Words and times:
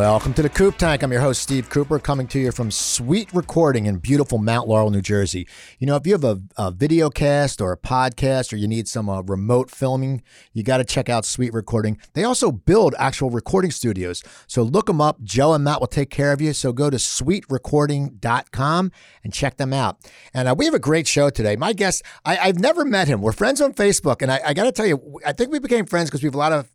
Welcome 0.00 0.32
to 0.32 0.40
the 0.40 0.48
Coop 0.48 0.78
Tank. 0.78 1.02
I'm 1.02 1.12
your 1.12 1.20
host, 1.20 1.42
Steve 1.42 1.68
Cooper, 1.68 1.98
coming 1.98 2.26
to 2.28 2.38
you 2.38 2.52
from 2.52 2.70
Sweet 2.70 3.30
Recording 3.34 3.84
in 3.84 3.98
beautiful 3.98 4.38
Mount 4.38 4.66
Laurel, 4.66 4.90
New 4.90 5.02
Jersey. 5.02 5.46
You 5.78 5.86
know, 5.86 5.94
if 5.94 6.06
you 6.06 6.14
have 6.14 6.24
a, 6.24 6.40
a 6.56 6.70
video 6.70 7.10
cast 7.10 7.60
or 7.60 7.70
a 7.70 7.76
podcast 7.76 8.50
or 8.50 8.56
you 8.56 8.66
need 8.66 8.88
some 8.88 9.10
uh, 9.10 9.20
remote 9.20 9.70
filming, 9.70 10.22
you 10.54 10.62
got 10.62 10.78
to 10.78 10.84
check 10.84 11.10
out 11.10 11.26
Sweet 11.26 11.52
Recording. 11.52 11.98
They 12.14 12.24
also 12.24 12.50
build 12.50 12.94
actual 12.98 13.28
recording 13.28 13.70
studios. 13.72 14.24
So 14.46 14.62
look 14.62 14.86
them 14.86 15.02
up. 15.02 15.22
Joe 15.22 15.52
and 15.52 15.64
Matt 15.64 15.80
will 15.80 15.86
take 15.86 16.08
care 16.08 16.32
of 16.32 16.40
you. 16.40 16.54
So 16.54 16.72
go 16.72 16.88
to 16.88 16.96
sweetrecording.com 16.96 18.92
and 19.22 19.34
check 19.34 19.58
them 19.58 19.74
out. 19.74 19.98
And 20.32 20.48
uh, 20.48 20.54
we 20.56 20.64
have 20.64 20.72
a 20.72 20.78
great 20.78 21.08
show 21.08 21.28
today. 21.28 21.56
My 21.56 21.74
guest, 21.74 22.02
I, 22.24 22.36
have 22.36 22.58
never 22.58 22.86
met 22.86 23.06
him. 23.06 23.20
We're 23.20 23.32
friends 23.32 23.60
on 23.60 23.74
Facebook. 23.74 24.22
And 24.22 24.32
I, 24.32 24.40
I 24.46 24.54
got 24.54 24.64
to 24.64 24.72
tell 24.72 24.86
you, 24.86 25.20
I 25.26 25.34
think 25.34 25.52
we 25.52 25.58
became 25.58 25.84
friends 25.84 26.08
because 26.08 26.22
we 26.22 26.28
have 26.28 26.34
a 26.34 26.38
lot 26.38 26.54
of 26.54 26.70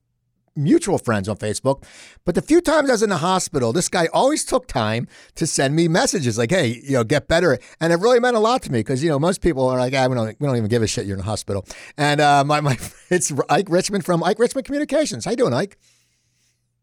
mutual 0.56 0.98
friends 0.98 1.28
on 1.28 1.38
Facebook. 1.38 1.84
But 2.24 2.36
the 2.36 2.42
few 2.42 2.62
times 2.62 2.90
I 2.90 2.94
was 2.94 3.04
in 3.04 3.10
the 3.10 3.18
hospital, 3.18 3.74
this 3.74 3.90
guy 3.90 4.08
always 4.14 4.46
took 4.46 4.68
time 4.68 5.08
to 5.36 5.46
send 5.46 5.76
me 5.76 5.88
messages 5.88 6.38
like, 6.38 6.52
hey, 6.52 6.82
you 6.84 6.94
know, 6.94 7.04
get 7.04 7.28
better. 7.28 7.60
And 7.80 7.92
it 7.92 7.98
really 7.98 8.20
meant 8.20 8.36
a 8.36 8.40
lot 8.40 8.62
to 8.64 8.72
me 8.72 8.80
because, 8.80 9.04
you 9.04 9.10
know, 9.10 9.20
most 9.20 9.42
people 9.42 9.68
are 9.68 9.80
like, 9.80 9.94
ah, 9.94 10.08
we, 10.08 10.16
don't, 10.16 10.40
we 10.40 10.48
don't 10.48 10.58
even 10.58 10.70
give 10.70 10.82
a 10.82 10.88
shit 10.88 11.06
you're 11.06 11.16
in 11.16 11.20
the 11.20 11.26
hospital. 11.26 11.66
And 11.98 12.22
uh, 12.22 12.44
my, 12.44 12.62
my, 12.62 12.78
it's 13.10 13.34
Ike 13.50 13.70
Richman 13.70 14.02
from 14.02 14.24
Ike 14.24 14.40
Richman 14.40 14.64
Communications. 14.64 15.26
How 15.26 15.32
you 15.32 15.38
doing, 15.38 15.54
Ike? 15.54 15.78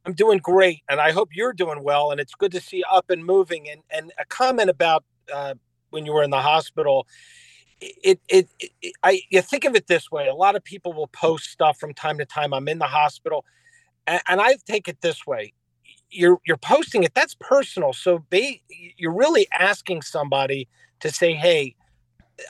I'm 0.04 0.14
doing 0.14 0.38
great, 0.38 0.82
and 0.88 1.00
I 1.00 1.12
hope 1.12 1.28
you're 1.32 1.52
doing 1.52 1.84
well. 1.84 2.10
And 2.10 2.20
it's 2.20 2.34
good 2.34 2.50
to 2.52 2.60
see 2.60 2.78
you 2.78 2.84
up 2.90 3.08
and 3.08 3.24
moving. 3.24 3.68
And 3.68 3.82
and 3.88 4.12
a 4.18 4.24
comment 4.24 4.68
about 4.68 5.04
uh, 5.32 5.54
when 5.90 6.06
you 6.06 6.12
were 6.12 6.24
in 6.24 6.30
the 6.30 6.40
hospital, 6.40 7.06
it, 7.80 8.20
it, 8.28 8.48
it, 8.58 8.92
I 9.02 9.22
you 9.30 9.42
think 9.42 9.64
of 9.64 9.76
it 9.76 9.86
this 9.86 10.10
way. 10.10 10.26
A 10.26 10.34
lot 10.34 10.56
of 10.56 10.64
people 10.64 10.92
will 10.92 11.06
post 11.08 11.50
stuff 11.50 11.78
from 11.78 11.94
time 11.94 12.18
to 12.18 12.24
time. 12.24 12.52
I'm 12.52 12.66
in 12.68 12.78
the 12.78 12.86
hospital 12.86 13.44
and, 14.06 14.20
and 14.28 14.40
I 14.40 14.56
take 14.66 14.88
it 14.88 15.00
this 15.00 15.26
way: 15.26 15.52
you're 16.10 16.38
you're 16.46 16.56
posting 16.56 17.02
it. 17.02 17.14
That's 17.14 17.34
personal. 17.40 17.92
So 17.92 18.24
they, 18.30 18.62
you're 18.96 19.14
really 19.14 19.46
asking 19.58 20.02
somebody 20.02 20.68
to 21.00 21.10
say, 21.10 21.34
"Hey, 21.34 21.74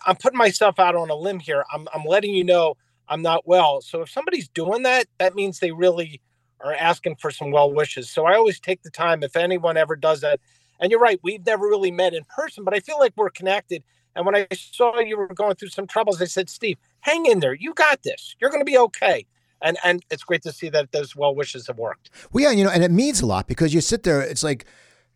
I'm 0.06 0.16
putting 0.16 0.38
myself 0.38 0.78
out 0.78 0.96
on 0.96 1.10
a 1.10 1.14
limb 1.14 1.40
here. 1.40 1.64
I'm 1.72 1.88
I'm 1.94 2.04
letting 2.04 2.34
you 2.34 2.44
know 2.44 2.76
I'm 3.08 3.22
not 3.22 3.46
well." 3.46 3.80
So 3.80 4.02
if 4.02 4.10
somebody's 4.10 4.48
doing 4.48 4.82
that, 4.82 5.06
that 5.18 5.34
means 5.34 5.58
they 5.58 5.72
really 5.72 6.20
are 6.60 6.74
asking 6.74 7.16
for 7.16 7.30
some 7.30 7.50
well 7.50 7.72
wishes. 7.72 8.10
So 8.10 8.26
I 8.26 8.34
always 8.34 8.60
take 8.60 8.82
the 8.82 8.90
time 8.90 9.22
if 9.22 9.36
anyone 9.36 9.76
ever 9.76 9.96
does 9.96 10.20
that. 10.20 10.40
And 10.80 10.90
you're 10.90 11.00
right, 11.00 11.20
we've 11.22 11.44
never 11.46 11.66
really 11.66 11.92
met 11.92 12.12
in 12.12 12.24
person, 12.24 12.64
but 12.64 12.74
I 12.74 12.80
feel 12.80 12.98
like 12.98 13.12
we're 13.16 13.30
connected. 13.30 13.84
And 14.16 14.26
when 14.26 14.34
I 14.34 14.46
saw 14.52 14.98
you 14.98 15.16
were 15.16 15.28
going 15.28 15.54
through 15.54 15.68
some 15.68 15.86
troubles, 15.86 16.20
I 16.20 16.24
said, 16.24 16.50
Steve, 16.50 16.76
hang 17.00 17.26
in 17.26 17.38
there. 17.40 17.54
You 17.54 17.72
got 17.72 18.02
this. 18.02 18.34
You're 18.40 18.50
going 18.50 18.60
to 18.60 18.70
be 18.70 18.76
okay 18.78 19.26
and 19.62 19.78
and 19.84 20.04
it's 20.10 20.24
great 20.24 20.42
to 20.42 20.52
see 20.52 20.68
that 20.70 20.92
those 20.92 21.16
well 21.16 21.34
wishes 21.34 21.66
have 21.66 21.78
worked. 21.78 22.10
Well, 22.32 22.44
yeah, 22.44 22.50
you 22.50 22.64
know, 22.64 22.70
and 22.70 22.82
it 22.84 22.90
means 22.90 23.20
a 23.20 23.26
lot 23.26 23.46
because 23.46 23.72
you 23.74 23.80
sit 23.80 24.02
there. 24.02 24.20
It's 24.20 24.42
like, 24.42 24.66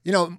you 0.04 0.12
know, 0.12 0.38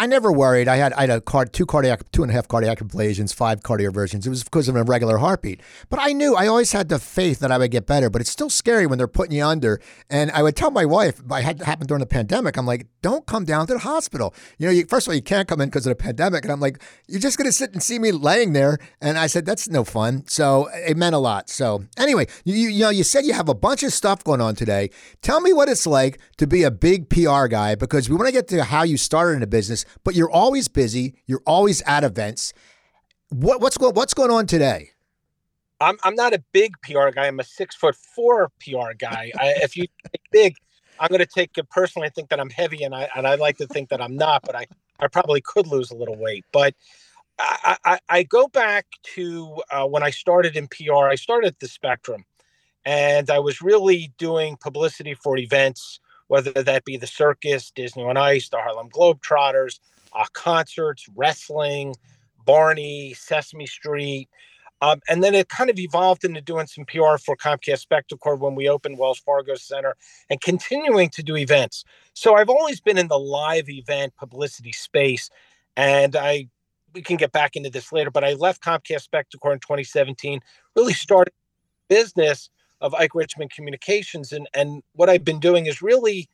I 0.00 0.06
never 0.06 0.30
worried. 0.30 0.68
I 0.68 0.76
had 0.76 0.92
I 0.92 1.02
had 1.02 1.10
a 1.10 1.20
card 1.20 1.52
two 1.52 1.66
cardiac 1.66 2.10
two 2.12 2.22
and 2.22 2.30
a 2.30 2.34
half 2.34 2.46
cardiac 2.46 2.78
ablations, 2.78 3.34
five 3.34 3.60
cardioversions. 3.60 4.26
It 4.26 4.30
was 4.30 4.44
because 4.44 4.68
of 4.68 4.76
a 4.76 4.84
regular 4.84 5.18
heartbeat. 5.18 5.60
But 5.90 5.98
I 6.00 6.12
knew 6.12 6.36
I 6.36 6.46
always 6.46 6.70
had 6.70 6.88
the 6.88 7.00
faith 7.00 7.40
that 7.40 7.50
I 7.50 7.58
would 7.58 7.72
get 7.72 7.84
better. 7.86 8.08
But 8.08 8.20
it's 8.20 8.30
still 8.30 8.48
scary 8.48 8.86
when 8.86 8.98
they're 8.98 9.08
putting 9.08 9.36
you 9.36 9.44
under. 9.44 9.80
And 10.08 10.30
I 10.30 10.44
would 10.44 10.54
tell 10.54 10.70
my 10.70 10.84
wife, 10.84 11.20
I 11.28 11.40
had 11.40 11.60
happened 11.62 11.88
during 11.88 12.00
the 12.00 12.06
pandemic. 12.06 12.56
I'm 12.56 12.66
like, 12.66 12.86
don't 13.02 13.26
come 13.26 13.44
down 13.44 13.66
to 13.66 13.72
the 13.72 13.80
hospital. 13.80 14.34
You 14.58 14.66
know, 14.66 14.72
you, 14.72 14.86
first 14.86 15.08
of 15.08 15.10
all, 15.10 15.16
you 15.16 15.22
can't 15.22 15.48
come 15.48 15.60
in 15.60 15.68
because 15.68 15.84
of 15.84 15.90
the 15.90 16.02
pandemic. 16.02 16.44
And 16.44 16.52
I'm 16.52 16.60
like, 16.60 16.80
you're 17.08 17.20
just 17.20 17.36
gonna 17.36 17.50
sit 17.50 17.72
and 17.72 17.82
see 17.82 17.98
me 17.98 18.12
laying 18.12 18.52
there. 18.52 18.78
And 19.00 19.18
I 19.18 19.26
said, 19.26 19.44
that's 19.46 19.68
no 19.68 19.82
fun. 19.82 20.28
So 20.28 20.68
it 20.74 20.96
meant 20.96 21.16
a 21.16 21.18
lot. 21.18 21.50
So 21.50 21.82
anyway, 21.96 22.28
you 22.44 22.54
you 22.54 22.84
know, 22.84 22.90
you 22.90 23.02
said 23.02 23.24
you 23.24 23.32
have 23.32 23.48
a 23.48 23.54
bunch 23.54 23.82
of 23.82 23.92
stuff 23.92 24.22
going 24.22 24.40
on 24.40 24.54
today. 24.54 24.90
Tell 25.22 25.40
me 25.40 25.52
what 25.52 25.68
it's 25.68 25.88
like 25.88 26.20
to 26.36 26.46
be 26.46 26.62
a 26.62 26.70
big 26.70 27.08
PR 27.08 27.46
guy 27.48 27.74
because 27.74 28.08
we 28.08 28.14
want 28.14 28.28
to 28.28 28.32
get 28.32 28.46
to 28.48 28.62
how 28.62 28.84
you 28.84 28.96
started 28.96 29.32
in 29.32 29.40
the 29.40 29.48
business 29.48 29.84
but 30.04 30.14
you're 30.14 30.30
always 30.30 30.68
busy. 30.68 31.14
You're 31.26 31.42
always 31.46 31.82
at 31.82 32.04
events. 32.04 32.52
What, 33.30 33.60
what's 33.60 33.76
going 33.76 33.94
What's 33.94 34.14
going 34.14 34.30
on 34.30 34.46
today? 34.46 34.90
I'm 35.80 35.96
I'm 36.02 36.14
not 36.14 36.34
a 36.34 36.42
big 36.52 36.74
PR 36.82 37.10
guy. 37.10 37.26
I'm 37.26 37.40
a 37.40 37.44
six 37.44 37.74
foot 37.74 37.94
four 37.94 38.50
PR 38.60 38.94
guy. 38.98 39.30
I, 39.38 39.54
if 39.62 39.76
you 39.76 39.86
big, 40.32 40.54
I'm 40.98 41.08
going 41.08 41.20
to 41.20 41.26
take 41.26 41.56
it 41.56 41.68
personally. 41.70 42.06
I 42.06 42.10
think 42.10 42.30
that 42.30 42.40
I'm 42.40 42.50
heavy, 42.50 42.82
and 42.82 42.94
I 42.94 43.08
and 43.14 43.26
I 43.26 43.36
like 43.36 43.58
to 43.58 43.66
think 43.66 43.90
that 43.90 44.00
I'm 44.00 44.16
not, 44.16 44.42
but 44.42 44.56
I 44.56 44.66
I 44.98 45.08
probably 45.08 45.40
could 45.40 45.66
lose 45.66 45.90
a 45.90 45.96
little 45.96 46.16
weight. 46.16 46.44
But 46.52 46.74
I 47.38 47.76
I, 47.84 47.98
I 48.08 48.22
go 48.24 48.48
back 48.48 48.86
to 49.14 49.62
uh, 49.70 49.86
when 49.86 50.02
I 50.02 50.10
started 50.10 50.56
in 50.56 50.68
PR. 50.68 51.08
I 51.08 51.14
started 51.14 51.48
at 51.48 51.60
the 51.60 51.68
Spectrum, 51.68 52.24
and 52.84 53.30
I 53.30 53.38
was 53.38 53.62
really 53.62 54.12
doing 54.18 54.56
publicity 54.56 55.14
for 55.14 55.36
events 55.38 56.00
whether 56.28 56.52
that 56.52 56.84
be 56.84 56.96
the 56.96 57.06
circus, 57.06 57.70
Disney 57.70 58.04
on 58.04 58.16
Ice, 58.16 58.48
the 58.48 58.58
Harlem 58.58 58.88
Globetrotters, 58.90 59.80
uh, 60.12 60.24
concerts, 60.32 61.06
wrestling, 61.16 61.94
Barney, 62.44 63.14
Sesame 63.14 63.66
Street. 63.66 64.28
Um, 64.80 65.00
and 65.08 65.24
then 65.24 65.34
it 65.34 65.48
kind 65.48 65.70
of 65.70 65.78
evolved 65.78 66.24
into 66.24 66.40
doing 66.40 66.66
some 66.66 66.84
PR 66.84 67.16
for 67.16 67.36
Comcast 67.36 67.84
Spectacor 67.84 68.38
when 68.38 68.54
we 68.54 68.68
opened 68.68 68.96
Wells 68.96 69.18
Fargo 69.18 69.56
Center 69.56 69.96
and 70.30 70.40
continuing 70.40 71.08
to 71.10 71.22
do 71.22 71.36
events. 71.36 71.84
So 72.14 72.36
I've 72.36 72.48
always 72.48 72.80
been 72.80 72.96
in 72.96 73.08
the 73.08 73.18
live 73.18 73.68
event 73.68 74.14
publicity 74.16 74.72
space. 74.72 75.30
And 75.76 76.14
I, 76.14 76.48
we 76.94 77.02
can 77.02 77.16
get 77.16 77.32
back 77.32 77.56
into 77.56 77.70
this 77.70 77.92
later, 77.92 78.10
but 78.10 78.24
I 78.24 78.34
left 78.34 78.62
Comcast 78.62 79.08
Spectacor 79.08 79.52
in 79.52 79.58
2017, 79.58 80.40
really 80.76 80.92
started 80.92 81.32
business 81.88 82.50
of 82.80 82.94
Ike 82.94 83.14
Richman 83.14 83.48
Communications. 83.48 84.32
And, 84.32 84.48
and 84.54 84.82
what 84.94 85.08
I've 85.08 85.24
been 85.24 85.40
doing 85.40 85.66
is 85.66 85.82
really, 85.82 86.28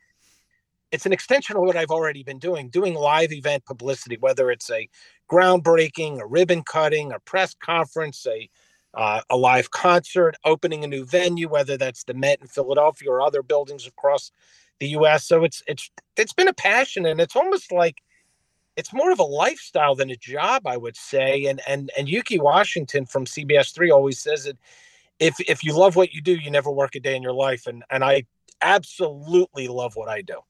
it's 0.91 1.06
an 1.06 1.12
extension 1.12 1.56
of 1.56 1.62
what 1.62 1.77
I've 1.77 1.91
already 1.91 2.22
been 2.22 2.38
doing, 2.38 2.69
doing 2.69 2.94
live 2.94 3.32
event 3.32 3.65
publicity, 3.65 4.16
whether 4.19 4.50
it's 4.50 4.71
a 4.71 4.88
groundbreaking, 5.31 6.21
a 6.21 6.27
ribbon 6.27 6.62
cutting, 6.62 7.12
a 7.12 7.19
press 7.21 7.54
conference, 7.54 8.27
a 8.27 8.49
uh, 8.94 9.21
a 9.28 9.37
live 9.37 9.71
concert, 9.72 10.37
opening 10.44 10.84
a 10.84 10.87
new 10.87 11.04
venue, 11.04 11.49
whether 11.49 11.77
that's 11.77 12.04
the 12.04 12.15
Met 12.15 12.41
in 12.41 12.47
Philadelphia 12.47 13.10
or 13.10 13.21
other 13.21 13.43
buildings 13.43 13.87
across 13.87 14.31
the 14.81 14.88
U.S. 14.91 15.25
So 15.25 15.44
it's 15.44 15.62
it's 15.66 15.91
it's 16.16 16.33
been 16.33 16.49
a 16.49 16.54
passion, 16.54 17.06
and 17.06 17.21
it's 17.21 17.37
almost 17.37 17.72
like 17.72 18.03
it's 18.77 18.93
more 18.93 19.12
of 19.12 19.19
a 19.19 19.25
lifestyle 19.25 19.94
than 19.94 20.10
a 20.10 20.16
job, 20.16 20.66
I 20.66 20.77
would 20.77 20.97
say. 20.97 21.47
And 21.47 21.60
and 21.66 21.91
and 21.99 22.09
Yuki 22.09 22.38
Washington 22.38 23.06
from 23.06 23.25
CBS 23.25 23.75
Three 23.75 23.91
always 23.91 24.21
says 24.21 24.47
it 24.47 24.59
if 25.19 25.36
if 25.41 25.64
you 25.64 25.76
love 25.76 25.97
what 25.97 26.12
you 26.12 26.20
do, 26.20 26.34
you 26.34 26.50
never 26.50 26.70
work 26.70 26.94
a 26.94 27.00
day 27.00 27.16
in 27.16 27.22
your 27.22 27.32
life. 27.32 27.66
And 27.66 27.84
and 27.91 28.04
I 28.04 28.25
absolutely 28.60 29.69
love 29.69 29.97
what 29.97 30.08
I 30.08 30.22
do. 30.22 30.41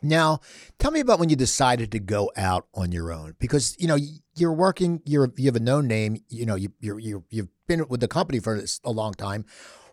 Now, 0.00 0.40
tell 0.78 0.92
me 0.92 1.00
about 1.00 1.18
when 1.18 1.28
you 1.28 1.36
decided 1.36 1.90
to 1.92 1.98
go 1.98 2.30
out 2.36 2.66
on 2.72 2.92
your 2.92 3.12
own 3.12 3.34
because 3.38 3.76
you 3.78 3.88
know 3.88 3.98
you're 4.36 4.52
working, 4.52 5.02
you're 5.04 5.32
you 5.36 5.46
have 5.46 5.56
a 5.56 5.60
known 5.60 5.88
name, 5.88 6.18
you 6.28 6.46
know 6.46 6.54
you 6.54 6.72
you 6.80 6.98
you 6.98 7.24
you've 7.30 7.48
been 7.66 7.86
with 7.88 8.00
the 8.00 8.08
company 8.08 8.38
for 8.38 8.62
a 8.84 8.90
long 8.90 9.14
time. 9.14 9.44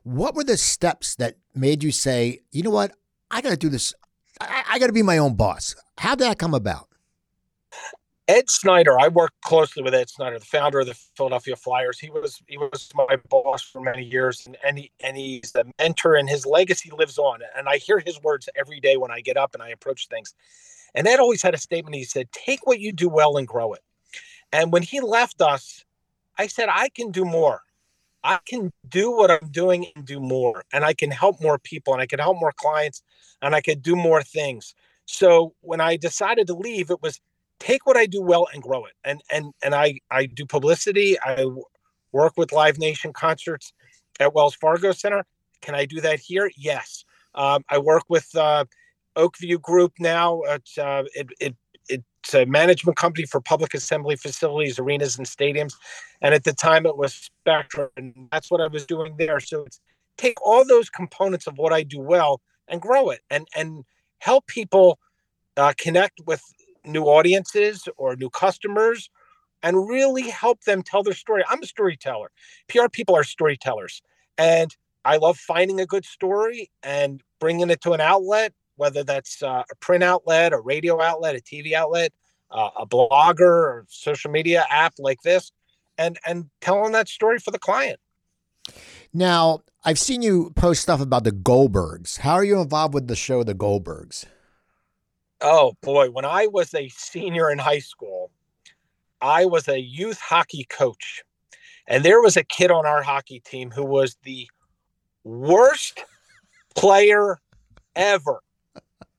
What 0.04 0.36
were 0.36 0.44
the 0.44 0.58
steps 0.58 1.16
that 1.16 1.38
made 1.56 1.84
you 1.84 1.92
say, 1.92 2.42
you 2.52 2.62
know 2.62 2.70
what, 2.70 2.92
I 3.32 3.42
got 3.42 3.50
to 3.50 3.58
do 3.58 3.70
this. 3.70 3.94
I, 4.40 4.64
I 4.74 4.80
got 4.80 4.88
to 4.88 4.94
be 4.94 5.02
my 5.02 5.18
own 5.18 5.36
boss. 5.36 5.76
How 5.98 6.14
did 6.14 6.28
that 6.28 6.38
come 6.38 6.54
about? 6.54 6.90
Ed 8.28 8.50
Snider, 8.50 9.00
I 9.00 9.08
worked 9.08 9.40
closely 9.42 9.84
with 9.84 9.94
Ed 9.94 10.10
Snider, 10.10 10.40
the 10.40 10.46
founder 10.46 10.80
of 10.80 10.88
the 10.88 10.96
Philadelphia 11.16 11.56
Flyers. 11.56 12.00
He 12.00 12.10
was 12.10 12.42
he 12.48 12.58
was 12.58 12.90
my 12.96 13.18
boss 13.30 13.62
for 13.62 13.82
many 13.82 14.04
years, 14.04 14.46
and 14.48 14.58
and, 14.64 14.80
he, 14.80 14.92
and 15.02 15.16
he's 15.16 15.54
a 15.56 15.66
mentor, 15.78 16.16
and 16.16 16.28
his 16.28 16.44
legacy 16.46 16.90
lives 16.90 17.20
on. 17.20 17.42
And 17.56 17.70
I 17.70 17.78
hear 17.78 18.00
his 18.00 18.20
words 18.24 18.50
every 18.56 18.80
day 18.80 18.98
when 18.98 19.12
I 19.12 19.22
get 19.22 19.38
up 19.38 19.54
and 19.54 19.62
I 19.62 19.70
approach 19.70 20.08
things. 20.08 20.34
And 20.96 21.08
Ed 21.08 21.20
always 21.20 21.44
had 21.44 21.54
a 21.54 21.58
statement. 21.60 21.96
He 21.96 22.04
said, 22.04 22.32
"Take 22.32 22.66
what 22.66 22.80
you 22.80 22.92
do 22.92 23.10
well 23.10 23.38
and 23.38 23.48
grow 23.48 23.74
it." 23.74 23.84
And 24.52 24.72
when 24.74 24.82
he 24.82 25.02
left 25.02 25.42
us, 25.42 25.86
I 26.40 26.48
said, 26.48 26.68
"I 26.70 26.90
can 26.90 27.12
do 27.12 27.26
more. 27.26 27.62
I 28.24 28.40
can 28.48 28.74
do 28.90 29.12
what 29.12 29.30
I'm 29.30 29.52
doing 29.52 29.86
and 29.96 30.04
do 30.04 30.20
more, 30.20 30.64
and 30.74 30.84
I 30.84 30.96
can 30.96 31.12
help 31.12 31.40
more 31.42 31.60
people, 31.60 31.94
and 31.94 32.02
I 32.02 32.08
can 32.08 32.20
help 32.20 32.38
more 32.40 32.54
clients, 32.54 33.04
and 33.44 33.54
I 33.54 33.62
can 33.62 33.80
do 33.82 33.96
more 33.96 34.24
things." 34.24 34.74
So 35.06 35.54
when 35.62 35.80
I 35.80 35.96
decided 35.98 36.48
to 36.48 36.56
leave, 36.56 36.90
it 36.90 37.04
was 37.04 37.22
take 37.60 37.86
what 37.86 37.98
I 37.98 38.06
do 38.06 38.22
well 38.22 38.48
and 38.54 38.62
grow 38.62 38.86
it. 38.86 38.94
And 39.04 39.22
and 39.32 39.54
and 39.64 39.76
I 39.76 40.00
I 40.12 40.26
do 40.26 40.46
publicity. 40.46 41.18
I 41.20 41.46
work 42.12 42.34
with 42.38 42.52
Live 42.52 42.78
Nation 42.78 43.14
concerts 43.14 43.74
at 44.20 44.34
Wells 44.34 44.56
Fargo 44.56 44.92
Center. 44.92 45.26
Can 45.62 45.76
I 45.76 45.86
do 45.86 46.02
that 46.02 46.20
here? 46.20 46.52
Yes. 46.58 47.04
Um, 47.34 47.64
I 47.70 47.78
work 47.78 48.04
with 48.08 48.34
uh, 48.36 48.66
Oak 49.16 49.38
View 49.38 49.60
Group 49.60 49.94
now. 50.00 50.42
It's 50.44 50.78
uh, 50.78 51.04
it, 51.14 51.28
it 51.40 51.56
it's 51.88 52.34
a 52.34 52.46
management 52.46 52.98
company 52.98 53.26
for 53.26 53.40
public 53.40 53.74
assembly 53.74 54.16
facilities, 54.16 54.80
arenas, 54.80 55.18
and 55.18 55.28
stadiums. 55.28 55.74
And 56.22 56.34
at 56.34 56.44
the 56.44 56.54
time, 56.54 56.86
it 56.86 56.98
was 56.98 57.14
Spectrum, 57.14 57.90
and 57.98 58.28
that's 58.32 58.50
what 58.50 58.62
I 58.62 58.68
was 58.68 58.86
doing 58.86 59.16
there. 59.18 59.40
So 59.40 59.64
it's 59.64 59.80
take 60.18 60.38
all 60.44 60.66
those 60.66 60.90
components 60.90 61.46
of 61.46 61.58
what 61.58 61.74
I 61.74 61.84
do 61.84 62.00
well 62.00 62.42
and 62.68 62.82
grow 62.82 63.10
it, 63.10 63.22
and 63.30 63.48
and 63.56 63.84
help 64.20 64.48
people 64.48 64.98
uh, 65.58 65.74
connect 65.78 66.22
with 66.26 66.42
new 66.86 67.04
audiences 67.04 67.88
or 67.98 68.16
new 68.16 68.30
customers 68.30 69.10
and 69.64 69.88
really 69.88 70.30
help 70.30 70.62
them 70.62 70.84
tell 70.84 71.04
their 71.04 71.14
story. 71.14 71.44
I'm 71.50 71.62
a 71.64 71.66
storyteller. 71.66 72.32
PR 72.68 72.88
people 72.92 73.16
are 73.16 73.24
storytellers. 73.24 74.02
And 74.38 74.76
I 75.04 75.18
love 75.18 75.38
finding 75.38 75.80
a 75.80 75.86
good 75.86 76.06
story 76.06 76.72
and 76.84 77.22
bringing 77.40 77.70
it 77.70 77.82
to 77.82 77.94
an 77.94 78.02
outlet 78.02 78.54
whether 78.78 79.04
that's 79.04 79.42
uh, 79.42 79.64
a 79.70 79.76
print 79.80 80.04
outlet, 80.04 80.54
a 80.54 80.60
radio 80.60 81.02
outlet, 81.02 81.36
a 81.36 81.40
TV 81.40 81.74
outlet, 81.74 82.14
uh, 82.52 82.70
a 82.80 82.86
blogger 82.86 83.42
or 83.42 83.86
social 83.90 84.32
media 84.32 84.66
app 84.70 84.94
like 85.00 85.22
this, 85.22 85.52
and 85.98 86.18
and 86.26 86.50
telling 86.62 86.92
that 86.94 87.08
story 87.08 87.40
for 87.40 87.52
the 87.52 87.60
client. 87.60 88.00
Now, 89.14 89.62
I've 89.84 90.00
seen 90.00 90.22
you 90.22 90.52
post 90.56 90.82
stuff 90.82 91.00
about 91.00 91.24
the 91.24 91.32
Goldbergs. 91.32 92.20
How 92.20 92.34
are 92.34 92.44
you 92.44 92.60
involved 92.60 92.94
with 92.94 93.08
the 93.08 93.16
show 93.16 93.44
The 93.44 93.56
Goldbergs? 93.56 94.26
Oh 95.42 95.74
boy, 95.82 96.10
when 96.10 96.26
I 96.26 96.48
was 96.48 96.74
a 96.74 96.90
senior 96.90 97.52
in 97.52 97.58
high 97.58 97.80
school, 97.80 98.32
I 99.22 99.46
was 99.46 99.68
a 99.68 99.80
youth 99.80 100.20
hockey 100.20 100.66
coach. 100.70 101.24
And 101.88 102.04
there 102.04 102.22
was 102.22 102.36
a 102.36 102.44
kid 102.44 102.72
on 102.72 102.86
our 102.86 103.04
hockey 103.04 103.40
team 103.40 103.70
who 103.72 103.86
was 103.86 104.18
the 104.24 104.50
worst 105.24 106.04
player 106.76 107.38
ever. 107.96 108.42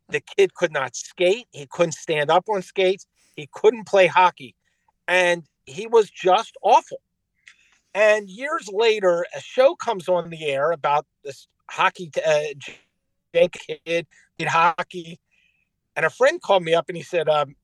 The 0.08 0.20
kid 0.20 0.54
could 0.54 0.72
not 0.72 0.94
skate, 0.94 1.46
he 1.52 1.66
couldn't 1.66 1.92
stand 1.92 2.30
up 2.30 2.44
on 2.48 2.62
skates, 2.62 3.06
he 3.34 3.48
couldn't 3.52 3.86
play 3.86 4.06
hockey, 4.06 4.54
and 5.08 5.44
he 5.66 5.86
was 5.86 6.10
just 6.10 6.56
awful. 6.62 7.00
And 7.94 8.28
years 8.28 8.68
later, 8.72 9.26
a 9.34 9.40
show 9.40 9.74
comes 9.74 10.08
on 10.08 10.30
the 10.30 10.46
air 10.46 10.70
about 10.70 11.06
this 11.24 11.48
hockey 11.68 12.10
uh, 12.24 12.40
kid 13.32 14.06
did 14.38 14.48
hockey, 14.48 15.18
and 15.96 16.04
a 16.04 16.10
friend 16.10 16.40
called 16.40 16.62
me 16.62 16.74
up 16.74 16.88
and 16.88 16.96
he 16.96 17.02
said, 17.02 17.28
um, 17.28 17.56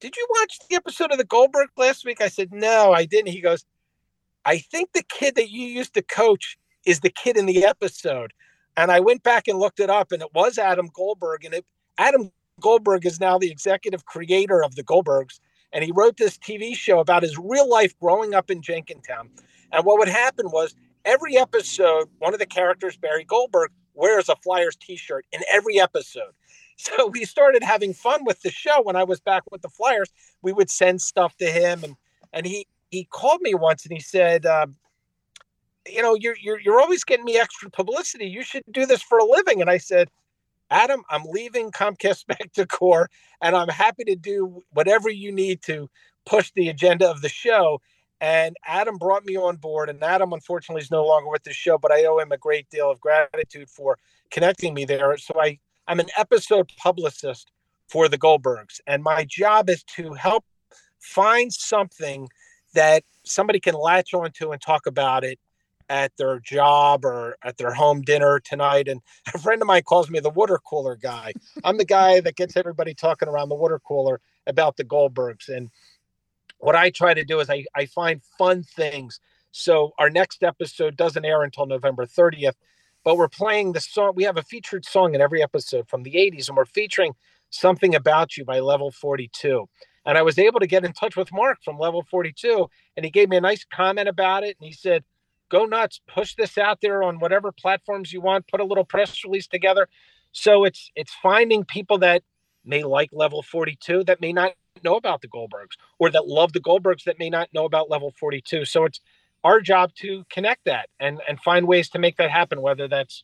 "Did 0.00 0.16
you 0.16 0.26
watch 0.30 0.58
the 0.68 0.76
episode 0.76 1.12
of 1.12 1.18
the 1.18 1.24
Goldberg 1.24 1.68
last 1.76 2.04
week?" 2.04 2.20
I 2.20 2.28
said, 2.28 2.52
"No, 2.52 2.92
I 2.92 3.04
didn't." 3.04 3.32
He 3.32 3.40
goes, 3.40 3.64
"I 4.44 4.58
think 4.58 4.92
the 4.92 5.04
kid 5.04 5.36
that 5.36 5.50
you 5.50 5.66
used 5.66 5.94
to 5.94 6.02
coach 6.02 6.58
is 6.86 7.00
the 7.00 7.10
kid 7.10 7.36
in 7.36 7.46
the 7.46 7.64
episode." 7.64 8.32
And 8.76 8.90
I 8.90 9.00
went 9.00 9.22
back 9.22 9.46
and 9.46 9.58
looked 9.58 9.78
it 9.78 9.90
up, 9.90 10.10
and 10.10 10.22
it 10.22 10.34
was 10.34 10.58
Adam 10.58 10.90
Goldberg. 10.92 11.44
And 11.44 11.54
it, 11.54 11.66
Adam 11.98 12.32
Goldberg 12.60 13.06
is 13.06 13.20
now 13.20 13.38
the 13.38 13.50
executive 13.50 14.06
creator 14.06 14.64
of 14.64 14.74
the 14.74 14.82
Goldbergs, 14.82 15.38
and 15.72 15.84
he 15.84 15.92
wrote 15.92 16.16
this 16.16 16.38
TV 16.38 16.74
show 16.74 16.98
about 17.00 17.22
his 17.22 17.38
real 17.38 17.68
life 17.68 17.98
growing 18.00 18.34
up 18.34 18.50
in 18.50 18.62
Jenkintown. 18.62 19.28
And 19.72 19.84
what 19.84 19.98
would 19.98 20.08
happen 20.08 20.50
was 20.50 20.74
every 21.04 21.36
episode, 21.36 22.08
one 22.18 22.32
of 22.32 22.40
the 22.40 22.46
characters, 22.46 22.96
Barry 22.96 23.24
Goldberg, 23.24 23.70
wears 23.94 24.28
a 24.28 24.36
Flyers 24.36 24.76
T-shirt 24.76 25.26
in 25.32 25.40
every 25.52 25.80
episode. 25.80 26.32
So 26.96 27.06
we 27.06 27.24
started 27.24 27.62
having 27.62 27.94
fun 27.94 28.24
with 28.24 28.42
the 28.42 28.50
show. 28.50 28.82
When 28.82 28.96
I 28.96 29.04
was 29.04 29.20
back 29.20 29.44
with 29.50 29.62
the 29.62 29.68
Flyers, 29.68 30.10
we 30.42 30.52
would 30.52 30.68
send 30.68 31.00
stuff 31.00 31.36
to 31.36 31.46
him, 31.46 31.84
and 31.84 31.96
and 32.32 32.46
he 32.46 32.66
he 32.90 33.04
called 33.04 33.40
me 33.42 33.54
once 33.54 33.84
and 33.84 33.92
he 33.92 34.00
said, 34.00 34.44
um, 34.44 34.76
you 35.88 36.02
know, 36.02 36.14
you're 36.14 36.36
you're 36.40 36.60
you're 36.60 36.80
always 36.80 37.04
getting 37.04 37.24
me 37.24 37.38
extra 37.38 37.70
publicity. 37.70 38.26
You 38.26 38.42
should 38.42 38.64
do 38.70 38.86
this 38.86 39.02
for 39.02 39.18
a 39.18 39.24
living. 39.24 39.60
And 39.60 39.70
I 39.70 39.78
said, 39.78 40.08
Adam, 40.70 41.02
I'm 41.10 41.24
leaving 41.24 41.70
Comcast 41.70 42.24
Spectacor, 42.28 43.06
and 43.40 43.56
I'm 43.56 43.68
happy 43.68 44.04
to 44.04 44.16
do 44.16 44.62
whatever 44.72 45.10
you 45.10 45.32
need 45.32 45.62
to 45.62 45.88
push 46.26 46.50
the 46.54 46.68
agenda 46.68 47.10
of 47.10 47.20
the 47.20 47.28
show. 47.28 47.80
And 48.20 48.56
Adam 48.66 48.96
brought 48.96 49.26
me 49.26 49.36
on 49.36 49.56
board, 49.56 49.90
and 49.90 50.02
Adam 50.02 50.32
unfortunately 50.32 50.82
is 50.82 50.90
no 50.90 51.04
longer 51.04 51.28
with 51.28 51.42
the 51.42 51.52
show, 51.52 51.76
but 51.76 51.92
I 51.92 52.04
owe 52.04 52.18
him 52.18 52.32
a 52.32 52.38
great 52.38 52.70
deal 52.70 52.90
of 52.90 53.00
gratitude 53.00 53.68
for 53.68 53.98
connecting 54.30 54.72
me 54.72 54.84
there. 54.84 55.18
So 55.18 55.34
I 55.38 55.58
I'm 55.86 56.00
an 56.00 56.08
episode 56.16 56.72
publicist 56.78 57.52
for 57.88 58.08
the 58.08 58.18
Goldbergs, 58.18 58.80
and 58.86 59.02
my 59.02 59.24
job 59.24 59.68
is 59.68 59.82
to 59.96 60.14
help 60.14 60.44
find 60.98 61.52
something 61.52 62.28
that 62.72 63.04
somebody 63.24 63.60
can 63.60 63.74
latch 63.74 64.14
onto 64.14 64.52
and 64.52 64.60
talk 64.60 64.86
about 64.86 65.24
it 65.24 65.38
at 65.90 66.12
their 66.16 66.40
job 66.40 67.04
or 67.04 67.36
at 67.44 67.58
their 67.58 67.72
home 67.72 68.00
dinner 68.00 68.40
tonight. 68.40 68.88
And 68.88 69.02
a 69.34 69.38
friend 69.38 69.60
of 69.60 69.68
mine 69.68 69.82
calls 69.82 70.08
me 70.08 70.20
the 70.20 70.30
water 70.30 70.58
cooler 70.66 70.96
guy. 70.96 71.34
I'm 71.62 71.76
the 71.76 71.84
guy 71.84 72.20
that 72.20 72.36
gets 72.36 72.56
everybody 72.56 72.94
talking 72.94 73.28
around 73.28 73.50
the 73.50 73.54
water 73.54 73.80
cooler 73.86 74.20
about 74.46 74.78
the 74.78 74.84
Goldbergs. 74.84 75.48
And 75.48 75.70
what 76.58 76.74
I 76.74 76.88
try 76.90 77.12
to 77.12 77.24
do 77.24 77.40
is 77.40 77.50
I, 77.50 77.66
I 77.74 77.84
find 77.86 78.22
fun 78.38 78.62
things. 78.62 79.20
So 79.52 79.92
our 79.98 80.08
next 80.08 80.42
episode 80.42 80.96
doesn't 80.96 81.24
air 81.24 81.42
until 81.42 81.66
November 81.66 82.06
30th, 82.06 82.54
but 83.04 83.16
we're 83.16 83.28
playing 83.28 83.72
the 83.72 83.80
song. 83.80 84.12
We 84.16 84.24
have 84.24 84.38
a 84.38 84.42
featured 84.42 84.84
song 84.84 85.14
in 85.14 85.20
every 85.20 85.42
episode 85.42 85.88
from 85.88 86.02
the 86.02 86.14
80s, 86.14 86.48
and 86.48 86.56
we're 86.56 86.64
featuring 86.64 87.14
Something 87.50 87.94
About 87.94 88.36
You 88.36 88.44
by 88.44 88.60
Level 88.60 88.90
42. 88.90 89.68
And 90.06 90.18
I 90.18 90.22
was 90.22 90.38
able 90.38 90.60
to 90.60 90.66
get 90.66 90.84
in 90.84 90.92
touch 90.92 91.16
with 91.16 91.32
Mark 91.32 91.58
from 91.64 91.78
Level 91.78 92.02
42, 92.10 92.68
and 92.96 93.04
he 93.04 93.10
gave 93.10 93.28
me 93.28 93.36
a 93.36 93.40
nice 93.40 93.64
comment 93.64 94.08
about 94.08 94.42
it. 94.42 94.56
And 94.58 94.66
he 94.66 94.72
said, 94.72 95.04
Go 95.50 95.66
nuts, 95.66 96.00
push 96.08 96.34
this 96.34 96.58
out 96.58 96.80
there 96.80 97.02
on 97.02 97.20
whatever 97.20 97.52
platforms 97.52 98.12
you 98.12 98.20
want, 98.20 98.48
put 98.48 98.60
a 98.60 98.64
little 98.64 98.84
press 98.84 99.22
release 99.24 99.46
together. 99.46 99.88
So 100.32 100.64
it's 100.64 100.90
it's 100.96 101.14
finding 101.22 101.64
people 101.64 101.98
that 101.98 102.22
may 102.64 102.82
like 102.82 103.10
level 103.12 103.42
42 103.42 104.04
that 104.04 104.20
may 104.20 104.32
not 104.32 104.52
know 104.82 104.96
about 104.96 105.20
the 105.20 105.28
Goldbergs 105.28 105.76
or 105.98 106.10
that 106.10 106.26
love 106.26 106.54
the 106.54 106.60
Goldbergs 106.60 107.04
that 107.04 107.18
may 107.18 107.30
not 107.30 107.50
know 107.52 107.66
about 107.66 107.90
level 107.90 108.12
42. 108.18 108.64
So 108.64 108.84
it's 108.84 109.00
our 109.44 109.60
job 109.60 109.92
to 109.94 110.24
connect 110.30 110.64
that 110.64 110.88
and 110.98 111.20
and 111.28 111.38
find 111.40 111.68
ways 111.68 111.88
to 111.90 111.98
make 111.98 112.16
that 112.16 112.30
happen 112.30 112.60
whether 112.60 112.88
that's 112.88 113.22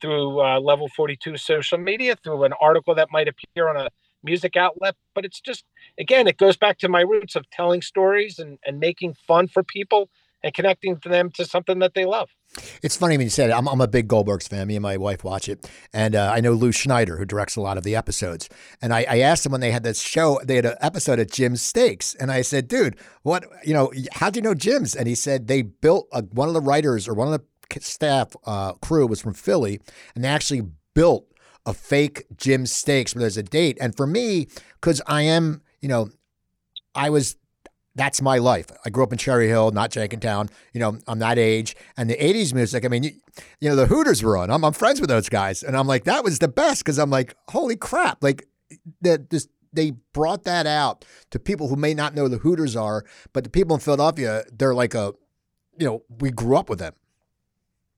through 0.00 0.40
uh, 0.40 0.58
level 0.58 0.88
42 0.88 1.36
social 1.36 1.78
media 1.78 2.16
through 2.16 2.44
an 2.44 2.54
article 2.60 2.94
that 2.94 3.08
might 3.12 3.28
appear 3.28 3.68
on 3.68 3.76
a 3.76 3.88
music 4.24 4.56
outlet 4.56 4.96
but 5.14 5.24
it's 5.24 5.40
just 5.40 5.64
again 5.98 6.26
it 6.26 6.36
goes 6.38 6.56
back 6.56 6.78
to 6.78 6.88
my 6.88 7.02
roots 7.02 7.36
of 7.36 7.48
telling 7.50 7.80
stories 7.82 8.38
and, 8.38 8.58
and 8.66 8.80
making 8.80 9.14
fun 9.26 9.46
for 9.46 9.62
people 9.62 10.10
and 10.42 10.54
connecting 10.54 10.98
them 11.04 11.30
to 11.30 11.44
something 11.44 11.78
that 11.80 11.94
they 11.94 12.04
love 12.04 12.30
it's 12.82 12.96
funny 12.96 13.16
when 13.16 13.26
you 13.26 13.30
said 13.30 13.50
it. 13.50 13.52
I'm, 13.52 13.68
I'm 13.68 13.80
a 13.80 13.88
big 13.88 14.08
Goldbergs 14.08 14.48
fan. 14.48 14.66
Me 14.66 14.76
and 14.76 14.82
my 14.82 14.96
wife 14.96 15.24
watch 15.24 15.48
it. 15.48 15.68
And 15.92 16.14
uh, 16.14 16.32
I 16.34 16.40
know 16.40 16.52
Lew 16.52 16.72
Schneider, 16.72 17.16
who 17.16 17.24
directs 17.24 17.56
a 17.56 17.60
lot 17.60 17.76
of 17.76 17.84
the 17.84 17.94
episodes. 17.96 18.48
And 18.80 18.92
I, 18.92 19.04
I 19.08 19.18
asked 19.20 19.46
him 19.46 19.52
when 19.52 19.60
they 19.60 19.70
had 19.70 19.82
this 19.82 20.00
show, 20.00 20.40
they 20.44 20.56
had 20.56 20.66
an 20.66 20.76
episode 20.80 21.18
at 21.18 21.30
Jim's 21.30 21.62
Steaks. 21.62 22.14
And 22.14 22.30
I 22.30 22.42
said, 22.42 22.68
dude, 22.68 22.96
what, 23.22 23.44
you 23.64 23.74
know, 23.74 23.92
how'd 24.12 24.36
you 24.36 24.42
know 24.42 24.54
Jim's? 24.54 24.94
And 24.94 25.06
he 25.08 25.14
said 25.14 25.46
they 25.46 25.62
built 25.62 26.08
a, 26.12 26.22
one 26.22 26.48
of 26.48 26.54
the 26.54 26.60
writers 26.60 27.06
or 27.06 27.14
one 27.14 27.32
of 27.32 27.40
the 27.40 27.80
staff 27.80 28.34
uh, 28.46 28.72
crew 28.74 29.06
was 29.06 29.20
from 29.20 29.34
Philly. 29.34 29.80
And 30.14 30.24
they 30.24 30.28
actually 30.28 30.62
built 30.94 31.26
a 31.66 31.74
fake 31.74 32.24
Jim's 32.36 32.72
Steaks 32.72 33.14
where 33.14 33.20
there's 33.20 33.36
a 33.36 33.42
date. 33.42 33.78
And 33.80 33.96
for 33.96 34.06
me, 34.06 34.48
because 34.80 35.02
I 35.06 35.22
am, 35.22 35.62
you 35.80 35.88
know, 35.88 36.10
I 36.94 37.10
was 37.10 37.36
that's 37.98 38.22
my 38.22 38.38
life. 38.38 38.66
I 38.84 38.90
grew 38.90 39.02
up 39.02 39.12
in 39.12 39.18
Cherry 39.18 39.48
Hill, 39.48 39.70
not 39.72 39.90
Jenkintown. 39.90 40.48
You 40.72 40.80
know, 40.80 40.98
I'm 41.06 41.18
that 41.18 41.38
age. 41.38 41.76
And 41.96 42.08
the 42.08 42.16
80s 42.16 42.54
music, 42.54 42.84
I 42.84 42.88
mean, 42.88 43.02
you, 43.02 43.10
you 43.60 43.68
know, 43.68 43.76
the 43.76 43.86
Hooters 43.86 44.22
were 44.22 44.36
on. 44.36 44.50
I'm, 44.50 44.64
I'm 44.64 44.72
friends 44.72 45.00
with 45.00 45.10
those 45.10 45.28
guys. 45.28 45.62
And 45.62 45.76
I'm 45.76 45.86
like, 45.86 46.04
that 46.04 46.24
was 46.24 46.38
the 46.38 46.48
best 46.48 46.84
because 46.84 46.98
I'm 46.98 47.10
like, 47.10 47.34
holy 47.48 47.76
crap. 47.76 48.22
Like, 48.22 48.46
that 49.02 49.30
just, 49.30 49.48
they 49.72 49.92
brought 50.12 50.44
that 50.44 50.66
out 50.66 51.04
to 51.30 51.38
people 51.38 51.68
who 51.68 51.76
may 51.76 51.94
not 51.94 52.14
know 52.14 52.28
the 52.28 52.38
Hooters 52.38 52.76
are, 52.76 53.04
but 53.32 53.44
the 53.44 53.50
people 53.50 53.74
in 53.74 53.80
Philadelphia, 53.80 54.44
they're 54.52 54.74
like 54.74 54.94
a, 54.94 55.12
you 55.78 55.86
know, 55.86 56.02
we 56.20 56.30
grew 56.30 56.56
up 56.56 56.68
with 56.70 56.78
them. 56.78 56.94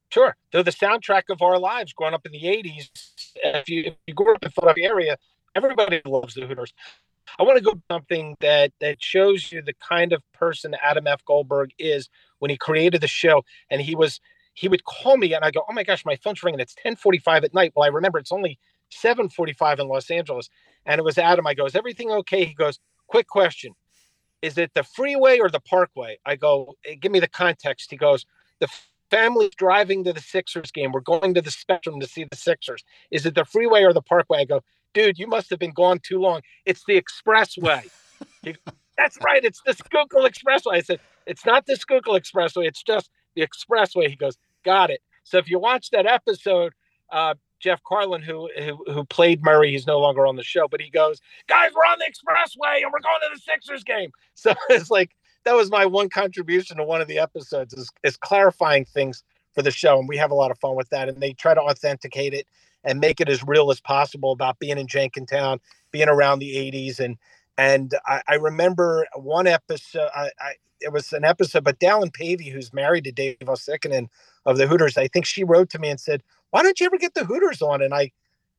Sure. 0.09 0.35
They're 0.51 0.63
the 0.63 0.71
soundtrack 0.71 1.23
of 1.29 1.41
our 1.41 1.57
lives 1.57 1.93
growing 1.93 2.13
up 2.13 2.25
in 2.25 2.33
the 2.33 2.43
80s. 2.43 2.89
If 3.35 3.69
you, 3.69 3.83
if 3.85 3.93
you 4.07 4.13
grew 4.13 4.33
up 4.33 4.43
in 4.43 4.47
the 4.47 4.51
Philadelphia 4.51 4.87
area, 4.87 5.17
everybody 5.55 6.01
loves 6.05 6.33
the 6.33 6.45
Hooters. 6.45 6.73
I 7.39 7.43
want 7.43 7.57
to 7.57 7.63
go 7.63 7.79
something 7.89 8.35
that 8.41 8.71
that 8.81 9.01
shows 9.01 9.51
you 9.51 9.61
the 9.61 9.75
kind 9.75 10.13
of 10.13 10.21
person 10.33 10.75
Adam 10.81 11.07
F. 11.07 11.23
Goldberg 11.25 11.71
is 11.79 12.09
when 12.39 12.51
he 12.51 12.57
created 12.57 13.01
the 13.01 13.07
show. 13.07 13.43
And 13.69 13.81
he 13.81 13.95
was 13.95 14.19
he 14.53 14.67
would 14.67 14.83
call 14.83 15.17
me 15.17 15.33
and 15.33 15.45
I 15.45 15.51
go, 15.51 15.63
Oh 15.69 15.73
my 15.73 15.83
gosh, 15.83 16.05
my 16.05 16.15
phone's 16.17 16.43
ringing. 16.43 16.59
It's 16.59 16.75
1045 16.75 17.45
at 17.45 17.53
night. 17.53 17.73
Well, 17.75 17.85
I 17.85 17.89
remember 17.89 18.19
it's 18.19 18.31
only 18.31 18.59
745 18.89 19.79
in 19.79 19.87
Los 19.87 20.11
Angeles. 20.11 20.49
And 20.85 20.99
it 20.99 21.03
was 21.03 21.17
Adam. 21.17 21.47
I 21.47 21.53
go, 21.53 21.65
Is 21.65 21.75
everything 21.75 22.11
okay? 22.11 22.45
He 22.45 22.53
goes, 22.53 22.79
Quick 23.07 23.27
question. 23.27 23.73
Is 24.41 24.57
it 24.57 24.71
the 24.73 24.83
freeway 24.83 25.39
or 25.39 25.49
the 25.49 25.59
parkway? 25.59 26.17
I 26.25 26.35
go, 26.35 26.75
eh, 26.85 26.95
give 26.95 27.11
me 27.11 27.19
the 27.19 27.27
context. 27.27 27.91
He 27.91 27.97
goes, 27.97 28.25
The 28.59 28.67
family's 29.11 29.51
driving 29.55 30.03
to 30.05 30.13
the 30.13 30.21
Sixers 30.21 30.71
game. 30.71 30.91
We're 30.91 31.01
going 31.01 31.33
to 31.35 31.41
the 31.41 31.51
Spectrum 31.51 31.99
to 31.99 32.07
see 32.07 32.23
the 32.23 32.37
Sixers. 32.37 32.83
Is 33.11 33.25
it 33.25 33.35
the 33.35 33.45
freeway 33.45 33.83
or 33.83 33.93
the 33.93 34.01
parkway? 34.01 34.39
I 34.39 34.45
go, 34.45 34.61
dude, 34.93 35.17
you 35.17 35.27
must 35.27 35.49
have 35.49 35.59
been 35.59 35.71
gone 35.71 35.99
too 36.03 36.19
long. 36.19 36.41
It's 36.65 36.83
the 36.85 37.01
expressway. 37.01 37.89
he, 38.41 38.55
That's 38.97 39.17
right. 39.23 39.43
It's 39.43 39.61
the 39.65 39.73
Schuylkill 39.73 40.27
Expressway. 40.29 40.75
I 40.75 40.81
said, 40.81 40.99
it's 41.25 41.45
not 41.45 41.65
the 41.65 41.75
Schuylkill 41.75 42.13
Expressway. 42.13 42.67
It's 42.67 42.83
just 42.83 43.09
the 43.35 43.41
expressway. 43.41 44.09
He 44.09 44.15
goes, 44.15 44.37
got 44.63 44.91
it. 44.91 45.01
So 45.23 45.37
if 45.37 45.49
you 45.49 45.59
watch 45.59 45.89
that 45.91 46.05
episode, 46.05 46.73
uh, 47.11 47.35
Jeff 47.59 47.81
Garlin, 47.89 48.23
who, 48.23 48.49
who, 48.57 48.83
who 48.91 49.03
played 49.05 49.43
Murray, 49.43 49.71
he's 49.71 49.87
no 49.87 49.99
longer 49.99 50.27
on 50.27 50.35
the 50.35 50.43
show, 50.43 50.67
but 50.67 50.81
he 50.81 50.89
goes, 50.89 51.19
guys, 51.47 51.71
we're 51.75 51.85
on 51.85 51.99
the 51.99 52.05
expressway 52.05 52.83
and 52.83 52.91
we're 52.91 52.99
going 52.99 53.19
to 53.21 53.29
the 53.33 53.39
Sixers 53.39 53.83
game. 53.83 54.11
So 54.33 54.55
it's 54.69 54.89
like 54.89 55.11
that 55.45 55.53
was 55.53 55.69
my 55.69 55.85
one 55.85 56.09
contribution 56.09 56.77
to 56.77 56.83
one 56.83 56.99
of 56.99 57.07
the 57.07 57.19
episodes 57.19 57.73
is, 57.73 57.89
is 58.03 58.17
clarifying 58.17 58.85
things 58.85 59.23
for 59.53 59.61
the 59.61 59.69
show, 59.69 59.99
and 59.99 60.07
we 60.07 60.17
have 60.17 60.31
a 60.31 60.35
lot 60.35 60.49
of 60.49 60.57
fun 60.57 60.75
with 60.75 60.89
that. 60.89 61.09
And 61.09 61.21
they 61.21 61.33
try 61.33 61.53
to 61.53 61.61
authenticate 61.61 62.33
it 62.33 62.47
and 62.83 62.99
make 62.99 63.21
it 63.21 63.29
as 63.29 63.43
real 63.45 63.71
as 63.71 63.79
possible 63.79 64.31
about 64.31 64.59
being 64.59 64.77
in 64.77 64.87
Jenkintown, 64.87 65.59
being 65.91 66.09
around 66.09 66.39
the 66.39 66.55
80s. 66.55 66.99
And 66.99 67.17
and 67.57 67.93
I, 68.05 68.21
I 68.27 68.35
remember 68.35 69.05
one 69.15 69.45
episode, 69.45 70.09
I, 70.15 70.31
I, 70.39 70.53
it 70.79 70.91
was 70.91 71.13
an 71.13 71.23
episode, 71.23 71.63
but 71.63 71.79
Dallin 71.79 72.13
Pavey, 72.13 72.49
who's 72.49 72.73
married 72.73 73.03
to 73.03 73.11
Dave 73.11 73.37
Uosikkinen 73.43 74.07
of 74.45 74.57
the 74.57 74.67
Hooters, 74.67 74.97
I 74.97 75.07
think 75.07 75.25
she 75.25 75.43
wrote 75.43 75.69
to 75.71 75.79
me 75.79 75.89
and 75.89 75.99
said, 75.99 76.23
Why 76.49 76.63
don't 76.63 76.79
you 76.79 76.85
ever 76.85 76.97
get 76.97 77.13
the 77.13 77.25
Hooters 77.25 77.61
on? 77.61 77.81
And 77.81 77.93
I 77.93 78.11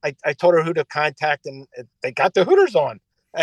I, 0.02 0.17
I 0.25 0.33
told 0.33 0.55
her 0.55 0.62
who 0.62 0.73
to 0.75 0.85
contact, 0.85 1.47
and 1.47 1.67
they 2.02 2.12
got 2.12 2.35
the 2.35 2.45
Hooters 2.45 2.75
on, 2.75 3.00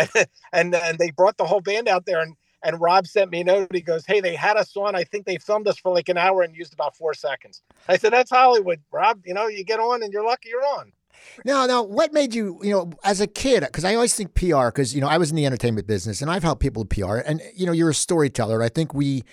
and 0.52 0.74
and 0.74 0.98
they 0.98 1.10
brought 1.10 1.36
the 1.36 1.46
whole 1.46 1.60
band 1.60 1.88
out 1.88 2.06
there, 2.06 2.20
and 2.20 2.36
and 2.62 2.80
Rob 2.80 3.06
sent 3.06 3.30
me 3.30 3.40
a 3.40 3.44
note. 3.44 3.68
He 3.72 3.80
goes, 3.80 4.04
"Hey, 4.06 4.20
they 4.20 4.34
had 4.34 4.56
us 4.56 4.76
on. 4.76 4.94
I 4.94 5.04
think 5.04 5.26
they 5.26 5.38
filmed 5.38 5.68
us 5.68 5.78
for 5.78 5.92
like 5.92 6.08
an 6.08 6.18
hour 6.18 6.42
and 6.42 6.54
used 6.54 6.72
about 6.72 6.96
four 6.96 7.14
seconds." 7.14 7.62
I 7.88 7.96
said, 7.96 8.12
"That's 8.12 8.30
Hollywood, 8.30 8.80
Rob. 8.90 9.22
You 9.24 9.34
know, 9.34 9.46
you 9.46 9.64
get 9.64 9.80
on 9.80 10.02
and 10.02 10.12
you're 10.12 10.24
lucky 10.24 10.48
you're 10.50 10.64
on." 10.64 10.92
Now, 11.44 11.66
now, 11.66 11.82
what 11.82 12.12
made 12.12 12.34
you, 12.34 12.58
you 12.62 12.70
know, 12.70 12.92
as 13.04 13.20
a 13.20 13.26
kid? 13.26 13.60
Because 13.60 13.84
I 13.84 13.94
always 13.94 14.14
think 14.14 14.34
PR, 14.34 14.66
because 14.66 14.94
you 14.94 15.00
know, 15.00 15.08
I 15.08 15.18
was 15.18 15.30
in 15.30 15.36
the 15.36 15.46
entertainment 15.46 15.86
business 15.86 16.22
and 16.22 16.30
I've 16.30 16.42
helped 16.42 16.62
people 16.62 16.82
with 16.82 16.90
PR, 16.90 17.16
and 17.18 17.42
you 17.54 17.66
know, 17.66 17.72
you're 17.72 17.90
a 17.90 17.94
storyteller. 17.94 18.62
I 18.62 18.68
think 18.68 18.94
we 18.94 19.24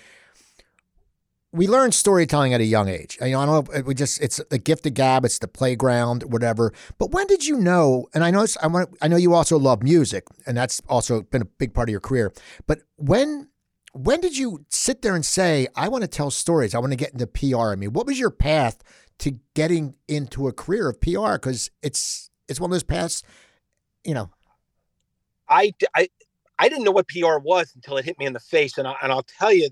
we 1.52 1.66
learn 1.66 1.92
storytelling 1.92 2.52
at 2.52 2.60
a 2.60 2.64
young 2.64 2.88
age. 2.88 3.16
You 3.20 3.30
know, 3.30 3.40
I 3.40 3.46
don't 3.46 3.74
know. 3.74 3.82
We 3.82 3.94
just 3.94 4.20
it's 4.20 4.40
the 4.50 4.58
gift 4.58 4.86
of 4.86 4.94
gab. 4.94 5.24
It's 5.24 5.38
the 5.38 5.48
playground, 5.48 6.24
whatever. 6.24 6.72
But 6.98 7.10
when 7.12 7.26
did 7.26 7.46
you 7.46 7.56
know? 7.56 8.06
And 8.14 8.22
I 8.22 8.30
know 8.30 8.46
I 8.62 8.66
want. 8.66 8.96
I 9.00 9.08
know 9.08 9.16
you 9.16 9.34
also 9.34 9.58
love 9.58 9.82
music, 9.82 10.24
and 10.46 10.56
that's 10.56 10.82
also 10.88 11.22
been 11.22 11.42
a 11.42 11.46
big 11.46 11.72
part 11.72 11.88
of 11.88 11.90
your 11.90 12.00
career. 12.00 12.32
But 12.66 12.80
when 12.96 13.48
when 13.92 14.20
did 14.20 14.36
you 14.36 14.66
sit 14.68 15.02
there 15.02 15.14
and 15.14 15.24
say, 15.24 15.68
"I 15.74 15.88
want 15.88 16.02
to 16.02 16.08
tell 16.08 16.30
stories. 16.30 16.74
I 16.74 16.78
want 16.78 16.92
to 16.92 16.96
get 16.96 17.12
into 17.12 17.26
PR"? 17.26 17.72
I 17.72 17.76
mean, 17.76 17.92
what 17.92 18.06
was 18.06 18.18
your 18.18 18.30
path 18.30 18.82
to 19.20 19.38
getting 19.54 19.94
into 20.06 20.48
a 20.48 20.52
career 20.52 20.88
of 20.88 21.00
PR? 21.00 21.34
Because 21.34 21.70
it's 21.82 22.30
it's 22.46 22.60
one 22.60 22.70
of 22.70 22.74
those 22.74 22.82
paths. 22.82 23.22
You 24.04 24.14
know, 24.14 24.30
I 25.48 25.72
I 25.94 26.08
I 26.58 26.68
didn't 26.68 26.84
know 26.84 26.90
what 26.90 27.08
PR 27.08 27.38
was 27.38 27.72
until 27.74 27.96
it 27.96 28.04
hit 28.04 28.18
me 28.18 28.26
in 28.26 28.34
the 28.34 28.40
face, 28.40 28.76
and 28.76 28.86
I, 28.86 28.96
and 29.02 29.10
I'll 29.10 29.22
tell 29.22 29.52
you 29.52 29.70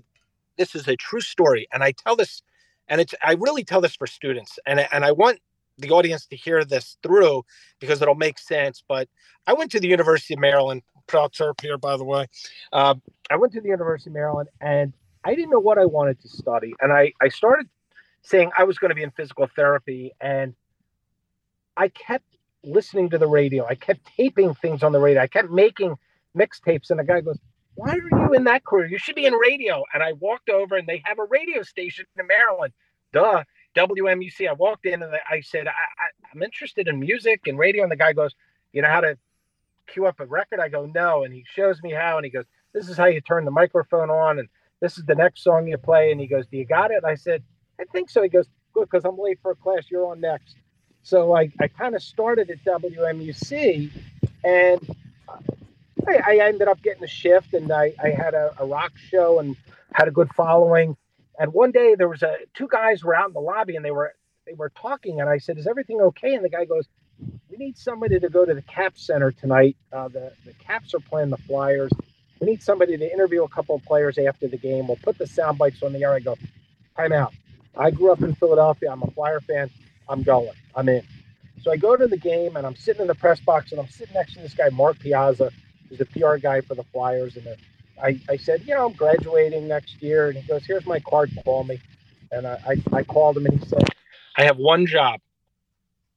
this 0.57 0.75
is 0.75 0.87
a 0.87 0.95
true 0.95 1.21
story 1.21 1.67
and 1.73 1.83
i 1.83 1.91
tell 1.91 2.15
this 2.15 2.41
and 2.87 3.01
it's 3.01 3.13
i 3.23 3.33
really 3.33 3.63
tell 3.63 3.81
this 3.81 3.95
for 3.95 4.07
students 4.07 4.59
and 4.65 4.79
and 4.91 5.05
i 5.05 5.11
want 5.11 5.39
the 5.77 5.91
audience 5.91 6.25
to 6.25 6.35
hear 6.35 6.65
this 6.65 6.97
through 7.03 7.43
because 7.79 8.01
it'll 8.01 8.15
make 8.15 8.37
sense 8.39 8.83
but 8.87 9.07
i 9.45 9.53
went 9.53 9.71
to 9.71 9.79
the 9.79 9.87
university 9.87 10.33
of 10.33 10.39
maryland 10.39 10.81
proud 11.07 11.31
here 11.61 11.77
by 11.77 11.95
the 11.95 12.03
way 12.03 12.27
uh, 12.73 12.95
i 13.29 13.35
went 13.35 13.53
to 13.53 13.61
the 13.61 13.69
university 13.69 14.09
of 14.09 14.13
maryland 14.13 14.49
and 14.61 14.93
i 15.23 15.33
didn't 15.33 15.49
know 15.49 15.59
what 15.59 15.77
i 15.77 15.85
wanted 15.85 16.19
to 16.21 16.27
study 16.27 16.73
and 16.81 16.91
i 16.91 17.11
i 17.21 17.29
started 17.29 17.67
saying 18.23 18.51
i 18.57 18.63
was 18.63 18.77
going 18.77 18.89
to 18.89 18.95
be 18.95 19.03
in 19.03 19.11
physical 19.11 19.47
therapy 19.55 20.11
and 20.19 20.53
i 21.77 21.87
kept 21.87 22.25
listening 22.63 23.09
to 23.09 23.17
the 23.17 23.27
radio 23.27 23.65
i 23.67 23.75
kept 23.75 24.01
taping 24.17 24.53
things 24.55 24.83
on 24.83 24.91
the 24.91 24.99
radio 24.99 25.21
i 25.21 25.27
kept 25.27 25.49
making 25.49 25.95
mixtapes 26.35 26.89
and 26.89 26.99
the 26.99 27.03
guy 27.03 27.21
goes 27.21 27.37
why 27.77 27.91
are 27.91 28.25
you 28.25 28.33
in 28.33 28.43
that 28.45 28.65
career? 28.65 28.87
You 28.87 28.97
should 28.97 29.15
be 29.15 29.27
in 29.27 29.33
radio. 29.33 29.83
And 29.93 30.01
I 30.01 30.13
walked 30.13 30.49
over 30.49 30.75
and 30.75 30.87
they 30.87 31.01
have 31.05 31.19
a 31.19 31.25
radio 31.25 31.61
station 31.61 32.05
in 32.17 32.25
Maryland. 32.25 32.73
Duh, 33.13 33.43
WMUC. 33.75 34.49
I 34.49 34.53
walked 34.53 34.87
in 34.87 35.03
and 35.03 35.13
I 35.29 35.41
said, 35.41 35.67
I, 35.67 35.71
I, 35.71 36.07
I'm 36.33 36.41
interested 36.41 36.87
in 36.87 36.99
music 36.99 37.41
and 37.45 37.57
radio. 37.57 37.83
And 37.83 37.91
the 37.91 37.95
guy 37.95 38.13
goes, 38.13 38.33
You 38.73 38.81
know 38.81 38.89
how 38.89 39.01
to 39.01 39.15
cue 39.85 40.07
up 40.07 40.19
a 40.19 40.25
record? 40.25 40.59
I 40.59 40.69
go, 40.69 40.87
No. 40.87 41.23
And 41.23 41.31
he 41.31 41.45
shows 41.53 41.81
me 41.83 41.91
how. 41.91 42.17
And 42.17 42.25
he 42.25 42.31
goes, 42.31 42.45
This 42.73 42.89
is 42.89 42.97
how 42.97 43.05
you 43.05 43.21
turn 43.21 43.45
the 43.45 43.51
microphone 43.51 44.09
on. 44.09 44.39
And 44.39 44.49
this 44.81 44.97
is 44.97 45.05
the 45.05 45.15
next 45.15 45.43
song 45.43 45.67
you 45.67 45.77
play. 45.77 46.11
And 46.11 46.19
he 46.19 46.25
goes, 46.25 46.47
Do 46.47 46.57
you 46.57 46.65
got 46.65 46.89
it? 46.89 46.97
And 46.97 47.05
I 47.05 47.13
said, 47.13 47.43
I 47.79 47.83
think 47.91 48.09
so. 48.09 48.23
He 48.23 48.29
goes, 48.29 48.47
Good, 48.73 48.89
because 48.89 49.05
I'm 49.05 49.19
late 49.19 49.37
for 49.43 49.51
a 49.51 49.55
class. 49.55 49.83
You're 49.91 50.07
on 50.07 50.19
next. 50.19 50.55
So 51.03 51.37
I, 51.37 51.51
I 51.61 51.67
kind 51.67 51.95
of 51.95 52.01
started 52.01 52.49
at 52.49 52.63
WMUC 52.65 53.91
and 54.43 54.95
I, 56.07 56.39
I 56.39 56.47
ended 56.47 56.67
up 56.67 56.81
getting 56.81 57.03
a 57.03 57.07
shift 57.07 57.53
and 57.53 57.71
I, 57.71 57.93
I 58.03 58.09
had 58.09 58.33
a, 58.33 58.53
a 58.59 58.65
rock 58.65 58.93
show 59.09 59.39
and 59.39 59.55
had 59.93 60.07
a 60.07 60.11
good 60.11 60.29
following. 60.35 60.95
And 61.39 61.53
one 61.53 61.71
day 61.71 61.95
there 61.95 62.09
was 62.09 62.23
a 62.23 62.37
two 62.53 62.67
guys 62.67 63.03
were 63.03 63.15
out 63.15 63.27
in 63.27 63.33
the 63.33 63.39
lobby 63.39 63.75
and 63.75 63.85
they 63.85 63.91
were 63.91 64.13
they 64.45 64.53
were 64.53 64.69
talking 64.69 65.21
and 65.21 65.29
I 65.29 65.37
said, 65.37 65.57
"Is 65.57 65.67
everything 65.67 66.01
okay?" 66.01 66.33
And 66.35 66.43
the 66.43 66.49
guy 66.49 66.65
goes, 66.65 66.87
"We 67.49 67.57
need 67.57 67.77
somebody 67.77 68.19
to 68.19 68.29
go 68.29 68.45
to 68.45 68.53
the 68.53 68.61
Cap 68.61 68.97
Center 68.97 69.31
tonight. 69.31 69.77
Uh, 69.91 70.07
the 70.07 70.31
the 70.45 70.53
Caps 70.53 70.93
are 70.93 70.99
playing 70.99 71.29
the 71.29 71.37
Flyers. 71.37 71.91
We 72.39 72.47
need 72.47 72.63
somebody 72.63 72.97
to 72.97 73.13
interview 73.13 73.43
a 73.43 73.49
couple 73.49 73.75
of 73.75 73.83
players 73.83 74.17
after 74.17 74.47
the 74.47 74.57
game. 74.57 74.87
We'll 74.87 74.97
put 74.97 75.17
the 75.17 75.27
sound 75.27 75.57
bites 75.57 75.83
on 75.83 75.93
the 75.93 76.03
air." 76.03 76.13
I 76.13 76.19
go, 76.19 76.37
"Time 76.95 77.13
out. 77.13 77.33
I 77.77 77.91
grew 77.91 78.11
up 78.11 78.21
in 78.21 78.33
Philadelphia. 78.35 78.91
I'm 78.91 79.03
a 79.03 79.11
Flyer 79.11 79.41
fan. 79.41 79.69
I'm 80.09 80.23
going. 80.23 80.51
I'm 80.75 80.89
in." 80.89 81.03
So 81.61 81.71
I 81.71 81.77
go 81.77 81.95
to 81.97 82.07
the 82.07 82.17
game 82.17 82.55
and 82.55 82.65
I'm 82.65 82.75
sitting 82.75 83.01
in 83.01 83.07
the 83.07 83.15
press 83.15 83.39
box 83.39 83.71
and 83.71 83.81
I'm 83.81 83.89
sitting 83.89 84.13
next 84.13 84.33
to 84.35 84.39
this 84.41 84.53
guy, 84.53 84.69
Mark 84.69 84.99
Piazza, 84.99 85.51
He's 85.89 85.99
the 85.99 86.05
PR 86.05 86.37
guy 86.37 86.61
for 86.61 86.75
the 86.75 86.83
Flyers. 86.83 87.37
And 87.37 87.47
uh, 87.47 87.55
I, 88.01 88.19
I 88.29 88.37
said, 88.37 88.63
you 88.65 88.73
know, 88.73 88.87
I'm 88.87 88.93
graduating 88.93 89.67
next 89.67 90.01
year. 90.01 90.29
And 90.29 90.37
he 90.37 90.47
goes, 90.47 90.65
here's 90.65 90.85
my 90.85 90.99
card. 90.99 91.31
Call 91.43 91.63
me. 91.63 91.79
And 92.31 92.45
I, 92.45 92.59
I, 92.67 92.97
I 92.97 93.03
called 93.03 93.37
him 93.37 93.45
and 93.45 93.59
he 93.59 93.65
said, 93.65 93.83
I 94.37 94.43
have 94.43 94.57
one 94.57 94.85
job. 94.85 95.19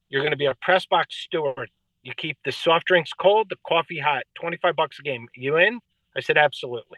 You're 0.09 0.21
going 0.21 0.31
to 0.31 0.37
be 0.37 0.45
a 0.45 0.55
press 0.55 0.85
box 0.85 1.15
steward. 1.15 1.69
You 2.03 2.13
keep 2.15 2.37
the 2.43 2.51
soft 2.51 2.85
drinks 2.85 3.13
cold, 3.13 3.47
the 3.49 3.57
coffee 3.65 3.99
hot, 3.99 4.23
25 4.35 4.75
bucks 4.75 4.99
a 4.99 5.03
game. 5.03 5.27
You 5.35 5.57
in? 5.57 5.79
I 6.15 6.19
said, 6.19 6.37
absolutely. 6.37 6.97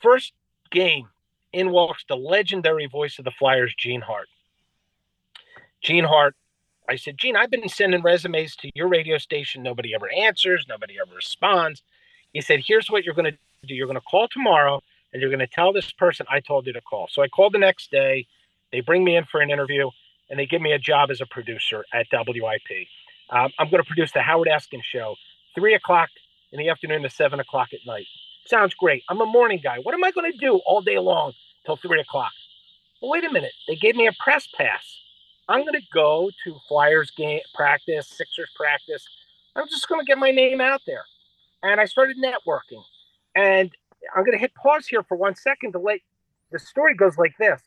First 0.00 0.32
game, 0.70 1.08
in 1.52 1.70
walks 1.70 2.04
the 2.08 2.16
legendary 2.16 2.86
voice 2.86 3.18
of 3.18 3.24
the 3.24 3.30
Flyers, 3.30 3.74
Gene 3.78 4.00
Hart. 4.00 4.28
Gene 5.82 6.04
Hart 6.04 6.36
I 6.88 6.96
said, 6.96 7.18
Gene, 7.18 7.36
I've 7.36 7.50
been 7.50 7.68
sending 7.68 8.02
resumes 8.02 8.56
to 8.56 8.70
your 8.74 8.88
radio 8.88 9.18
station. 9.18 9.62
Nobody 9.62 9.94
ever 9.94 10.08
answers. 10.10 10.66
Nobody 10.68 10.94
ever 11.00 11.14
responds. 11.14 11.82
He 12.32 12.40
said, 12.40 12.60
here's 12.64 12.90
what 12.90 13.04
you're 13.04 13.14
going 13.14 13.32
to 13.32 13.38
do. 13.66 13.74
You're 13.74 13.86
going 13.86 13.98
to 13.98 14.00
call 14.00 14.28
tomorrow 14.28 14.82
and 15.12 15.20
you're 15.20 15.30
going 15.30 15.40
to 15.40 15.46
tell 15.46 15.72
this 15.72 15.92
person 15.92 16.26
I 16.30 16.40
told 16.40 16.66
you 16.66 16.72
to 16.72 16.80
call. 16.80 17.08
So 17.10 17.22
I 17.22 17.28
called 17.28 17.54
the 17.54 17.58
next 17.58 17.90
day. 17.90 18.26
They 18.72 18.80
bring 18.80 19.04
me 19.04 19.16
in 19.16 19.24
for 19.24 19.40
an 19.40 19.50
interview 19.50 19.90
and 20.30 20.38
they 20.38 20.46
give 20.46 20.62
me 20.62 20.72
a 20.72 20.78
job 20.78 21.10
as 21.10 21.20
a 21.20 21.26
producer 21.26 21.84
at 21.92 22.06
WIP. 22.12 22.86
Um, 23.30 23.50
I'm 23.58 23.70
going 23.70 23.82
to 23.82 23.86
produce 23.86 24.12
the 24.12 24.22
Howard 24.22 24.48
Eskin 24.48 24.82
show, 24.82 25.16
three 25.54 25.74
o'clock 25.74 26.08
in 26.52 26.58
the 26.58 26.68
afternoon 26.70 27.02
to 27.02 27.10
seven 27.10 27.40
o'clock 27.40 27.68
at 27.72 27.80
night. 27.86 28.06
Sounds 28.46 28.74
great. 28.74 29.02
I'm 29.08 29.20
a 29.20 29.26
morning 29.26 29.60
guy. 29.62 29.78
What 29.82 29.94
am 29.94 30.04
I 30.04 30.10
going 30.10 30.30
to 30.32 30.38
do 30.38 30.60
all 30.66 30.80
day 30.80 30.98
long 30.98 31.32
till 31.66 31.76
three 31.76 32.00
o'clock? 32.00 32.32
Well, 33.02 33.10
wait 33.10 33.24
a 33.24 33.32
minute. 33.32 33.52
They 33.66 33.76
gave 33.76 33.94
me 33.94 34.06
a 34.06 34.12
press 34.18 34.46
pass. 34.46 35.00
I'm 35.48 35.62
going 35.62 35.74
to 35.74 35.86
go 35.92 36.30
to 36.44 36.58
Flyers 36.68 37.10
game 37.10 37.40
practice, 37.54 38.08
Sixers 38.08 38.50
practice. 38.54 39.06
I'm 39.56 39.66
just 39.68 39.88
going 39.88 40.00
to 40.00 40.04
get 40.04 40.18
my 40.18 40.30
name 40.30 40.60
out 40.60 40.82
there. 40.86 41.04
And 41.62 41.80
I 41.80 41.86
started 41.86 42.16
networking. 42.18 42.82
And 43.34 43.70
I'm 44.14 44.24
going 44.24 44.36
to 44.36 44.38
hit 44.38 44.54
pause 44.54 44.86
here 44.86 45.02
for 45.02 45.16
one 45.16 45.34
second 45.34 45.72
to 45.72 45.78
let 45.78 46.00
the 46.52 46.58
story 46.58 46.94
goes 46.94 47.16
like 47.16 47.34
this. 47.38 47.60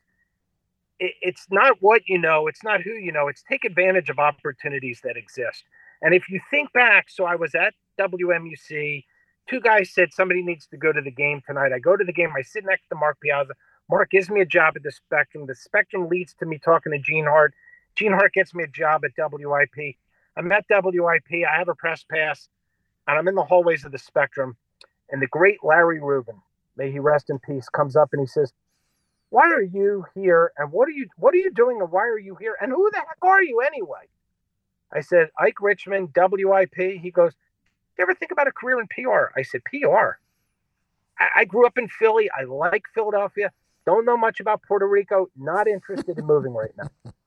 It, 1.00 1.14
it's 1.22 1.48
not 1.50 1.78
what 1.82 2.04
you 2.08 2.20
know, 2.20 2.48
it's 2.48 2.64
not 2.64 2.82
who 2.82 2.92
you 2.92 3.12
know, 3.12 3.28
it's 3.28 3.44
take 3.50 3.66
advantage 3.66 4.10
of 4.10 4.20
opportunities 4.20 5.02
that 5.04 5.18
exist. 5.18 5.64
And 6.02 6.14
if 6.14 6.30
you 6.30 6.40
think 6.50 6.72
back, 6.74 7.10
so 7.10 7.26
I 7.26 7.36
was 7.36 7.56
at 7.56 7.74
WMUC. 8.00 9.04
Two 9.50 9.60
guys 9.60 9.92
said 9.92 10.14
somebody 10.14 10.44
needs 10.44 10.68
to 10.68 10.78
go 10.78 10.94
to 10.94 11.02
the 11.02 11.12
game 11.12 11.42
tonight. 11.46 11.72
I 11.74 11.80
go 11.80 11.98
to 11.98 12.04
the 12.04 12.14
game. 12.14 12.30
I 12.38 12.44
sit 12.44 12.64
next 12.64 12.88
to 12.90 12.96
Mark 12.96 13.20
Piazza. 13.22 13.54
Mark 13.90 14.12
gives 14.12 14.30
me 14.30 14.40
a 14.40 14.46
job 14.46 14.74
at 14.78 14.84
the 14.84 14.92
Spectrum. 14.92 15.48
The 15.48 15.56
Spectrum 15.56 16.08
leads 16.08 16.34
to 16.36 16.46
me 16.46 16.60
talking 16.60 16.92
to 16.92 17.00
Gene 17.00 17.26
Hart. 17.26 17.54
Gene 17.96 18.14
Hart 18.14 18.34
gets 18.34 18.54
me 18.54 18.64
a 18.64 18.68
job 18.68 19.04
at 19.06 19.12
WIP. 19.18 19.96
I'm 20.38 20.52
at 20.52 20.66
WIP. 20.70 21.46
I 21.48 21.58
have 21.58 21.70
a 21.70 21.76
press 21.76 22.04
pass, 22.10 22.48
and 23.08 23.18
I'm 23.18 23.28
in 23.28 23.36
the 23.36 23.44
hallways 23.44 23.86
of 23.86 23.92
the 23.92 23.98
Spectrum. 23.98 24.56
And 25.10 25.22
the 25.22 25.28
great 25.28 25.58
Larry 25.64 26.00
Rubin, 26.00 26.42
may 26.78 26.92
he 26.92 27.00
rest 27.00 27.30
in 27.30 27.40
peace, 27.40 27.68
comes 27.68 27.96
up 27.98 28.10
and 28.14 28.22
he 28.22 28.28
says, 28.28 28.54
"Why 29.30 29.52
are 29.52 29.62
you 29.62 30.06
here? 30.16 30.54
And 30.58 30.72
what 30.72 30.88
are 30.88 30.94
you 30.94 31.10
what 31.18 31.34
are 31.34 31.38
you 31.38 31.52
doing? 31.52 31.82
And 31.82 31.92
why 31.92 32.04
are 32.08 32.18
you 32.18 32.36
here? 32.36 32.56
And 32.62 32.72
who 32.72 32.90
the 32.92 32.98
heck 32.98 33.18
are 33.22 33.44
you 33.44 33.60
anyway?" 33.60 34.08
I 34.92 35.02
said, 35.02 35.30
"Ike 35.38 35.60
Richman, 35.62 36.10
WIP." 36.16 36.76
He 36.76 37.12
goes, 37.12 37.34
"You 37.98 38.04
ever 38.04 38.16
think 38.16 38.32
about 38.32 38.48
a 38.48 38.52
career 38.54 38.80
in 38.80 38.88
PR?" 38.88 39.38
I 39.38 39.42
said, 39.42 39.64
"PR." 39.66 40.20
I, 41.20 41.42
I 41.42 41.46
grew 41.46 41.66
up 41.68 41.78
in 41.78 41.90
Philly. 41.90 42.30
I 42.32 42.46
like 42.46 42.86
Philadelphia. 42.94 43.52
Don't 43.86 44.06
know 44.06 44.16
much 44.16 44.40
about 44.40 44.64
Puerto 44.64 44.88
Rico. 44.88 45.30
Not 45.36 45.68
interested 45.68 46.18
in 46.18 46.26
moving 46.26 46.54
right 46.54 46.72
now. 46.78 46.90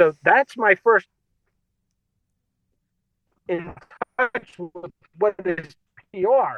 So 0.00 0.14
that's 0.22 0.56
my 0.56 0.76
first 0.76 1.06
in 3.48 3.74
touch 4.18 4.58
with 4.58 4.92
what 5.18 5.34
is 5.44 5.76
PR. 6.14 6.56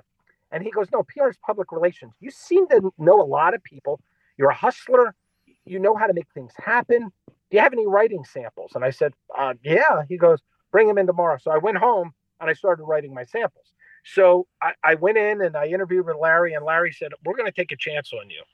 And 0.53 0.63
he 0.63 0.71
goes, 0.71 0.87
No, 0.93 1.03
PR 1.03 1.31
is 1.31 1.37
public 1.45 1.73
relations. 1.73 2.13
You 2.21 2.31
seem 2.31 2.69
to 2.69 2.93
know 2.99 3.21
a 3.21 3.27
lot 3.27 3.53
of 3.53 3.65
people. 3.65 4.01
You're 4.39 4.51
a 4.51 4.55
hustler. 4.55 5.17
You 5.65 5.81
know 5.81 5.97
how 5.97 6.07
to 6.07 6.13
make 6.13 6.29
things 6.33 6.53
happen. 6.57 7.11
Do 7.27 7.57
you 7.57 7.59
have 7.59 7.73
any 7.73 7.85
writing 7.85 8.25
samples? 8.25 8.77
And 8.77 8.85
I 8.85 8.91
said, 8.91 9.13
uh, 9.37 9.55
Yeah. 9.65 10.05
He 10.09 10.17
goes, 10.17 10.39
Bring 10.71 10.87
them 10.87 10.99
in 10.99 11.09
tomorrow. 11.09 11.39
So 11.43 11.51
I 11.51 11.59
went 11.59 11.79
home 11.79 12.13
and 12.41 12.49
I 12.49 12.53
started 12.53 12.85
writing 12.85 13.13
my 13.13 13.25
samples. 13.25 13.67
So 14.05 14.47
I, 14.63 14.75
I 14.85 14.95
went 14.95 15.19
in 15.19 15.43
and 15.43 15.57
I 15.57 15.67
interviewed 15.67 16.07
with 16.07 16.17
Larry, 16.17 16.55
and 16.55 16.65
Larry 16.65 16.93
said, 16.93 17.11
We're 17.25 17.37
going 17.37 17.51
to 17.51 17.57
take 17.61 17.73
a 17.73 17.77
chance 17.77 18.13
on 18.13 18.31
you. 18.31 18.45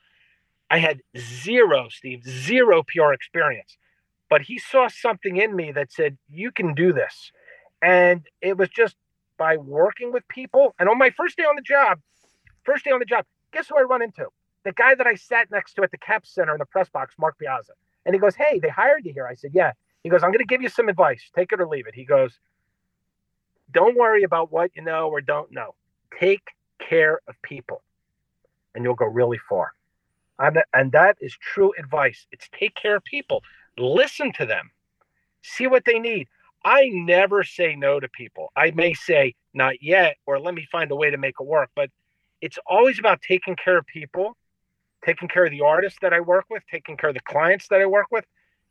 I 0.71 0.79
had 0.79 1.03
zero, 1.15 1.91
Steve, 1.91 2.25
zero 2.25 2.83
PR 2.85 3.13
experience 3.13 3.77
but 4.31 4.43
he 4.43 4.59
saw 4.59 4.89
something 4.89 5.37
in 5.37 5.55
me 5.55 5.73
that 5.73 5.93
said 5.93 6.19
you 6.29 6.51
can 6.51 6.75
do 6.75 6.93
this. 6.93 7.33
And 7.81 8.27
it 8.41 8.57
was 8.57 8.69
just 8.69 8.97
by 9.39 9.57
working 9.57 10.13
with 10.13 10.27
people. 10.29 10.75
And 10.79 10.89
on 10.89 10.99
my 10.99 11.11
first 11.11 11.37
day 11.37 11.45
on 11.45 11.57
the 11.57 11.63
job 11.63 12.01
first 12.65 12.85
day 12.85 12.91
on 12.91 12.99
the 12.99 13.07
job 13.07 13.25
guess 13.51 13.69
who 13.69 13.79
i 13.79 13.83
run 13.83 14.03
into? 14.03 14.27
The 14.65 14.73
guy 14.73 14.95
that 14.95 15.07
i 15.07 15.15
sat 15.15 15.51
next 15.51 15.75
to 15.75 15.83
at 15.83 15.91
the 15.91 15.99
cap 15.99 16.27
center 16.27 16.53
in 16.53 16.59
the 16.59 16.67
press 16.67 16.89
box 16.91 17.15
mark 17.19 17.39
piazza. 17.39 17.73
And 18.05 18.15
he 18.15 18.19
goes 18.19 18.35
hey 18.35 18.59
they 18.59 18.69
hired 18.69 19.05
you 19.05 19.13
here. 19.13 19.27
I 19.27 19.35
said 19.35 19.53
yeah. 19.55 19.73
He 20.03 20.11
goes 20.11 20.23
i'm 20.23 20.31
going 20.31 20.39
to 20.39 20.45
give 20.45 20.63
you 20.63 20.69
some 20.69 20.89
advice. 20.89 21.31
Take 21.35 21.53
it 21.53 21.61
or 21.61 21.69
leave 21.69 21.87
it. 21.87 21.95
He 21.95 22.05
goes 22.05 22.39
don't 23.73 23.97
worry 23.97 24.23
about 24.23 24.51
what 24.51 24.71
you 24.75 24.83
know 24.83 25.09
or 25.09 25.21
don't 25.21 25.53
know. 25.53 25.75
Take 26.19 26.49
care 26.81 27.21
of 27.29 27.41
people 27.43 27.83
and 28.75 28.85
you'll 28.85 28.95
go 28.95 29.07
really 29.07 29.39
far. 29.49 29.73
And, 30.39 30.59
and 30.73 30.93
that 30.93 31.17
is 31.21 31.37
true 31.37 31.73
advice. 31.79 32.27
It's 32.31 32.49
take 32.59 32.75
care 32.75 32.97
of 32.97 33.05
people, 33.05 33.43
listen 33.79 34.33
to 34.35 34.47
them, 34.47 34.71
see 35.43 35.67
what 35.67 35.85
they 35.85 35.99
need. 35.99 36.29
I 36.65 36.89
never 36.93 37.45
say 37.45 37.77
no 37.77 38.01
to 38.01 38.09
people. 38.09 38.53
I 38.57 38.73
may 38.73 38.95
say 38.95 39.35
not 39.55 39.83
yet, 39.83 40.17
or 40.27 40.39
let 40.41 40.55
me 40.55 40.67
find 40.71 40.91
a 40.91 40.97
way 40.97 41.11
to 41.11 41.17
make 41.17 41.37
it 41.41 41.47
work. 41.47 41.71
But 41.75 41.91
it's 42.41 42.59
always 42.67 42.99
about 42.99 43.21
taking 43.23 43.57
care 43.57 43.79
of 43.79 43.87
people, 43.87 44.37
taking 45.05 45.29
care 45.29 45.45
of 45.45 45.51
the 45.51 45.63
artists 45.63 45.99
that 46.03 46.13
I 46.13 46.21
work 46.21 46.47
with, 46.51 46.63
taking 46.71 46.97
care 46.97 47.11
of 47.11 47.15
the 47.15 47.23
clients 47.23 47.69
that 47.69 47.81
I 47.81 47.87
work 47.87 48.07
with. 48.11 48.25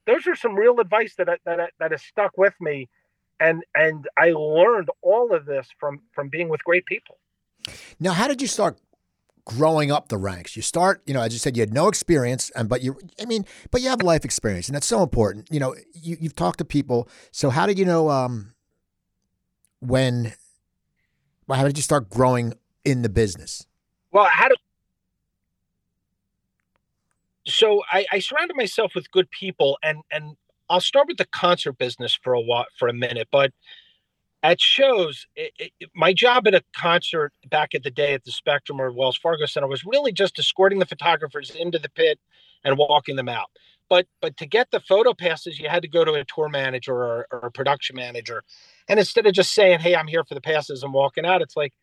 Those 0.06 0.28
are 0.28 0.36
some 0.36 0.56
real 0.56 0.80
advice 0.80 1.16
that 1.18 1.30
I, 1.30 1.38
that 1.46 1.72
that 1.80 1.92
has 1.92 2.02
stuck 2.02 2.38
with 2.38 2.54
me, 2.62 2.88
and 3.40 3.64
and 3.76 4.08
I 4.18 4.32
learned 4.32 4.90
all 5.02 5.34
of 5.34 5.46
this 5.46 5.68
from 5.80 6.02
from 6.14 6.30
being 6.30 6.50
with 6.50 6.64
great 6.64 6.86
people. 6.86 7.18
Now, 8.00 8.14
how 8.14 8.28
did 8.28 8.42
you 8.42 8.48
start 8.48 8.78
growing 9.48 9.92
up 9.92 10.10
the 10.10 10.18
ranks. 10.18 10.58
You 10.58 10.62
start, 10.62 11.02
you 11.06 11.14
know, 11.14 11.22
as 11.22 11.32
you 11.32 11.40
said, 11.40 11.56
you 11.56 11.62
had 11.62 11.74
no 11.74 11.88
experience, 11.88 12.52
and 12.54 12.68
but 12.68 12.82
you, 12.82 13.00
I 13.20 13.26
mean, 13.26 13.46
but 13.72 13.82
you 13.82 13.90
have 13.90 14.02
life 14.02 14.26
experience, 14.26 14.68
and 14.68 14.76
that's 14.76 14.88
so 14.88 15.02
important. 15.02 15.48
You 15.50 15.62
know, 15.62 15.74
you, 15.94 16.18
you've 16.20 16.36
talked 16.36 16.60
to 16.60 16.66
people. 16.66 17.08
So 17.32 17.50
how 17.50 17.66
did 17.66 17.80
you 17.80 17.86
know 17.86 18.10
um, 18.10 18.54
when? 19.80 20.34
Well, 21.48 21.58
how 21.58 21.66
did 21.66 21.78
you 21.78 21.84
start 21.84 22.10
growing 22.10 22.56
in 22.84 23.04
the 23.04 23.10
business? 23.10 23.66
Well, 24.12 24.26
how 24.26 24.50
did 24.50 24.58
so 27.46 27.82
I, 27.90 28.06
I 28.12 28.20
surrounded 28.20 28.58
myself 28.58 28.94
with 28.94 29.10
good 29.12 29.32
people, 29.32 29.78
and 29.82 30.00
and 30.12 30.36
I'll 30.70 30.82
start 30.82 31.08
with 31.08 31.18
the 31.18 31.26
concert 31.26 31.78
business 31.78 32.14
for 32.14 32.34
a 32.34 32.42
while 32.42 32.66
for 32.78 32.90
a 32.90 32.94
minute, 32.94 33.30
but 33.32 33.54
at 34.44 34.62
shows, 34.62 35.26
it, 35.36 35.52
it, 35.80 35.90
my 35.96 36.14
job 36.14 36.48
at 36.48 36.54
a 36.54 36.64
concert 36.76 37.34
back 37.50 37.74
at 37.74 37.84
the 37.84 37.92
day 37.92 38.14
at 38.14 38.24
the 38.24 38.32
Spectrum 38.32 38.80
or 38.80 38.92
Wells 38.92 39.18
Fargo 39.18 39.46
Center 39.46 39.68
was 39.68 39.84
really 39.86 40.12
just 40.12 40.38
escorting 40.40 40.80
the 40.80 40.86
photographers 40.86 41.52
into 41.52 41.80
the 41.80 41.90
pit 41.90 42.20
and 42.64 42.78
walking 42.78 43.16
them 43.16 43.30
out. 43.30 43.50
But 43.90 44.08
but 44.22 44.38
to 44.38 44.46
get 44.46 44.70
the 44.72 44.82
photo 44.82 45.14
passes, 45.14 45.60
you 45.60 45.70
had 45.70 45.82
to 45.82 45.88
go 45.88 46.04
to 46.04 46.14
a 46.14 46.26
tour 46.26 46.50
manager 46.50 46.94
or, 46.94 47.28
or 47.32 47.40
a 47.48 47.52
production 47.52 47.96
manager, 47.96 48.44
and 48.90 49.00
instead 49.00 49.26
of 49.26 49.34
just 49.34 49.54
saying, 49.54 49.80
"Hey, 49.80 49.96
I'm 49.96 50.08
here 50.08 50.26
for 50.26 50.36
the 50.36 50.42
passes," 50.42 50.84
and 50.84 50.94
walking 50.94 51.26
out, 51.26 51.42
it's 51.42 51.56
like, 51.56 51.74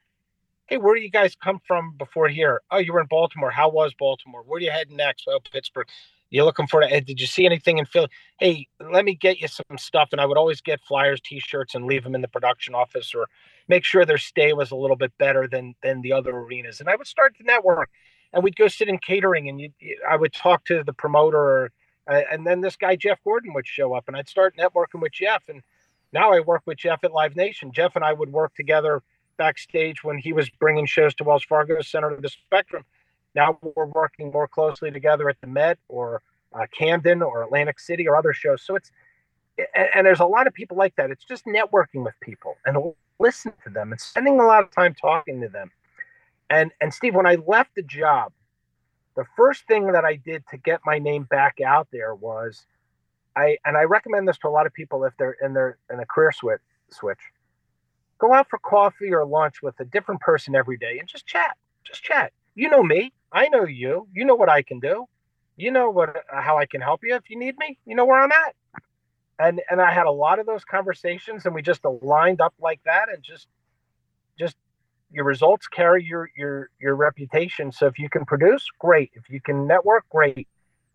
"Hey, 0.67 0.77
where 0.77 0.95
do 0.95 1.01
you 1.01 1.11
guys 1.11 1.35
come 1.35 1.61
from 1.67 1.95
before 1.97 2.29
here? 2.29 2.61
Oh, 2.71 2.79
you 2.79 2.93
were 2.93 3.01
in 3.01 3.07
Baltimore. 3.07 3.51
How 3.51 3.71
was 3.71 3.95
Baltimore? 3.95 4.43
Where 4.47 4.59
are 4.59 4.61
you 4.61 4.71
heading 4.71 4.97
next? 4.97 5.25
Oh, 5.29 5.41
Pittsburgh 5.51 5.89
you're 6.35 6.45
looking 6.45 6.67
for 6.67 6.83
it. 6.83 7.07
Did 7.07 7.21
you 7.21 7.29
see 7.29 7.47
anything 7.47 7.79
in 7.79 7.87
Philly? 7.87 8.09
Hey, 8.41 8.67
let 8.91 9.05
me 9.05 9.15
get 9.15 9.39
you 9.39 9.47
some 9.47 9.79
stuff. 9.79 10.09
And 10.11 10.21
I 10.21 10.27
would 10.27 10.37
always 10.37 10.61
get 10.61 10.81
flyers, 10.81 11.21
T-shirts, 11.21 11.77
and 11.77 11.87
leave 11.87 12.03
them 12.03 12.17
in 12.17 12.23
the 12.23 12.29
production 12.29 12.75
office, 12.75 13.15
or 13.15 13.29
make 13.69 13.85
sure 13.85 14.05
their 14.05 14.19
stay 14.19 14.53
was 14.53 14.73
a 14.73 14.77
little 14.77 14.97
bit 14.97 15.13
better 15.17 15.47
than 15.47 15.77
than 15.81 16.03
the 16.03 16.13
other 16.13 16.37
arenas. 16.37 16.81
And 16.81 16.89
I 16.89 16.97
would 16.97 17.07
start 17.07 17.37
to 17.37 17.45
network, 17.45 17.89
and 18.33 18.43
we'd 18.43 18.57
go 18.57 18.67
sit 18.67 18.89
in 18.89 18.99
catering, 18.99 19.49
and 19.49 19.61
you, 19.61 19.71
I 20.11 20.17
would 20.17 20.33
talk 20.33 20.65
to 20.65 20.83
the 20.83 20.93
promoter, 20.93 21.39
or, 21.39 21.71
uh, 22.11 22.23
and 22.33 22.45
then 22.45 22.63
this 22.63 22.75
guy 22.75 22.97
Jeff 22.97 23.23
Gordon 23.23 23.55
would 23.55 23.69
show 23.69 23.95
up, 23.95 24.09
and 24.09 24.17
I'd 24.17 24.29
start 24.29 24.57
networking 24.57 25.01
with 25.01 25.13
Jeff. 25.13 25.45
And 25.49 25.63
now 26.13 26.33
I 26.33 26.41
work 26.41 26.63
with 26.67 26.79
Jeff 26.79 27.05
at 27.05 27.13
Live 27.13 27.37
Nation. 27.37 27.71
Jeff 27.73 27.95
and 27.95 28.05
I 28.05 28.13
would 28.13 28.33
work 28.33 28.57
together 28.57 29.05
backstage 29.37 30.03
when 30.03 30.19
he 30.19 30.33
was 30.33 30.51
bringing 30.51 30.87
shows 30.87 31.15
to 31.15 31.25
Wells 31.25 31.45
Fargo 31.45 31.81
Center 31.81 32.17
to 32.17 32.21
the 32.21 32.29
Spectrum 32.29 32.85
now 33.35 33.59
we're 33.77 33.87
working 33.87 34.31
more 34.31 34.49
closely 34.49 34.91
together 34.91 35.29
at 35.29 35.41
the 35.41 35.47
Met 35.47 35.79
or 35.89 36.23
uh, 36.55 36.67
Camden 36.77 37.23
or 37.23 37.43
Atlantic 37.43 37.81
City 37.81 38.07
or 38.07 38.17
other 38.17 38.33
shows. 38.33 38.63
So 38.63 38.77
it's 38.77 38.91
and, 39.59 39.89
and, 39.95 40.07
there's 40.07 40.21
a 40.21 40.27
lot 40.27 40.47
of 40.47 40.55
people 40.55 40.77
like 40.77 40.97
that. 40.97 41.11
It's 41.11 41.25
just 41.25 41.45
networking 41.47 42.05
with 42.05 42.15
people 42.21 42.57
and 42.67 42.93
listen 43.19 43.53
to 43.65 43.71
them 43.71 43.93
and 43.93 44.01
spending 44.01 44.41
a 44.41 44.45
lot 44.45 44.65
of 44.65 44.71
time 44.73 44.95
talking 44.95 45.41
to 45.41 45.49
them. 45.49 45.71
And 46.51 46.73
and 46.81 46.93
Steve, 46.93 47.15
when 47.15 47.27
I 47.27 47.37
left 47.47 47.75
the 47.75 47.83
job, 47.83 48.33
the 49.17 49.25
first 49.37 49.67
thing 49.67 49.93
that 49.93 50.05
I 50.05 50.17
did 50.17 50.45
to 50.51 50.57
get 50.57 50.81
my 50.85 50.99
name 50.99 51.25
back 51.25 51.61
out 51.65 51.89
there 51.93 52.15
was 52.15 52.67
I 53.37 53.59
and 53.65 53.77
I 53.77 53.83
recommend 53.83 54.29
this 54.29 54.39
to 54.39 54.49
a 54.49 54.51
lot 54.51 54.67
of 54.67 54.73
people 54.73 55.05
if 55.05 55.15
they're 55.19 55.37
in 55.43 55.55
their 55.55 55.79
in 55.93 56.01
a 56.01 56.07
career 56.07 56.33
switch 56.33 56.61
switch. 56.91 57.21
Go 58.19 58.33
out 58.33 58.49
for 58.49 58.59
coffee 58.59 59.13
or 59.13 59.25
lunch 59.25 59.63
with 59.63 59.79
a 59.81 59.85
different 59.85 60.21
person 60.21 60.55
every 60.55 60.77
day 60.77 60.99
and 60.99 61.09
just 61.09 61.27
chat. 61.27 61.57
Just 61.85 62.03
chat. 62.03 62.33
You 62.55 62.71
know 62.71 62.83
me. 62.83 63.13
I 63.35 63.49
know 63.49 63.65
you. 63.65 64.07
You 64.15 64.25
know 64.25 64.37
what 64.37 64.49
I 64.49 64.63
can 64.63 64.79
do. 64.79 65.07
You 65.57 65.73
know 65.73 65.91
what 65.91 66.25
how 66.31 66.57
I 66.57 66.67
can 66.67 66.81
help 66.81 67.01
you 67.03 67.15
if 67.17 67.29
you 67.29 67.39
need 67.39 67.59
me. 67.59 67.77
You 67.85 67.97
know 67.97 68.05
where 68.05 68.23
I'm 68.23 68.33
at. 68.33 68.55
And 69.39 69.61
and 69.69 69.83
I 69.83 69.93
had 69.93 70.07
a 70.07 70.13
lot 70.13 70.39
of 70.39 70.47
those 70.47 70.65
conversations, 70.65 71.45
and 71.45 71.55
we 71.55 71.61
just 71.61 71.85
aligned 71.85 72.41
up 72.41 72.55
like 72.61 72.81
that, 72.85 73.09
and 73.13 73.23
just 73.23 73.49
just 74.39 74.57
your 75.11 75.25
results 75.25 75.67
carry 75.67 76.05
your 76.05 76.31
your 76.37 76.71
your 76.81 76.95
reputation. 76.95 77.73
So 77.73 77.87
if 77.87 77.99
you 77.99 78.09
can 78.09 78.25
produce, 78.25 78.67
great. 78.79 79.11
If 79.15 79.29
you 79.29 79.41
can 79.41 79.67
network, 79.67 80.09
great. 80.09 80.47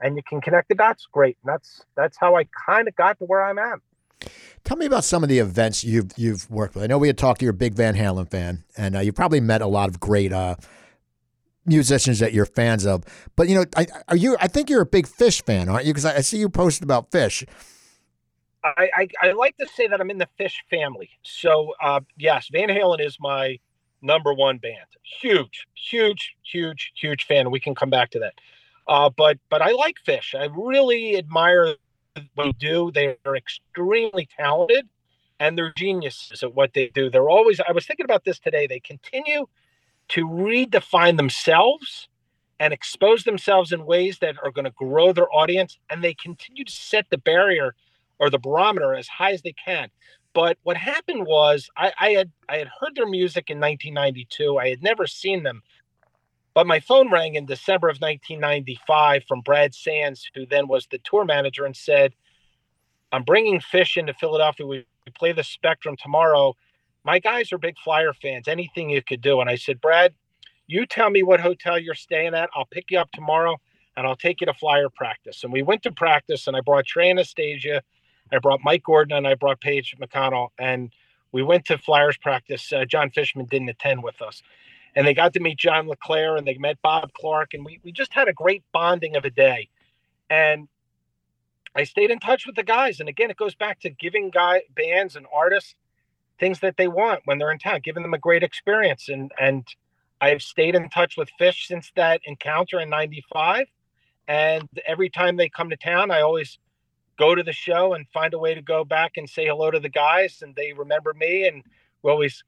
And 0.02 0.16
you 0.16 0.24
can 0.24 0.40
connect 0.40 0.70
the 0.70 0.76
dots, 0.76 1.08
great. 1.12 1.38
And 1.44 1.54
that's 1.54 1.84
that's 1.96 2.18
how 2.18 2.38
I 2.38 2.46
kind 2.66 2.88
of 2.88 2.96
got 2.96 3.20
to 3.20 3.26
where 3.26 3.44
I'm 3.44 3.60
at. 3.60 3.80
Tell 4.64 4.78
me 4.78 4.86
about 4.86 5.04
some 5.04 5.24
of 5.24 5.30
the 5.30 5.40
events 5.40 5.84
you've 5.84 6.12
you've 6.16 6.50
worked 6.50 6.76
with. 6.76 6.86
I 6.86 6.88
know 6.88 6.98
we 6.98 7.08
had 7.08 7.18
talked. 7.18 7.42
You're 7.42 7.52
a 7.52 7.54
big 7.54 7.74
Van 7.74 7.96
Halen 7.96 8.30
fan, 8.30 8.64
and 8.78 8.96
uh, 8.96 9.00
you 9.00 9.12
probably 9.12 9.42
met 9.42 9.62
a 9.62 9.68
lot 9.68 9.90
of 9.90 10.00
great 10.00 10.32
uh, 10.32 10.56
musicians 11.70 12.20
that 12.20 12.34
you're 12.34 12.46
fans 12.46 12.86
of. 12.86 13.04
But 13.36 13.48
you 13.48 13.56
know, 13.56 13.66
I, 13.76 13.88
are 14.10 14.16
you? 14.16 14.36
I 14.40 14.48
think 14.48 14.70
you're 14.70 14.82
a 14.82 14.86
big 14.86 15.08
Phish 15.08 15.44
fan, 15.44 15.70
aren't 15.70 15.86
you? 15.86 15.94
Because 15.94 16.06
I, 16.06 16.18
I, 16.18 16.22
see 16.22 16.38
you 16.38 16.50
posted 16.50 16.84
about 16.84 17.12
Phish. 17.12 17.48
I, 18.64 18.90
I, 18.96 19.08
I 19.22 19.32
like 19.32 19.58
to 19.58 19.68
say 19.68 19.88
that 19.88 20.02
I'm 20.02 20.10
in 20.10 20.18
the 20.18 20.28
Phish 20.40 20.56
family. 20.70 21.10
So 21.24 21.74
uh, 21.82 22.02
yes, 22.18 22.50
Van 22.52 22.70
Halen 22.70 23.00
is 23.00 23.18
my 23.20 23.60
number 24.02 24.34
one 24.34 24.58
band. 24.58 24.86
Huge, 25.22 25.66
huge, 25.76 26.36
huge, 26.44 26.92
huge 26.96 27.26
fan. 27.26 27.52
We 27.52 27.60
can 27.60 27.76
come 27.76 27.90
back 27.90 28.12
to 28.12 28.20
that. 28.20 28.34
Uh, 28.88 29.10
but 29.10 29.38
but 29.50 29.62
I 29.62 29.72
like 29.72 29.96
Phish. 30.06 30.34
I 30.40 30.46
really 30.56 31.18
admire 31.18 31.76
what 32.34 32.46
they 32.46 32.52
do. 32.54 32.92
They 32.92 33.18
are 33.26 33.36
extremely 33.36 34.28
talented, 34.38 34.90
and 35.40 35.58
they're 35.58 35.74
geniuses 35.78 36.44
at 36.44 36.54
what 36.56 36.74
they 36.74 36.88
do. 36.88 37.10
They're 37.10 37.30
always. 37.30 37.60
I 37.60 37.72
was 37.72 37.86
thinking 37.86 38.04
about 38.06 38.26
this 38.26 38.40
today. 38.40 38.68
They 38.68 38.80
continue 38.80 39.46
to 40.10 40.26
redefine 40.28 41.18
themselves 41.18 42.08
and 42.60 42.74
expose 42.74 43.24
themselves 43.24 43.72
in 43.72 43.86
ways 43.86 44.20
that 44.20 44.36
are 44.44 44.52
going 44.52 44.66
to 44.66 44.72
grow 44.72 45.14
their 45.14 45.32
audience 45.34 45.78
and 45.90 46.04
they 46.04 46.14
continue 46.14 46.66
to 46.66 46.72
set 46.72 47.06
the 47.10 47.18
barrier 47.18 47.76
or 48.20 48.30
the 48.30 48.40
barometer 48.40 48.94
as 48.94 49.08
high 49.08 49.32
as 49.32 49.42
they 49.42 49.54
can 49.54 49.90
but 50.34 50.58
what 50.64 50.78
happened 50.78 51.26
was 51.26 51.70
I, 51.76 51.92
I, 52.00 52.10
had 52.12 52.32
I 52.48 52.58
had 52.58 52.70
heard 52.80 52.96
their 52.96 53.08
music 53.08 53.50
in 53.50 53.60
1992. 53.60 54.58
I 54.58 54.70
had 54.70 54.84
never 54.84 55.08
seen 55.08 55.44
them, 55.44 55.62
but 56.54 56.68
my 56.68 56.80
phone 56.80 57.12
rang 57.12 57.36
in 57.36 57.46
December 57.46 57.90
of 57.90 57.98
1995 57.98 59.24
from 59.28 59.42
Brad 59.42 59.74
Sands, 59.74 60.30
who 60.34 60.46
then 60.46 60.68
was 60.68 60.88
the 60.92 61.00
tour 61.00 61.26
manager, 61.26 61.66
and 61.66 61.76
said, 61.76 62.14
"I'm 63.12 63.24
bringing 63.24 63.60
Phish 63.60 63.98
into 63.98 64.14
Philadelphia. 64.14 64.68
We, 64.68 64.86
we 65.06 65.12
play 65.14 65.32
the 65.32 65.44
Spectrum 65.44 65.96
tomorrow 65.98 66.56
my 67.04 67.20
guys 67.20 67.52
are 67.52 67.58
big 67.58 67.78
flyer 67.78 68.14
fans. 68.14 68.48
Anything 68.48 68.90
you 68.90 69.02
could 69.02 69.22
do. 69.22 69.40
And 69.42 69.50
I 69.50 69.56
said, 69.56 69.82
Brad, 69.82 70.14
you 70.68 70.86
tell 70.86 71.10
me 71.10 71.24
what 71.24 71.40
hotel 71.40 71.80
you're 71.80 71.96
staying 71.96 72.36
at. 72.36 72.50
I'll 72.54 72.66
pick 72.66 72.92
you 72.92 73.00
up 73.00 73.12
tomorrow 73.12 73.58
and 73.98 74.06
I'll 74.06 74.16
take 74.16 74.42
you 74.42 74.46
to 74.46 74.54
flyer 74.54 74.90
practice. 74.90 75.44
And 75.44 75.52
we 75.52 75.62
went 75.62 75.84
to 75.84 75.92
practice 75.92 76.48
and 76.48 76.56
I 76.56 76.62
brought 76.62 76.86
Trey 76.86 77.10
Anastasio, 77.10 77.82
I 78.32 78.40
brought 78.40 78.60
Mike 78.64 78.84
Gordon, 78.84 79.18
and 79.18 79.28
I 79.28 79.36
brought 79.36 79.60
Page 79.62 79.96
McConnell. 80.00 80.50
And 80.60 80.92
we 81.32 81.42
went 81.42 81.66
to 81.66 81.78
flyers 81.78 82.18
practice. 82.18 82.72
Uh, 82.72 82.86
Jon 82.86 83.10
Fishman 83.10 83.46
didn't 83.46 83.70
attend 83.70 84.04
with 84.04 84.22
us. 84.22 84.42
And 84.96 85.08
they 85.08 85.14
got 85.14 85.34
to 85.34 85.40
meet 85.40 85.58
John 85.58 85.88
LeClair 85.88 86.36
and 86.36 86.46
they 86.46 86.58
met 86.58 86.82
Bob 86.82 87.14
Clarke. 87.14 87.54
And 87.54 87.66
we, 87.66 87.80
we 87.84 87.92
just 87.92 88.14
had 88.14 88.28
a 88.28 88.34
great 88.34 88.64
bonding 88.72 89.16
of 89.16 89.26
a 89.26 89.30
day. 89.30 89.70
And 90.30 90.68
I 91.76 91.84
stayed 91.84 92.12
in 92.12 92.20
touch 92.20 92.46
with 92.46 92.56
the 92.56 92.64
guys. 92.64 93.00
And 93.00 93.08
again, 93.08 93.32
it 93.32 93.38
goes 93.38 93.56
back 93.56 93.80
to 93.82 93.90
giving 93.90 94.30
guy 94.30 94.64
bands 94.76 95.16
and 95.16 95.26
artists 95.34 95.76
things 96.40 96.60
that 96.62 96.78
they 96.78 96.88
want 96.88 97.22
when 97.26 97.38
they're 97.38 97.52
in 97.52 97.60
town, 97.60 97.82
giving 97.84 98.04
them 98.04 98.14
a 98.14 98.20
great 98.20 98.44
experience. 98.44 99.10
And 99.10 99.32
and 99.40 99.68
I've 100.22 100.42
stayed 100.42 100.76
in 100.76 100.90
touch 100.90 101.16
with 101.18 101.30
Phish 101.40 101.68
since 101.68 101.92
that 101.96 102.22
encounter 102.26 102.80
in 102.80 102.90
'95. 102.90 103.68
And 104.28 104.68
every 104.86 105.10
time 105.10 105.38
they 105.38 105.50
come 105.50 105.70
to 105.72 105.78
town, 105.78 106.12
I 106.12 106.22
always 106.22 106.60
go 107.18 107.36
to 107.36 107.44
the 107.44 107.54
show 107.54 107.94
and 107.94 108.06
find 108.14 108.34
a 108.34 108.40
way 108.40 108.54
to 108.54 108.62
go 108.62 108.86
back 108.86 109.14
and 109.18 109.30
say 109.30 109.48
hello 109.48 109.72
to 109.72 109.80
the 109.80 109.90
guys, 109.90 110.42
and 110.42 110.56
they 110.56 110.72
remember 110.74 111.14
me, 111.14 111.48
and 111.48 111.64
we 112.04 112.12
always 112.12 112.44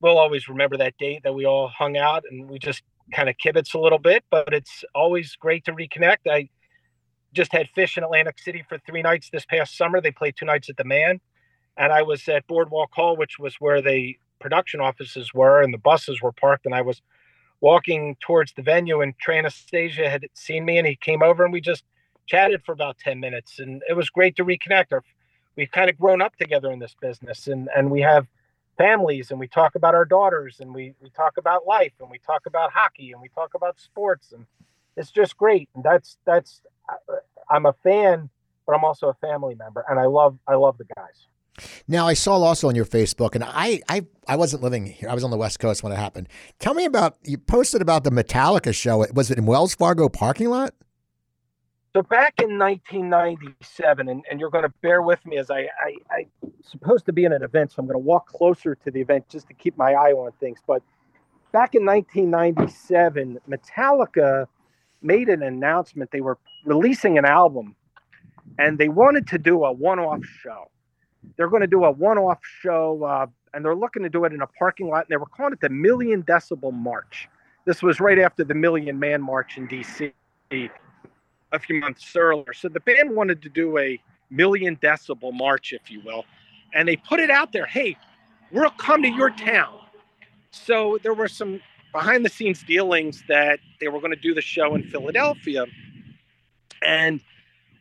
we'll 0.00 0.18
always 0.18 0.48
remember 0.48 0.76
that 0.76 0.98
date 0.98 1.22
that 1.22 1.32
we 1.32 1.46
all 1.46 1.68
hung 1.68 1.96
out 1.96 2.24
and 2.28 2.48
we 2.50 2.58
just 2.58 2.82
kind 3.14 3.28
of 3.28 3.36
kibitz 3.36 3.72
a 3.74 3.78
little 3.78 4.00
bit. 4.00 4.24
But 4.30 4.52
it's 4.52 4.84
always 4.94 5.36
great 5.36 5.64
to 5.66 5.72
reconnect. 5.72 6.28
I 6.28 6.48
just 7.32 7.52
had 7.52 7.68
Phish 7.76 7.96
in 7.96 8.04
Atlantic 8.04 8.38
City 8.38 8.64
for 8.68 8.78
three 8.78 9.02
nights 9.02 9.30
this 9.30 9.46
past 9.46 9.76
summer. 9.76 10.00
They 10.00 10.10
played 10.10 10.34
two 10.36 10.44
nights 10.44 10.68
at 10.68 10.76
the 10.76 10.84
Man 10.84 11.20
and 11.76 11.92
I 11.92 12.02
was 12.02 12.28
at 12.28 12.46
Boardwalk 12.46 12.90
Hall, 12.92 13.16
which 13.16 13.38
was 13.38 13.56
where 13.56 13.80
the 13.80 14.16
production 14.40 14.80
offices 14.80 15.32
were, 15.32 15.62
and 15.62 15.72
the 15.72 15.78
buses 15.78 16.20
were 16.20 16.32
parked. 16.32 16.66
And 16.66 16.74
I 16.74 16.82
was 16.82 17.02
walking 17.60 18.16
towards 18.20 18.52
the 18.52 18.62
venue, 18.62 19.00
and 19.00 19.18
Trey 19.18 19.38
Anastasio 19.38 20.08
had 20.08 20.26
seen 20.34 20.64
me, 20.64 20.78
and 20.78 20.86
he 20.86 20.96
came 20.96 21.22
over, 21.22 21.44
and 21.44 21.52
we 21.52 21.60
just 21.60 21.84
chatted 22.26 22.62
for 22.64 22.72
about 22.72 22.98
ten 22.98 23.20
minutes, 23.20 23.58
and 23.58 23.82
it 23.88 23.94
was 23.94 24.10
great 24.10 24.36
to 24.36 24.44
reconnect. 24.44 25.00
We've 25.56 25.70
kind 25.70 25.90
of 25.90 25.98
grown 25.98 26.22
up 26.22 26.36
together 26.36 26.70
in 26.70 26.78
this 26.78 26.94
business, 27.00 27.46
and 27.46 27.68
and 27.74 27.90
we 27.90 28.00
have 28.00 28.26
families 28.78 29.30
and 29.30 29.38
we 29.38 29.46
talk 29.46 29.74
about 29.74 29.94
our 29.94 30.04
daughters 30.04 30.58
and 30.60 30.74
we, 30.74 30.94
we 31.00 31.10
talk 31.10 31.36
about 31.36 31.66
life 31.66 31.92
and 32.00 32.10
we 32.10 32.18
talk 32.18 32.46
about 32.46 32.72
hockey 32.72 33.12
and 33.12 33.20
we 33.20 33.28
talk 33.28 33.54
about 33.54 33.78
sports 33.78 34.32
and 34.32 34.46
it's 34.96 35.10
just 35.10 35.36
great. 35.36 35.68
And 35.74 35.84
that's, 35.84 36.18
that's, 36.24 36.62
uh, 36.88 37.16
I'm 37.50 37.66
a 37.66 37.72
fan, 37.72 38.30
but 38.66 38.74
I'm 38.74 38.84
also 38.84 39.08
a 39.08 39.14
family 39.14 39.54
member 39.54 39.84
and 39.88 39.98
I 39.98 40.06
love, 40.06 40.38
I 40.46 40.54
love 40.54 40.78
the 40.78 40.86
guys. 40.96 41.26
Now 41.86 42.06
I 42.06 42.14
saw 42.14 42.34
also 42.36 42.68
on 42.68 42.74
your 42.74 42.86
Facebook, 42.86 43.34
and 43.34 43.44
I, 43.44 43.80
I 43.88 44.06
I 44.26 44.36
wasn't 44.36 44.62
living 44.62 44.86
here. 44.86 45.08
I 45.08 45.14
was 45.14 45.24
on 45.24 45.30
the 45.30 45.36
West 45.36 45.58
Coast 45.58 45.82
when 45.82 45.92
it 45.92 45.96
happened. 45.96 46.28
Tell 46.58 46.74
me 46.74 46.84
about 46.84 47.16
you 47.24 47.38
posted 47.38 47.82
about 47.82 48.04
the 48.04 48.10
Metallica 48.10 48.74
show. 48.74 49.04
Was 49.14 49.30
it 49.30 49.38
in 49.38 49.46
Wells 49.46 49.74
Fargo 49.74 50.08
parking 50.08 50.48
lot? 50.48 50.74
So 51.94 52.00
back 52.00 52.40
in 52.40 52.58
1997, 52.58 54.08
and, 54.08 54.24
and 54.30 54.40
you're 54.40 54.48
going 54.48 54.64
to 54.64 54.72
bear 54.80 55.02
with 55.02 55.24
me 55.26 55.36
as 55.36 55.50
I, 55.50 55.68
I 55.78 55.94
I 56.10 56.26
supposed 56.62 57.04
to 57.06 57.12
be 57.12 57.24
in 57.24 57.32
an 57.32 57.42
event, 57.42 57.72
so 57.72 57.80
I'm 57.80 57.86
going 57.86 57.94
to 57.94 57.98
walk 57.98 58.28
closer 58.28 58.74
to 58.74 58.90
the 58.90 59.00
event 59.00 59.28
just 59.28 59.48
to 59.48 59.54
keep 59.54 59.76
my 59.76 59.92
eye 59.92 60.12
on 60.12 60.32
things. 60.40 60.60
But 60.66 60.82
back 61.52 61.74
in 61.74 61.84
1997, 61.84 63.40
Metallica 63.46 64.46
made 65.02 65.28
an 65.28 65.42
announcement. 65.42 66.10
They 66.12 66.22
were 66.22 66.38
releasing 66.64 67.18
an 67.18 67.26
album, 67.26 67.76
and 68.58 68.78
they 68.78 68.88
wanted 68.88 69.26
to 69.28 69.38
do 69.38 69.64
a 69.64 69.72
one-off 69.72 70.24
show 70.24 70.71
they're 71.36 71.48
going 71.48 71.62
to 71.62 71.66
do 71.66 71.84
a 71.84 71.90
one-off 71.90 72.40
show, 72.60 73.04
uh, 73.04 73.26
and 73.54 73.64
they're 73.64 73.76
looking 73.76 74.02
to 74.02 74.08
do 74.08 74.24
it 74.24 74.32
in 74.32 74.42
a 74.42 74.46
parking 74.46 74.88
lot. 74.88 75.04
And 75.04 75.08
they 75.08 75.16
were 75.16 75.26
calling 75.26 75.52
it 75.52 75.60
the 75.60 75.68
Million 75.68 76.22
Decibel 76.22 76.72
March. 76.72 77.28
This 77.64 77.82
was 77.82 78.00
right 78.00 78.18
after 78.18 78.44
the 78.44 78.54
Million 78.54 78.98
Man 78.98 79.22
March 79.22 79.56
in 79.56 79.66
D.C. 79.66 80.12
a 80.50 81.58
few 81.58 81.80
months 81.80 82.16
earlier. 82.16 82.52
So 82.52 82.68
the 82.68 82.80
band 82.80 83.14
wanted 83.14 83.42
to 83.42 83.48
do 83.48 83.78
a 83.78 84.00
Million 84.30 84.76
Decibel 84.76 85.32
March, 85.32 85.72
if 85.72 85.90
you 85.90 86.00
will, 86.04 86.24
and 86.74 86.88
they 86.88 86.96
put 86.96 87.20
it 87.20 87.30
out 87.30 87.52
there. 87.52 87.66
Hey, 87.66 87.96
we'll 88.50 88.70
come 88.70 89.02
to 89.02 89.08
your 89.08 89.30
town. 89.30 89.78
So 90.50 90.98
there 91.02 91.14
were 91.14 91.28
some 91.28 91.60
behind-the-scenes 91.92 92.62
dealings 92.62 93.22
that 93.28 93.60
they 93.80 93.88
were 93.88 94.00
going 94.00 94.12
to 94.12 94.20
do 94.20 94.34
the 94.34 94.40
show 94.40 94.74
in 94.74 94.82
Philadelphia, 94.84 95.66
and 96.82 97.20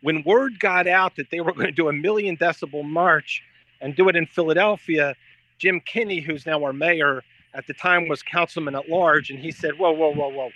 when 0.01 0.23
word 0.23 0.59
got 0.59 0.87
out 0.87 1.15
that 1.15 1.29
they 1.31 1.41
were 1.41 1.53
going 1.53 1.67
to 1.67 1.71
do 1.71 1.87
a 1.87 1.93
million 1.93 2.37
decibel 2.37 2.83
march 2.83 3.43
and 3.79 3.95
do 3.95 4.09
it 4.09 4.15
in 4.15 4.25
Philadelphia, 4.25 5.15
Jim 5.57 5.79
Kenney, 5.79 6.19
who's 6.19 6.45
now 6.45 6.63
our 6.63 6.73
mayor, 6.73 7.23
at 7.53 7.67
the 7.67 7.73
time 7.73 8.07
was 8.07 8.23
councilman 8.23 8.75
at 8.75 8.89
large, 8.89 9.29
and 9.29 9.39
he 9.39 9.51
said, 9.51 9.77
Whoa, 9.77 9.91
whoa, 9.91 10.13
whoa, 10.13 10.29
whoa. 10.29 10.49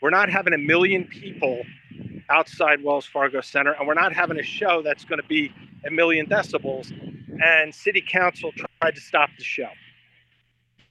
We're 0.00 0.10
not 0.10 0.30
having 0.30 0.52
a 0.52 0.58
million 0.58 1.04
people 1.04 1.62
outside 2.30 2.82
Wells 2.82 3.06
Fargo 3.06 3.40
Center, 3.40 3.72
and 3.72 3.86
we're 3.86 3.94
not 3.94 4.12
having 4.12 4.38
a 4.38 4.42
show 4.42 4.82
that's 4.82 5.04
going 5.04 5.20
to 5.20 5.26
be 5.26 5.52
a 5.86 5.90
million 5.90 6.26
decibels. 6.26 6.92
And 7.42 7.74
city 7.74 8.02
council 8.06 8.52
tried 8.52 8.94
to 8.94 9.00
stop 9.00 9.30
the 9.36 9.44
show. 9.44 9.68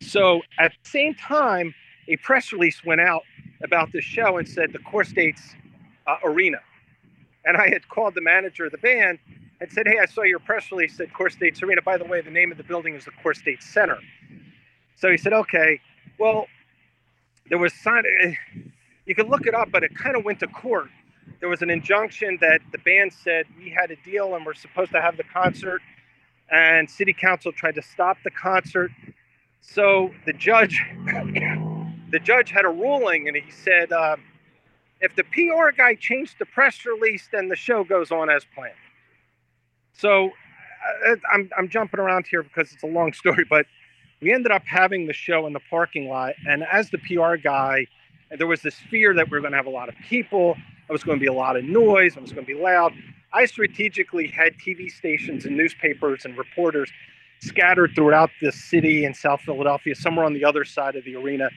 So 0.02 0.42
at 0.60 0.72
the 0.84 0.90
same 0.90 1.16
time, 1.16 1.74
a 2.08 2.16
press 2.18 2.54
release 2.54 2.84
went 2.86 3.02
out 3.02 3.24
about 3.64 3.92
the 3.92 4.02
show 4.02 4.38
and 4.38 4.48
said 4.48 4.72
the 4.72 4.80
CoreStates 4.80 5.42
uh, 6.06 6.18
Arena 6.24 6.60
and 7.48 7.56
I 7.58 7.70
had 7.70 7.88
called 7.88 8.14
the 8.14 8.22
manager 8.22 8.66
of 8.66 8.74
the 8.74 8.78
band 8.78 9.20
and 9.62 9.72
said, 9.72 9.88
Hey, 9.88 10.00
I 10.02 10.06
saw 10.06 10.24
your 10.24 10.40
press 10.40 10.72
release 10.72 11.00
at 11.00 11.14
Core 11.14 11.30
State 11.30 11.62
Arena. 11.64 11.82
By 11.82 11.98
the 11.98 12.06
way, 12.06 12.22
the 12.22 12.30
name 12.30 12.52
of 12.52 12.58
the 12.58 12.64
building 12.64 12.94
is 12.94 13.06
the 13.06 13.12
Core 13.24 13.34
State 13.34 13.64
Center. 13.64 13.98
So 14.98 15.10
he 15.10 15.18
said, 15.18 15.34
Okay, 15.34 15.80
well, 16.20 16.48
there 17.50 17.58
was 17.58 17.74
sign. 17.74 18.04
You 19.06 19.16
can 19.16 19.30
look 19.30 19.48
it 19.48 19.56
up, 19.56 19.72
but 19.72 19.84
it 19.84 19.96
kind 19.96 20.18
of 20.18 20.26
went 20.26 20.42
to 20.42 20.48
court. 20.48 20.90
There 21.40 21.48
was 21.48 21.62
an 21.62 21.70
injunction 21.70 22.38
that 22.42 22.60
the 22.74 22.80
band 22.80 23.14
said 23.14 23.46
we 23.58 23.70
had 23.70 23.92
a 23.92 23.96
deal 24.04 24.36
and 24.36 24.46
we're 24.46 24.54
supposed 24.54 24.92
to 24.92 25.02
have 25.02 25.16
the 25.16 25.24
concert, 25.24 25.82
and 26.52 26.90
city 26.90 27.14
council 27.14 27.54
tried 27.54 27.76
to 27.76 27.82
stop 27.82 28.18
the 28.26 28.32
concert. 28.32 28.92
So 29.62 30.12
the 30.26 30.34
judge, 30.34 30.82
the 31.06 32.20
judge 32.22 32.52
had 32.52 32.66
a 32.66 32.70
ruling, 32.70 33.28
and 33.28 33.38
he 33.38 33.50
said, 33.52 33.94
uh, 33.94 34.18
if 35.02 35.16
the 35.16 35.24
PR 35.24 35.72
guy 35.76 35.96
changed 35.96 36.36
the 36.40 36.46
press 36.46 36.86
release, 36.86 37.28
then 37.32 37.50
the 37.50 37.56
show 37.56 37.84
goes 37.84 38.12
on 38.12 38.30
as 38.30 38.44
planned. 38.56 38.74
So 39.94 40.28
uh, 40.28 41.16
I'm, 41.32 41.50
I'm 41.58 41.70
jumping 41.70 42.00
around 42.00 42.26
here 42.30 42.44
because 42.44 42.72
it's 42.72 42.84
a 42.84 42.88
long 42.88 43.14
story, 43.22 43.46
but 43.50 43.66
we 44.22 44.34
ended 44.34 44.52
up 44.52 44.64
having 44.66 45.08
the 45.08 45.14
show 45.14 45.46
in 45.46 45.54
the 45.54 45.62
parking 45.70 46.08
lot. 46.10 46.34
And 46.48 46.64
as 46.72 46.90
the 46.90 46.98
PR 46.98 47.36
guy, 47.36 47.86
there 48.38 48.48
was 48.48 48.62
this 48.62 48.76
fear 48.90 49.14
that 49.14 49.30
we 49.30 49.38
are 49.38 49.42
going 49.42 49.52
to 49.52 49.58
have 49.58 49.68
a 49.68 49.72
lot 49.72 49.90
of 49.90 49.96
people. 50.10 50.56
It 50.90 50.92
was 50.92 51.04
going 51.04 51.20
to 51.20 51.22
be 51.22 51.28
a 51.28 51.34
lot 51.34 51.56
of 51.56 51.64
noise. 51.64 52.16
It 52.16 52.22
was 52.22 52.32
going 52.32 52.46
to 52.46 52.54
be 52.54 52.60
loud. 52.60 52.94
I 53.34 53.46
strategically 53.46 54.28
had 54.28 54.54
TV 54.58 54.90
stations 54.90 55.46
and 55.46 55.56
newspapers 55.56 56.26
and 56.26 56.38
reporters 56.38 56.92
scattered 57.42 57.92
throughout 57.94 58.32
the 58.42 58.52
city 58.52 59.06
in 59.06 59.14
South 59.14 59.42
Philadelphia, 59.42 59.94
somewhere 59.94 60.26
on 60.26 60.34
the 60.34 60.44
other 60.44 60.66
side 60.66 60.96
of 60.96 61.06
the 61.06 61.16
arena. 61.16 61.50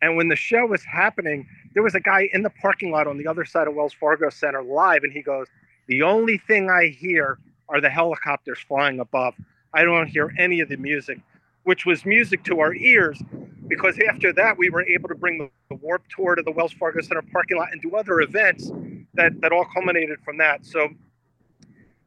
And 0.00 0.16
when 0.16 0.28
the 0.28 0.36
show 0.36 0.66
was 0.66 0.84
happening, 0.84 1.48
there 1.78 1.84
was 1.84 1.94
a 1.94 2.00
guy 2.00 2.28
in 2.32 2.42
the 2.42 2.50
parking 2.50 2.90
lot 2.90 3.06
on 3.06 3.18
the 3.18 3.26
other 3.28 3.44
side 3.44 3.68
of 3.68 3.74
Wells 3.76 3.92
Fargo 3.92 4.30
Center 4.30 4.64
live, 4.64 5.04
and 5.04 5.12
he 5.12 5.22
goes, 5.22 5.46
The 5.86 6.02
only 6.02 6.36
thing 6.36 6.68
I 6.68 6.88
hear 6.88 7.38
are 7.68 7.80
the 7.80 7.88
helicopters 7.88 8.58
flying 8.66 8.98
above. 8.98 9.34
I 9.72 9.84
don't 9.84 10.08
hear 10.08 10.34
any 10.40 10.58
of 10.58 10.68
the 10.68 10.76
music, 10.76 11.20
which 11.62 11.86
was 11.86 12.04
music 12.04 12.42
to 12.46 12.58
our 12.58 12.74
ears 12.74 13.22
because 13.68 13.96
after 14.10 14.32
that, 14.32 14.58
we 14.58 14.70
were 14.70 14.82
able 14.82 15.08
to 15.08 15.14
bring 15.14 15.38
the, 15.38 15.50
the 15.68 15.76
Warped 15.76 16.10
Tour 16.10 16.34
to 16.34 16.42
the 16.42 16.50
Wells 16.50 16.72
Fargo 16.72 17.00
Center 17.00 17.22
parking 17.30 17.58
lot 17.58 17.68
and 17.70 17.80
do 17.80 17.94
other 17.94 18.22
events 18.22 18.72
that, 19.14 19.40
that 19.40 19.52
all 19.52 19.66
culminated 19.72 20.18
from 20.24 20.36
that. 20.38 20.66
So 20.66 20.88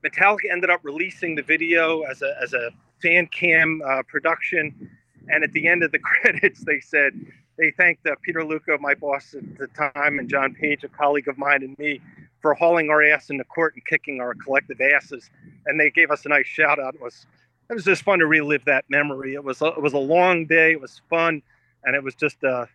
Metallica 0.05 0.51
ended 0.51 0.69
up 0.69 0.81
releasing 0.83 1.33
the 1.33 1.43
video 1.43 2.01
as 2.01 2.21
a, 2.21 2.35
as 2.43 2.51
a 2.51 2.71
fan 3.01 3.25
cam 3.27 3.81
uh, 3.87 4.03
production. 4.05 4.89
And 5.29 5.45
at 5.45 5.53
the 5.53 5.65
end 5.69 5.81
of 5.81 5.93
the 5.93 5.99
credits, 6.23 6.65
they 6.65 6.81
said, 6.81 7.13
they 7.61 7.69
thanked 7.69 8.07
uh, 8.07 8.15
Peter 8.23 8.39
Luukko, 8.39 8.79
my 8.79 8.95
boss 8.95 9.35
at 9.35 9.57
the 9.59 9.67
time, 9.67 10.17
and 10.17 10.27
John 10.27 10.55
Page, 10.55 10.83
a 10.83 10.87
colleague 10.87 11.27
of 11.27 11.37
mine, 11.37 11.61
and 11.61 11.77
me 11.77 12.01
for 12.41 12.55
hauling 12.55 12.89
our 12.89 13.03
ass 13.03 13.29
into 13.29 13.43
court 13.43 13.75
and 13.75 13.85
kicking 13.85 14.19
our 14.19 14.33
collective 14.33 14.81
asses. 14.81 15.29
And 15.67 15.79
they 15.79 15.91
gave 15.91 16.09
us 16.09 16.25
a 16.25 16.29
nice 16.29 16.47
shout 16.47 16.79
out. 16.79 16.95
It 16.95 17.01
was 17.01 17.27
it 17.69 17.75
was 17.75 17.85
just 17.85 18.01
fun 18.01 18.19
to 18.19 18.25
relive 18.25 18.65
that 18.65 18.85
memory. 18.89 19.35
It 19.35 19.43
was 19.43 19.61
a, 19.61 19.67
it 19.67 19.81
was 19.81 19.93
a 19.93 19.99
long 19.99 20.47
day. 20.47 20.71
It 20.71 20.81
was 20.81 21.01
fun, 21.07 21.43
and 21.83 21.95
it 21.95 22.03
was 22.03 22.15
just 22.15 22.43
uh, 22.43 22.65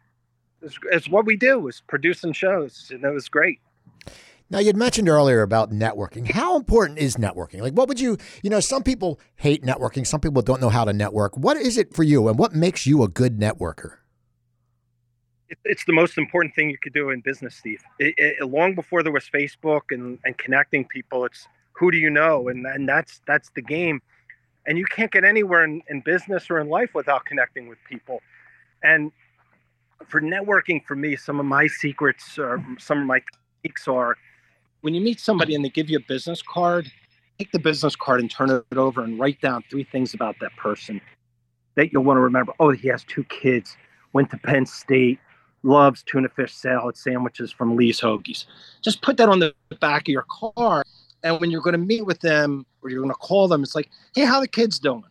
it's, 0.63 0.79
it's 0.93 1.09
what 1.09 1.27
we 1.27 1.37
do 1.37 1.67
is 1.67 1.83
producing 1.89 2.33
shows, 2.33 2.93
and 2.95 3.03
it 3.03 3.13
was 3.13 3.29
great. 3.29 3.59
Now, 4.49 4.61
you'd 4.61 4.77
mentioned 4.77 5.09
earlier 5.09 5.43
about 5.43 5.73
networking. 5.73 6.31
How 6.31 6.57
important 6.57 7.01
is 7.01 7.17
networking? 7.17 7.61
Like, 7.61 7.73
what 7.73 7.89
would 7.89 7.99
you, 7.99 8.17
you 8.45 8.51
know, 8.51 8.61
some 8.61 8.85
people 8.85 9.19
hate 9.35 9.65
networking, 9.65 10.07
some 10.07 10.21
people 10.21 10.41
don't 10.41 10.61
know 10.61 10.69
how 10.69 10.85
to 10.85 10.93
network. 10.93 11.37
What 11.37 11.57
is 11.57 11.77
it 11.77 11.93
for 11.93 12.05
you, 12.05 12.29
and 12.29 12.39
what 12.39 12.55
makes 12.55 12.87
you 12.87 13.03
a 13.03 13.09
good 13.09 13.41
networker? 13.41 13.97
It's 15.65 15.85
the 15.85 15.93
most 15.93 16.19
important 16.19 16.55
thing 16.55 16.71
you 16.71 16.79
could 16.79 16.93
do 16.93 17.11
in 17.11 17.21
business, 17.21 17.57
Steve. 17.57 17.83
It, 17.99 18.15
it, 18.19 18.49
long 18.49 18.75
before 18.75 19.03
there 19.03 19.13
was 19.13 19.29
Facebook 19.33 19.83
and, 19.91 20.19
and 20.25 20.37
connecting 20.39 20.85
people, 20.85 21.25
it's 21.25 21.47
who 21.73 21.91
do 21.91 21.99
you 21.99 22.11
know, 22.11 22.49
and 22.49 22.67
and 22.67 22.89
that's 22.89 23.21
that's 23.27 23.51
the 23.55 23.63
game. 23.63 24.01
And 24.67 24.79
you 24.79 24.85
can't 24.87 25.13
get 25.13 25.25
anywhere 25.25 25.63
in, 25.63 25.83
in 25.89 26.01
business 26.01 26.51
or 26.51 26.59
in 26.59 26.69
life 26.69 26.91
without 26.95 27.25
connecting 27.25 27.69
with 27.69 27.79
people. 27.89 28.21
And 28.83 29.13
for 30.09 30.21
networking, 30.21 30.85
for 30.85 30.97
me, 30.97 31.15
some 31.15 31.39
of 31.39 31.47
my 31.47 31.69
secrets 31.69 32.39
or 32.39 32.65
some 32.79 33.01
of 33.01 33.07
my 33.07 33.21
techniques 33.63 33.87
are 33.87 34.17
when 34.81 34.95
you 34.95 35.01
meet 35.01 35.21
somebody 35.21 35.55
and 35.55 35.65
they 35.65 35.69
give 35.69 35.89
you 35.89 35.99
a 35.99 36.07
business 36.09 36.43
card, 36.43 36.91
take 37.39 37.53
the 37.53 37.59
business 37.59 37.95
card 37.97 38.21
and 38.21 38.31
turn 38.31 38.51
it 38.51 38.77
over 38.77 39.03
and 39.03 39.19
write 39.19 39.41
down 39.41 39.63
three 39.71 39.85
things 39.85 40.15
about 40.15 40.37
that 40.41 40.55
person 40.57 41.01
that 41.77 41.93
you'll 41.93 42.05
want 42.05 42.17
to 42.17 42.23
remember. 42.23 42.53
Oh, 42.59 42.71
he 42.71 42.89
has 42.89 43.05
two 43.05 43.25
kids, 43.25 43.77
went 44.13 44.31
to 44.31 44.39
Penn 44.39 44.67
State, 44.67 45.19
loves 45.67 46.03
tuna 46.03 46.29
fish 46.29 46.55
salad 46.55 46.97
sandwiches 46.97 47.51
from 47.51 47.77
Lee's 47.77 48.01
Hoagies. 48.01 48.47
Just 48.83 49.03
put 49.03 49.17
that 49.17 49.29
on 49.29 49.41
the 49.41 49.55
back 49.81 50.03
of 50.03 50.13
your 50.13 50.27
car. 50.31 50.85
And 51.23 51.41
when 51.41 51.51
you're 51.51 51.61
going 51.61 51.73
to 51.73 51.79
meet 51.79 52.07
with 52.07 52.21
them 52.21 52.65
or 52.83 52.91
you're 52.91 53.03
going 53.03 53.13
to 53.13 53.19
call 53.19 53.49
them, 53.49 53.63
it's 53.63 53.75
like, 53.75 53.91
hey, 54.15 54.25
how 54.25 54.41
the 54.41 54.49
kids 54.49 54.79
doing? 54.79 55.05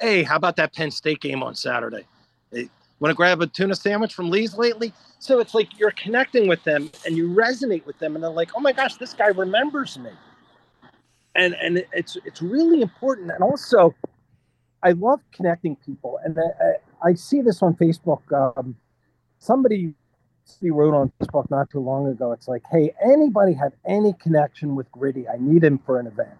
Hey, 0.00 0.22
how 0.22 0.36
about 0.36 0.56
that 0.56 0.74
Penn 0.74 0.90
State 0.90 1.20
game 1.20 1.42
on 1.42 1.54
Saturday? 1.54 2.06
Hey, 2.50 2.70
want 2.98 3.10
to 3.10 3.14
grab 3.14 3.42
a 3.42 3.46
tuna 3.46 3.74
sandwich 3.74 4.14
from 4.14 4.30
Lee's 4.30 4.56
lately? 4.56 4.94
So 5.18 5.38
it's 5.38 5.54
like 5.54 5.78
you're 5.78 5.90
connecting 5.90 6.48
with 6.48 6.64
them 6.64 6.90
and 7.04 7.16
you 7.16 7.28
resonate 7.28 7.84
with 7.84 7.98
them, 7.98 8.14
and 8.14 8.24
they're 8.24 8.30
like, 8.30 8.50
oh 8.56 8.60
my 8.60 8.72
gosh, 8.72 8.96
this 8.96 9.12
guy 9.12 9.28
remembers 9.28 9.98
me. 9.98 10.10
And 11.34 11.54
and 11.62 11.84
it's 11.92 12.16
it's 12.24 12.40
really 12.40 12.80
important. 12.80 13.30
And 13.30 13.42
also, 13.42 13.94
I 14.82 14.92
love 14.92 15.20
connecting 15.32 15.76
people, 15.76 16.18
and 16.24 16.36
I, 16.38 17.10
I, 17.10 17.14
see 17.14 17.40
this 17.40 17.62
on 17.62 17.74
Facebook. 17.74 18.22
Um, 18.32 18.74
somebody 19.40 19.94
wrote 20.62 20.94
on 20.94 21.12
Facebook 21.20 21.50
not 21.50 21.70
too 21.70 21.80
long 21.80 22.06
ago. 22.06 22.32
It's 22.32 22.48
like, 22.48 22.62
hey, 22.70 22.92
anybody 23.04 23.52
have 23.54 23.72
any 23.86 24.12
connection 24.14 24.76
with 24.76 24.90
Gritty? 24.92 25.28
I 25.28 25.36
need 25.38 25.64
him 25.64 25.78
for 25.84 25.98
an 25.98 26.06
event. 26.06 26.30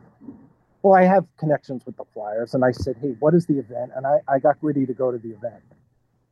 Well, 0.82 0.94
I 0.94 1.04
have 1.04 1.26
connections 1.38 1.84
with 1.84 1.96
the 1.96 2.04
Flyers, 2.14 2.54
and 2.54 2.64
I 2.64 2.70
said, 2.70 2.96
hey, 3.00 3.14
what 3.20 3.34
is 3.34 3.46
the 3.46 3.58
event? 3.58 3.92
And 3.94 4.06
I, 4.06 4.20
I 4.28 4.38
got 4.38 4.60
Gritty 4.60 4.86
to 4.86 4.94
go 4.94 5.10
to 5.10 5.18
the 5.18 5.30
event. 5.30 5.62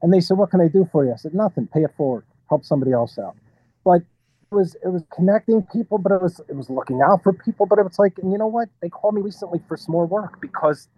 And 0.01 0.13
they 0.13 0.21
said, 0.21 0.39
what 0.39 0.51
can 0.51 0.61
I 0.61 0.69
do 0.69 0.89
for 0.91 1.05
you? 1.05 1.13
I 1.13 1.17
said, 1.17 1.35
nothing. 1.35 1.67
Pay 1.67 1.83
it 1.83 1.91
forward. 1.97 2.25
Help 2.49 2.65
somebody 2.65 2.93
else 2.93 3.19
out. 3.19 3.37
But 3.85 4.03
it 4.51 4.55
was 4.55 4.75
it 4.83 4.89
was 4.89 5.03
connecting 5.15 5.63
people, 5.63 5.99
but 5.99 6.11
it 6.13 6.23
was 6.23 6.41
it 6.49 6.57
was 6.57 6.71
looking 6.71 7.03
out 7.03 7.23
for 7.23 7.33
people. 7.35 7.67
But 7.67 7.79
it 7.79 7.83
was 7.83 7.99
like, 7.99 8.19
and 8.19 8.33
you 8.33 8.39
know 8.39 8.47
what? 8.47 8.71
They 8.81 8.89
called 8.89 9.15
me 9.15 9.21
recently 9.21 9.61
for 9.69 9.77
some 9.77 9.93
more 9.93 10.07
work 10.07 10.41
because 10.41 10.89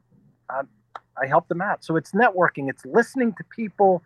I'm, 0.48 0.68
I 1.20 1.26
help 1.26 1.48
them 1.48 1.60
out. 1.60 1.84
So 1.84 1.96
it's 1.96 2.12
networking, 2.12 2.68
it's 2.70 2.86
listening 2.86 3.34
to 3.38 3.44
people, 3.44 4.02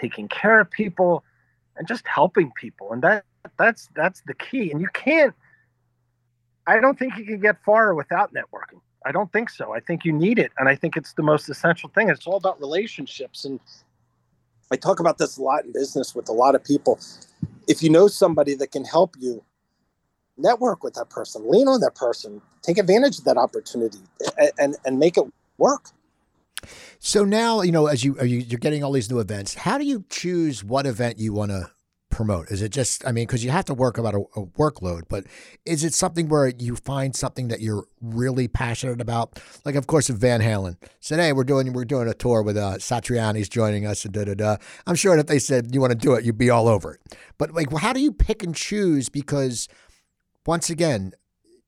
taking 0.00 0.28
care 0.28 0.60
of 0.60 0.70
people, 0.70 1.24
and 1.76 1.86
just 1.86 2.06
helping 2.06 2.52
people. 2.52 2.92
And 2.92 3.02
that 3.02 3.24
that's 3.58 3.88
that's 3.94 4.22
the 4.26 4.34
key. 4.34 4.70
And 4.70 4.80
you 4.80 4.88
can't 4.92 5.34
I 6.66 6.80
don't 6.80 6.98
think 6.98 7.16
you 7.16 7.24
can 7.24 7.40
get 7.40 7.62
far 7.64 7.94
without 7.94 8.34
networking. 8.34 8.80
I 9.04 9.12
don't 9.12 9.32
think 9.32 9.50
so. 9.50 9.72
I 9.72 9.80
think 9.80 10.04
you 10.04 10.12
need 10.12 10.38
it. 10.38 10.50
And 10.58 10.68
I 10.68 10.74
think 10.74 10.96
it's 10.96 11.12
the 11.12 11.22
most 11.22 11.48
essential 11.48 11.88
thing. 11.90 12.10
It's 12.10 12.26
all 12.26 12.36
about 12.36 12.60
relationships. 12.60 13.44
And 13.44 13.60
I 14.72 14.76
talk 14.76 14.98
about 14.98 15.18
this 15.18 15.36
a 15.36 15.42
lot 15.42 15.64
in 15.64 15.72
business 15.72 16.14
with 16.14 16.28
a 16.28 16.32
lot 16.32 16.56
of 16.56 16.64
people. 16.64 16.98
If 17.68 17.82
you 17.82 17.90
know 17.90 18.08
somebody 18.08 18.54
that 18.56 18.72
can 18.72 18.84
help 18.84 19.14
you, 19.18 19.44
network 20.36 20.82
with 20.82 20.94
that 20.94 21.08
person, 21.08 21.48
lean 21.48 21.68
on 21.68 21.80
that 21.80 21.94
person, 21.94 22.42
take 22.62 22.78
advantage 22.78 23.18
of 23.18 23.24
that 23.24 23.36
opportunity 23.36 24.00
and, 24.36 24.50
and, 24.58 24.76
and 24.84 24.98
make 24.98 25.16
it 25.16 25.24
work. 25.56 25.90
So 26.98 27.24
now, 27.24 27.62
you 27.62 27.72
know, 27.72 27.86
as 27.86 28.04
you, 28.04 28.20
you 28.22 28.38
you're 28.38 28.58
getting 28.58 28.82
all 28.82 28.92
these 28.92 29.10
new 29.10 29.18
events, 29.18 29.54
how 29.54 29.78
do 29.78 29.84
you 29.84 30.04
choose 30.08 30.64
what 30.64 30.86
event 30.86 31.18
you 31.18 31.32
want 31.32 31.50
to 31.50 31.70
promote? 32.10 32.50
Is 32.50 32.62
it 32.62 32.70
just, 32.70 33.06
I 33.06 33.12
mean, 33.12 33.26
because 33.26 33.44
you 33.44 33.50
have 33.50 33.66
to 33.66 33.74
work 33.74 33.98
about 33.98 34.14
a, 34.14 34.20
a, 34.36 34.46
workload, 34.46 35.02
but 35.08 35.24
is 35.64 35.84
it 35.84 35.92
something 35.92 36.28
where 36.28 36.48
you 36.48 36.76
find 36.76 37.14
something 37.14 37.48
that 37.48 37.60
you're 37.60 37.84
really 38.00 38.48
passionate 38.48 39.00
about? 39.00 39.38
Like, 39.64 39.74
of 39.74 39.86
course, 39.86 40.08
if 40.08 40.16
Van 40.16 40.40
Halen 40.40 40.76
said, 41.00 41.18
"Hey, 41.18 41.32
we're 41.32 41.44
doing 41.44 41.72
we're 41.72 41.84
doing 41.84 42.08
a 42.08 42.14
tour 42.14 42.42
with 42.42 42.56
uh, 42.56 42.76
Satriani's 42.78 43.48
joining 43.48 43.86
us," 43.86 44.04
and 44.04 44.14
da 44.14 44.24
da 44.24 44.34
da. 44.34 44.56
I'm 44.86 44.94
sure 44.94 45.16
if 45.18 45.26
they 45.26 45.38
said 45.38 45.74
you 45.74 45.80
want 45.80 45.92
to 45.92 45.98
do 45.98 46.14
it, 46.14 46.24
you'd 46.24 46.38
be 46.38 46.50
all 46.50 46.68
over 46.68 46.94
it. 46.94 47.16
But 47.38 47.52
like, 47.52 47.70
well, 47.70 47.80
how 47.80 47.92
do 47.92 48.00
you 48.00 48.12
pick 48.12 48.42
and 48.42 48.54
choose? 48.54 49.08
Because 49.08 49.68
once 50.46 50.70
again, 50.70 51.12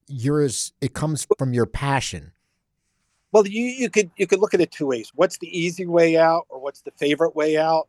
yours 0.07 0.73
it 0.81 0.95
comes 0.95 1.27
from 1.37 1.53
your 1.53 1.67
passion. 1.67 2.33
Well, 3.33 3.47
you 3.47 3.65
you 3.65 3.91
could 3.91 4.11
you 4.17 4.27
could 4.27 4.41
look 4.41 4.55
at 4.55 4.61
it 4.61 4.71
two 4.71 4.87
ways. 4.87 5.13
What's 5.15 5.39
the 5.39 5.49
easy 5.59 5.87
way 5.87 6.17
out, 6.17 6.47
or 6.49 6.61
what's 6.61 6.83
the 6.83 6.93
favorite 6.93 7.37
way 7.37 7.59
out? 7.59 7.89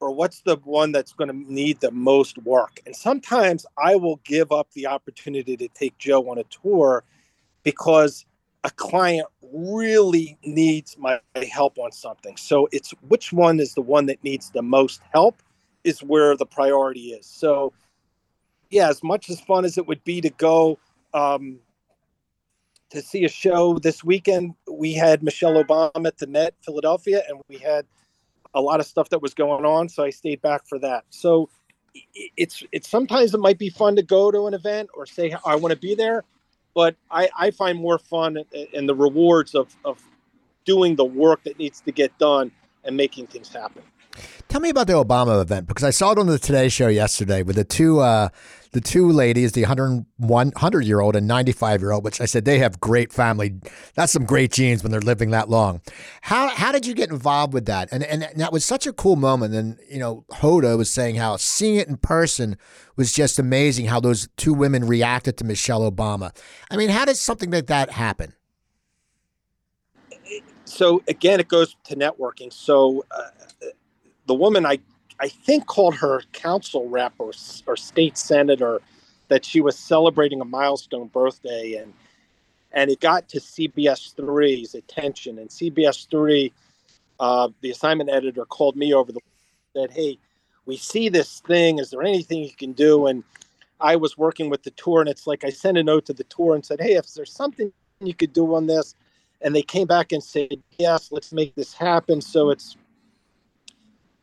or 0.00 0.12
what's 0.12 0.40
the 0.42 0.56
one 0.64 0.92
that's 0.92 1.12
going 1.12 1.28
to 1.28 1.52
need 1.52 1.80
the 1.80 1.90
most 1.90 2.38
work? 2.38 2.80
And 2.86 2.94
sometimes 2.94 3.66
I 3.76 3.96
will 3.96 4.20
give 4.24 4.52
up 4.52 4.70
the 4.72 4.86
opportunity 4.86 5.56
to 5.56 5.68
take 5.68 5.98
Joe 5.98 6.30
on 6.30 6.38
a 6.38 6.44
tour 6.44 7.04
because 7.62 8.24
a 8.64 8.70
client 8.70 9.26
really 9.52 10.36
needs 10.44 10.96
my 10.98 11.20
help 11.50 11.78
on 11.78 11.92
something. 11.92 12.36
So 12.36 12.68
it's 12.72 12.92
which 13.08 13.32
one 13.32 13.60
is 13.60 13.74
the 13.74 13.82
one 13.82 14.06
that 14.06 14.22
needs 14.22 14.50
the 14.50 14.62
most 14.62 15.00
help 15.12 15.42
is 15.84 16.02
where 16.02 16.36
the 16.36 16.46
priority 16.46 17.10
is. 17.10 17.26
So, 17.26 17.72
yeah, 18.70 18.88
as 18.88 19.02
much 19.02 19.30
as 19.30 19.40
fun 19.40 19.64
as 19.64 19.78
it 19.78 19.86
would 19.86 20.02
be 20.04 20.20
to 20.20 20.30
go 20.30 20.78
um, 21.14 21.58
to 22.90 23.02
see 23.02 23.24
a 23.24 23.28
show 23.28 23.78
this 23.78 24.02
weekend, 24.02 24.54
we 24.70 24.92
had 24.94 25.22
Michelle 25.22 25.62
Obama 25.62 26.06
at 26.06 26.18
the 26.18 26.26
Met 26.26 26.54
Philadelphia, 26.64 27.22
and 27.28 27.40
we 27.48 27.58
had 27.58 27.86
a 28.54 28.60
lot 28.60 28.80
of 28.80 28.86
stuff 28.86 29.10
that 29.10 29.20
was 29.20 29.34
going 29.34 29.64
on, 29.64 29.88
so 29.88 30.04
I 30.04 30.10
stayed 30.10 30.40
back 30.40 30.66
for 30.66 30.78
that. 30.78 31.04
So 31.10 31.48
it's 32.36 32.62
it's 32.72 32.88
sometimes 32.88 33.34
it 33.34 33.38
might 33.40 33.58
be 33.58 33.70
fun 33.70 33.96
to 33.96 34.02
go 34.02 34.30
to 34.30 34.46
an 34.46 34.54
event 34.54 34.88
or 34.94 35.06
say 35.06 35.34
I 35.44 35.56
want 35.56 35.72
to 35.72 35.78
be 35.78 35.94
there, 35.94 36.24
but 36.74 36.96
I, 37.10 37.28
I 37.38 37.50
find 37.50 37.78
more 37.78 37.98
fun 37.98 38.38
and 38.74 38.88
the 38.88 38.94
rewards 38.94 39.54
of 39.54 39.74
of 39.84 40.02
doing 40.64 40.96
the 40.96 41.04
work 41.04 41.42
that 41.44 41.58
needs 41.58 41.80
to 41.82 41.92
get 41.92 42.16
done 42.18 42.50
and 42.84 42.96
making 42.96 43.26
things 43.26 43.52
happen. 43.52 43.82
Tell 44.48 44.60
me 44.60 44.70
about 44.70 44.86
the 44.86 44.94
Obama 44.94 45.40
event 45.42 45.66
because 45.66 45.84
I 45.84 45.90
saw 45.90 46.12
it 46.12 46.18
on 46.18 46.26
the 46.26 46.38
Today 46.38 46.68
Show 46.68 46.88
yesterday 46.88 47.42
with 47.42 47.56
the 47.56 47.64
two 47.64 48.00
uh, 48.00 48.28
the 48.72 48.80
two 48.80 49.10
ladies, 49.10 49.52
the 49.52 49.62
101 49.62 50.06
100 50.48 50.84
year 50.84 51.00
old 51.00 51.16
and 51.16 51.26
95 51.26 51.80
year 51.80 51.92
old, 51.92 52.04
which 52.04 52.20
I 52.20 52.24
said 52.24 52.44
they 52.44 52.58
have 52.58 52.80
great 52.80 53.12
family. 53.12 53.54
That's 53.94 54.12
some 54.12 54.24
great 54.24 54.52
genes 54.52 54.82
when 54.82 54.92
they're 54.92 55.00
living 55.00 55.30
that 55.30 55.48
long. 55.48 55.80
How 56.22 56.48
how 56.48 56.72
did 56.72 56.86
you 56.86 56.94
get 56.94 57.10
involved 57.10 57.52
with 57.52 57.66
that? 57.66 57.88
And 57.92 58.02
and 58.04 58.28
that 58.36 58.52
was 58.52 58.64
such 58.64 58.86
a 58.86 58.92
cool 58.92 59.16
moment. 59.16 59.54
And 59.54 59.78
you 59.90 59.98
know, 59.98 60.24
Hoda 60.32 60.76
was 60.76 60.90
saying 60.90 61.16
how 61.16 61.36
seeing 61.36 61.76
it 61.76 61.88
in 61.88 61.96
person 61.96 62.56
was 62.96 63.12
just 63.12 63.38
amazing. 63.38 63.86
How 63.86 64.00
those 64.00 64.28
two 64.36 64.54
women 64.54 64.86
reacted 64.86 65.36
to 65.38 65.44
Michelle 65.44 65.90
Obama. 65.90 66.36
I 66.70 66.76
mean, 66.76 66.90
how 66.90 67.04
does 67.04 67.20
something 67.20 67.50
like 67.50 67.66
that 67.66 67.90
happen? 67.90 68.34
So 70.64 71.02
again, 71.08 71.40
it 71.40 71.48
goes 71.48 71.76
to 71.84 71.96
networking. 71.96 72.52
So 72.52 73.04
uh, 73.10 73.30
the 74.28 74.34
woman 74.34 74.64
I 74.64 74.78
I 75.20 75.28
think 75.28 75.66
called 75.66 75.96
her 75.96 76.22
council 76.32 76.88
rep 76.88 77.12
or, 77.18 77.32
or 77.66 77.76
state 77.76 78.16
senator 78.16 78.80
that 79.26 79.44
she 79.44 79.60
was 79.60 79.76
celebrating 79.76 80.40
a 80.40 80.44
milestone 80.44 81.08
birthday 81.08 81.74
and 81.74 81.92
and 82.70 82.90
it 82.90 83.00
got 83.00 83.28
to 83.30 83.40
CBS 83.40 84.14
3's 84.14 84.74
attention. 84.74 85.38
And 85.38 85.48
CBS 85.48 86.08
3 86.08 86.52
uh, 87.18 87.48
the 87.62 87.70
assignment 87.70 88.10
editor 88.10 88.44
called 88.44 88.76
me 88.76 88.94
over 88.94 89.10
the 89.10 89.20
said 89.74 89.90
hey 89.90 90.18
we 90.66 90.76
see 90.76 91.08
this 91.08 91.40
thing. 91.40 91.78
Is 91.78 91.90
there 91.90 92.02
anything 92.02 92.44
you 92.44 92.52
can 92.52 92.72
do? 92.72 93.06
And 93.06 93.24
I 93.80 93.96
was 93.96 94.18
working 94.18 94.50
with 94.50 94.62
the 94.62 94.70
tour 94.72 95.00
and 95.00 95.08
it's 95.08 95.26
like 95.26 95.42
I 95.42 95.50
sent 95.50 95.78
a 95.78 95.82
note 95.82 96.04
to 96.06 96.12
the 96.12 96.24
tour 96.24 96.54
and 96.54 96.64
said 96.64 96.80
hey 96.80 96.94
if 96.94 97.12
there's 97.14 97.32
something 97.32 97.72
you 98.00 98.14
could 98.14 98.34
do 98.34 98.54
on 98.54 98.66
this 98.66 98.94
and 99.40 99.56
they 99.56 99.62
came 99.62 99.86
back 99.86 100.12
and 100.12 100.22
said 100.22 100.62
yes 100.78 101.10
let's 101.10 101.32
make 101.32 101.54
this 101.54 101.72
happen. 101.72 102.20
So 102.20 102.50
it's 102.50 102.76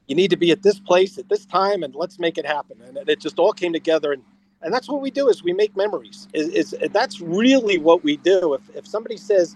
you 0.07 0.15
need 0.15 0.29
to 0.29 0.37
be 0.37 0.51
at 0.51 0.61
this 0.61 0.79
place 0.79 1.17
at 1.17 1.29
this 1.29 1.45
time 1.45 1.83
and 1.83 1.95
let's 1.95 2.19
make 2.19 2.37
it 2.37 2.45
happen. 2.45 2.77
And 2.81 3.09
it 3.09 3.19
just 3.19 3.39
all 3.39 3.53
came 3.53 3.73
together 3.73 4.11
and 4.13 4.23
and 4.61 4.73
that's 4.73 4.89
what 4.89 5.01
we 5.01 5.11
do 5.11 5.27
is 5.29 5.43
we 5.43 5.53
make 5.53 5.75
memories. 5.77 6.27
Is, 6.33 6.73
that's 6.91 7.21
really 7.21 7.77
what 7.77 8.03
we 8.03 8.17
do. 8.17 8.55
If, 8.55 8.75
if 8.75 8.87
somebody 8.87 9.15
says 9.15 9.55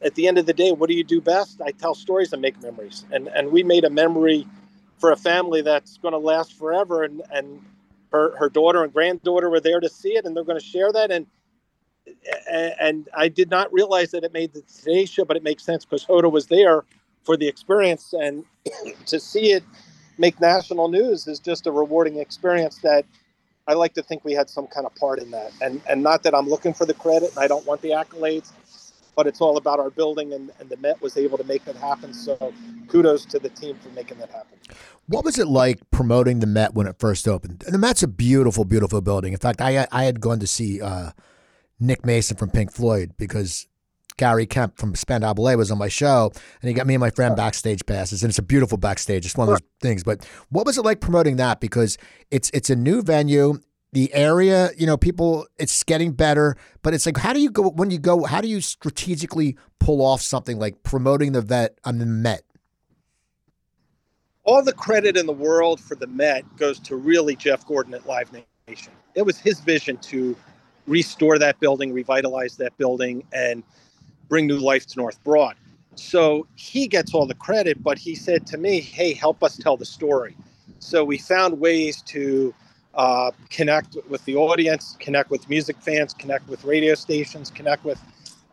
at 0.00 0.14
the 0.14 0.26
end 0.26 0.38
of 0.38 0.46
the 0.46 0.54
day 0.54 0.72
what 0.72 0.88
do 0.88 0.94
you 0.94 1.04
do 1.04 1.20
best? 1.20 1.60
I 1.60 1.72
tell 1.72 1.94
stories 1.94 2.32
and 2.32 2.40
make 2.40 2.60
memories. 2.62 3.04
And 3.10 3.28
and 3.28 3.50
we 3.50 3.62
made 3.62 3.84
a 3.84 3.90
memory 3.90 4.46
for 4.98 5.12
a 5.12 5.16
family 5.16 5.62
that's 5.62 5.98
going 5.98 6.12
to 6.12 6.18
last 6.18 6.52
forever 6.54 7.02
and 7.02 7.22
and 7.30 7.60
her, 8.12 8.36
her 8.36 8.50
daughter 8.50 8.84
and 8.84 8.92
granddaughter 8.92 9.48
were 9.48 9.60
there 9.60 9.80
to 9.80 9.88
see 9.88 10.10
it 10.10 10.26
and 10.26 10.36
they're 10.36 10.44
going 10.44 10.60
to 10.60 10.64
share 10.64 10.92
that. 10.92 11.10
And 11.10 11.26
and 12.50 13.08
I 13.16 13.28
did 13.28 13.48
not 13.48 13.72
realize 13.72 14.10
that 14.10 14.24
it 14.24 14.32
made 14.32 14.52
the 14.52 14.62
Today 14.62 15.04
Show, 15.04 15.24
but 15.24 15.36
it 15.36 15.42
makes 15.42 15.62
sense 15.62 15.84
because 15.84 16.04
Hoda 16.04 16.30
was 16.30 16.46
there 16.46 16.84
for 17.24 17.36
the 17.36 17.48
experience 17.48 18.12
and 18.12 18.44
to 19.06 19.20
see 19.20 19.52
it 19.52 19.62
make 20.18 20.40
national 20.40 20.88
news 20.88 21.26
is 21.26 21.38
just 21.38 21.66
a 21.66 21.72
rewarding 21.72 22.18
experience 22.18 22.78
that 22.78 23.04
I 23.66 23.74
like 23.74 23.94
to 23.94 24.02
think 24.02 24.24
we 24.24 24.32
had 24.32 24.50
some 24.50 24.66
kind 24.66 24.86
of 24.86 24.94
part 24.96 25.20
in 25.20 25.30
that. 25.30 25.52
And 25.60 25.80
and 25.88 26.02
not 26.02 26.22
that 26.24 26.34
I'm 26.34 26.48
looking 26.48 26.74
for 26.74 26.84
the 26.84 26.94
credit 26.94 27.30
and 27.30 27.38
I 27.38 27.46
don't 27.46 27.64
want 27.66 27.80
the 27.80 27.90
accolades, 27.90 28.52
but 29.14 29.26
it's 29.26 29.40
all 29.40 29.56
about 29.56 29.78
our 29.78 29.90
building 29.90 30.32
and, 30.32 30.50
and 30.58 30.68
the 30.68 30.76
Met 30.78 31.00
was 31.00 31.16
able 31.16 31.38
to 31.38 31.44
make 31.44 31.64
that 31.66 31.76
happen. 31.76 32.12
So 32.12 32.52
kudos 32.88 33.24
to 33.26 33.38
the 33.38 33.50
team 33.50 33.76
for 33.76 33.88
making 33.90 34.18
that 34.18 34.30
happen. 34.30 34.58
What 35.06 35.24
was 35.24 35.38
it 35.38 35.46
like 35.46 35.78
promoting 35.90 36.40
the 36.40 36.46
Met 36.46 36.74
when 36.74 36.86
it 36.86 36.96
first 36.98 37.28
opened? 37.28 37.62
And 37.64 37.74
the 37.74 37.78
Met's 37.78 38.02
a 38.02 38.08
beautiful, 38.08 38.64
beautiful 38.64 39.00
building. 39.00 39.32
In 39.32 39.38
fact, 39.38 39.60
I 39.60 39.86
I 39.92 40.04
had 40.04 40.20
gone 40.20 40.40
to 40.40 40.46
see 40.46 40.80
uh, 40.80 41.10
Nick 41.78 42.04
Mason 42.04 42.36
from 42.36 42.50
Pink 42.50 42.72
Floyd 42.72 43.12
because 43.16 43.66
Gary 44.16 44.46
Kemp 44.46 44.78
from 44.78 44.94
Spandau 44.94 45.34
Ballet 45.34 45.56
was 45.56 45.70
on 45.70 45.78
my 45.78 45.88
show, 45.88 46.30
and 46.60 46.68
he 46.68 46.74
got 46.74 46.86
me 46.86 46.94
and 46.94 47.00
my 47.00 47.10
friend 47.10 47.36
backstage 47.36 47.84
passes, 47.86 48.22
and 48.22 48.30
it's 48.30 48.38
a 48.38 48.42
beautiful 48.42 48.78
backstage. 48.78 49.24
It's 49.26 49.36
one 49.36 49.48
of 49.48 49.54
those 49.54 49.68
things. 49.80 50.04
But 50.04 50.24
what 50.50 50.66
was 50.66 50.78
it 50.78 50.84
like 50.84 51.00
promoting 51.00 51.36
that? 51.36 51.60
Because 51.60 51.98
it's 52.30 52.50
it's 52.54 52.70
a 52.70 52.76
new 52.76 53.02
venue. 53.02 53.60
The 53.94 54.12
area, 54.14 54.70
you 54.78 54.86
know, 54.86 54.96
people, 54.96 55.46
it's 55.58 55.82
getting 55.82 56.12
better, 56.12 56.56
but 56.80 56.94
it's 56.94 57.04
like, 57.04 57.18
how 57.18 57.34
do 57.34 57.40
you 57.40 57.50
go 57.50 57.68
when 57.68 57.90
you 57.90 57.98
go? 57.98 58.24
How 58.24 58.40
do 58.40 58.48
you 58.48 58.62
strategically 58.62 59.58
pull 59.80 60.00
off 60.00 60.22
something 60.22 60.58
like 60.58 60.82
promoting 60.82 61.32
the 61.32 61.42
vet 61.42 61.78
on 61.84 61.98
the 61.98 62.06
Met? 62.06 62.42
All 64.44 64.64
the 64.64 64.72
credit 64.72 65.16
in 65.18 65.26
the 65.26 65.32
world 65.32 65.78
for 65.78 65.94
the 65.94 66.06
Met 66.06 66.44
goes 66.56 66.80
to 66.80 66.96
really 66.96 67.36
Jeff 67.36 67.66
Gordon 67.66 67.92
at 67.92 68.06
Live 68.06 68.32
Nation. 68.32 68.92
It 69.14 69.26
was 69.26 69.38
his 69.38 69.60
vision 69.60 69.98
to 69.98 70.34
restore 70.86 71.38
that 71.38 71.60
building, 71.60 71.92
revitalize 71.92 72.56
that 72.56 72.76
building, 72.78 73.22
and 73.32 73.62
bring 74.28 74.46
new 74.46 74.58
life 74.58 74.86
to 74.86 74.98
North 74.98 75.22
Broad. 75.24 75.56
So 75.94 76.46
he 76.54 76.86
gets 76.86 77.14
all 77.14 77.26
the 77.26 77.34
credit, 77.34 77.82
but 77.82 77.98
he 77.98 78.14
said 78.14 78.46
to 78.48 78.58
me, 78.58 78.80
Hey, 78.80 79.12
help 79.12 79.42
us 79.42 79.56
tell 79.56 79.76
the 79.76 79.84
story. 79.84 80.36
So 80.78 81.04
we 81.04 81.18
found 81.18 81.60
ways 81.60 82.02
to 82.02 82.54
uh, 82.94 83.30
connect 83.50 83.96
with 84.08 84.24
the 84.24 84.36
audience, 84.36 84.96
connect 85.00 85.30
with 85.30 85.48
music 85.48 85.76
fans, 85.80 86.12
connect 86.14 86.48
with 86.48 86.64
radio 86.64 86.94
stations, 86.94 87.50
connect 87.50 87.84
with 87.84 88.00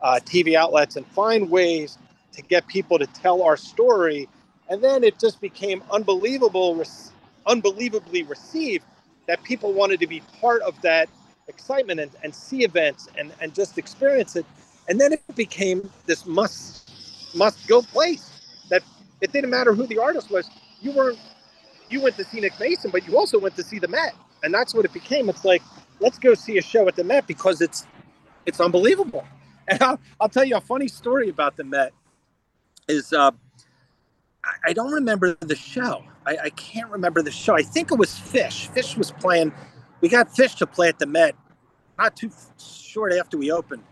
uh, 0.02 0.20
TV 0.24 0.54
outlets, 0.54 0.96
and 0.96 1.06
find 1.08 1.50
ways 1.50 1.98
to 2.32 2.42
get 2.42 2.66
people 2.66 2.98
to 2.98 3.06
tell 3.06 3.42
our 3.42 3.56
story. 3.56 4.28
And 4.68 4.82
then 4.82 5.02
it 5.02 5.18
just 5.18 5.40
became 5.40 5.82
unbelievable, 5.90 6.82
unbelievably 7.46 8.22
received 8.24 8.84
that 9.26 9.42
people 9.42 9.72
wanted 9.72 10.00
to 10.00 10.06
be 10.06 10.22
part 10.40 10.62
of 10.62 10.80
that 10.82 11.08
excitement 11.48 12.00
and, 12.00 12.10
and 12.22 12.34
see 12.34 12.64
events 12.64 13.08
and, 13.18 13.32
and 13.40 13.54
just 13.54 13.76
experience 13.76 14.36
it 14.36 14.46
and 14.90 15.00
then 15.00 15.12
it 15.12 15.22
became 15.36 15.88
this 16.06 16.26
must 16.26 16.90
must 17.34 17.66
go 17.68 17.80
place 17.80 18.28
that 18.68 18.82
it 19.20 19.32
didn't 19.32 19.50
matter 19.50 19.72
who 19.72 19.86
the 19.86 19.98
artist 19.98 20.30
was. 20.30 20.50
You 20.82 20.90
weren't 20.90 21.18
you 21.88 22.02
went 22.02 22.16
to 22.16 22.24
see 22.24 22.40
Nick 22.40 22.58
Mason, 22.58 22.90
but 22.90 23.06
you 23.06 23.16
also 23.16 23.38
went 23.38 23.54
to 23.56 23.62
see 23.62 23.78
the 23.78 23.88
Met, 23.88 24.14
and 24.42 24.52
that's 24.52 24.74
what 24.74 24.84
it 24.84 24.92
became. 24.92 25.28
It's 25.28 25.44
like 25.44 25.62
let's 26.00 26.18
go 26.18 26.34
see 26.34 26.58
a 26.58 26.62
show 26.62 26.88
at 26.88 26.96
the 26.96 27.04
Met 27.04 27.28
because 27.28 27.60
it's 27.62 27.86
it's 28.44 28.60
unbelievable. 28.60 29.24
And 29.68 29.80
I'll, 29.84 30.00
I'll 30.20 30.28
tell 30.28 30.42
you 30.42 30.56
a 30.56 30.60
funny 30.60 30.88
story 30.88 31.28
about 31.28 31.56
the 31.56 31.62
Met. 31.62 31.92
is 32.88 33.12
uh, 33.12 33.30
I, 34.44 34.70
I 34.70 34.72
don't 34.72 34.90
remember 34.90 35.36
the 35.38 35.54
show. 35.54 36.02
I, 36.26 36.38
I 36.44 36.50
can't 36.50 36.90
remember 36.90 37.22
the 37.22 37.30
show. 37.30 37.54
I 37.54 37.62
think 37.62 37.92
it 37.92 37.94
was 37.96 38.10
Phish. 38.10 38.68
Phish 38.74 38.96
was 38.96 39.12
playing. 39.12 39.52
We 40.00 40.08
got 40.08 40.30
Phish 40.30 40.56
to 40.56 40.66
play 40.66 40.88
at 40.88 40.98
the 40.98 41.06
Met, 41.06 41.36
not 41.96 42.16
too 42.16 42.32
short 42.58 43.12
after 43.12 43.38
we 43.38 43.52
opened. 43.52 43.84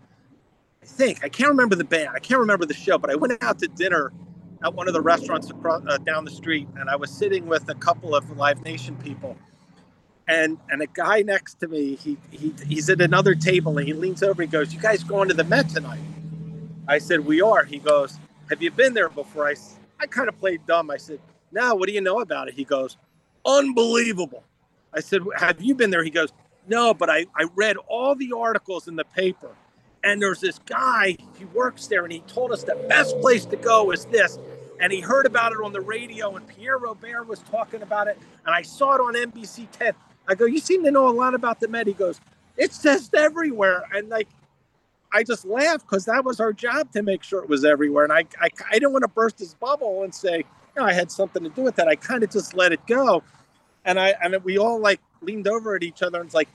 Think 0.88 1.22
I 1.22 1.28
can't 1.28 1.50
remember 1.50 1.76
the 1.76 1.84
band. 1.84 2.10
I 2.14 2.18
can't 2.18 2.40
remember 2.40 2.66
the 2.66 2.74
show, 2.74 2.98
but 2.98 3.10
I 3.10 3.14
went 3.14 3.40
out 3.42 3.58
to 3.60 3.68
dinner 3.68 4.12
at 4.64 4.74
one 4.74 4.88
of 4.88 4.94
the 4.94 5.00
restaurants 5.00 5.48
across 5.50 5.82
uh, 5.86 5.98
down 5.98 6.24
the 6.24 6.30
street, 6.30 6.66
and 6.76 6.90
I 6.90 6.96
was 6.96 7.10
sitting 7.10 7.46
with 7.46 7.68
a 7.68 7.74
couple 7.74 8.16
of 8.16 8.36
Live 8.36 8.64
Nation 8.64 8.96
people, 8.96 9.36
and 10.26 10.58
and 10.70 10.82
a 10.82 10.86
guy 10.86 11.22
next 11.22 11.60
to 11.60 11.68
me, 11.68 11.94
he, 11.94 12.16
he 12.30 12.52
he's 12.66 12.90
at 12.90 13.00
another 13.00 13.34
table, 13.34 13.78
and 13.78 13.86
he 13.86 13.92
leans 13.92 14.22
over, 14.22 14.42
he 14.42 14.48
goes, 14.48 14.74
"You 14.74 14.80
guys 14.80 15.04
going 15.04 15.28
to 15.28 15.34
the 15.34 15.44
Met 15.44 15.68
tonight?" 15.68 16.00
I 16.88 16.98
said, 16.98 17.20
"We 17.20 17.40
are." 17.42 17.64
He 17.64 17.78
goes, 17.78 18.18
"Have 18.48 18.60
you 18.62 18.70
been 18.70 18.94
there 18.94 19.08
before?" 19.08 19.46
I 19.46 19.54
I 20.00 20.06
kind 20.06 20.28
of 20.28 20.38
played 20.40 20.66
dumb. 20.66 20.90
I 20.90 20.96
said, 20.96 21.20
"No, 21.52 21.74
what 21.74 21.86
do 21.86 21.94
you 21.94 22.00
know 22.00 22.20
about 22.20 22.48
it?" 22.48 22.54
He 22.54 22.64
goes, 22.64 22.96
"Unbelievable." 23.44 24.42
I 24.92 25.00
said, 25.00 25.22
"Have 25.36 25.60
you 25.60 25.74
been 25.74 25.90
there?" 25.90 26.02
He 26.02 26.10
goes, 26.10 26.32
"No, 26.66 26.92
but 26.94 27.08
I 27.08 27.26
I 27.36 27.44
read 27.54 27.76
all 27.86 28.16
the 28.16 28.32
articles 28.36 28.88
in 28.88 28.96
the 28.96 29.04
paper." 29.04 29.50
And 30.04 30.22
there's 30.22 30.40
this 30.40 30.58
guy, 30.60 31.16
he 31.38 31.44
works 31.46 31.86
there, 31.88 32.04
and 32.04 32.12
he 32.12 32.20
told 32.20 32.52
us 32.52 32.62
the 32.62 32.76
best 32.88 33.18
place 33.20 33.44
to 33.46 33.56
go 33.56 33.90
is 33.90 34.04
this. 34.06 34.38
And 34.80 34.92
he 34.92 35.00
heard 35.00 35.26
about 35.26 35.52
it 35.52 35.58
on 35.62 35.72
the 35.72 35.80
radio, 35.80 36.36
and 36.36 36.46
Pierre 36.46 36.78
Robert 36.78 37.26
was 37.26 37.40
talking 37.40 37.82
about 37.82 38.06
it. 38.06 38.16
And 38.46 38.54
I 38.54 38.62
saw 38.62 38.94
it 38.94 39.00
on 39.00 39.14
NBC 39.14 39.68
10. 39.72 39.92
I 40.28 40.34
go, 40.34 40.44
You 40.44 40.60
seem 40.60 40.84
to 40.84 40.90
know 40.90 41.08
a 41.08 41.10
lot 41.10 41.34
about 41.34 41.58
the 41.58 41.68
Met. 41.68 41.88
He 41.88 41.94
goes, 41.94 42.20
It's 42.56 42.80
just 42.80 43.14
everywhere. 43.14 43.82
And 43.92 44.08
like, 44.08 44.28
I 45.12 45.22
just 45.24 45.44
laughed 45.44 45.86
because 45.86 46.04
that 46.04 46.24
was 46.24 46.38
our 46.38 46.52
job 46.52 46.92
to 46.92 47.02
make 47.02 47.22
sure 47.22 47.42
it 47.42 47.48
was 47.48 47.64
everywhere. 47.64 48.04
And 48.04 48.12
I, 48.12 48.24
I, 48.40 48.50
I 48.70 48.74
didn't 48.74 48.92
want 48.92 49.02
to 49.02 49.08
burst 49.08 49.38
his 49.38 49.54
bubble 49.54 50.02
and 50.04 50.14
say, 50.14 50.38
you 50.38 50.44
know, 50.76 50.84
I 50.84 50.92
had 50.92 51.10
something 51.10 51.42
to 51.42 51.48
do 51.48 51.62
with 51.62 51.76
that. 51.76 51.88
I 51.88 51.96
kind 51.96 52.22
of 52.22 52.30
just 52.30 52.54
let 52.54 52.72
it 52.72 52.86
go. 52.86 53.22
And 53.84 53.98
I, 53.98 54.14
and 54.22 54.36
we 54.44 54.58
all 54.58 54.78
like 54.78 55.00
leaned 55.22 55.48
over 55.48 55.74
at 55.74 55.82
each 55.82 56.02
other 56.02 56.20
and 56.20 56.26
it's 56.26 56.34
like, 56.34 56.48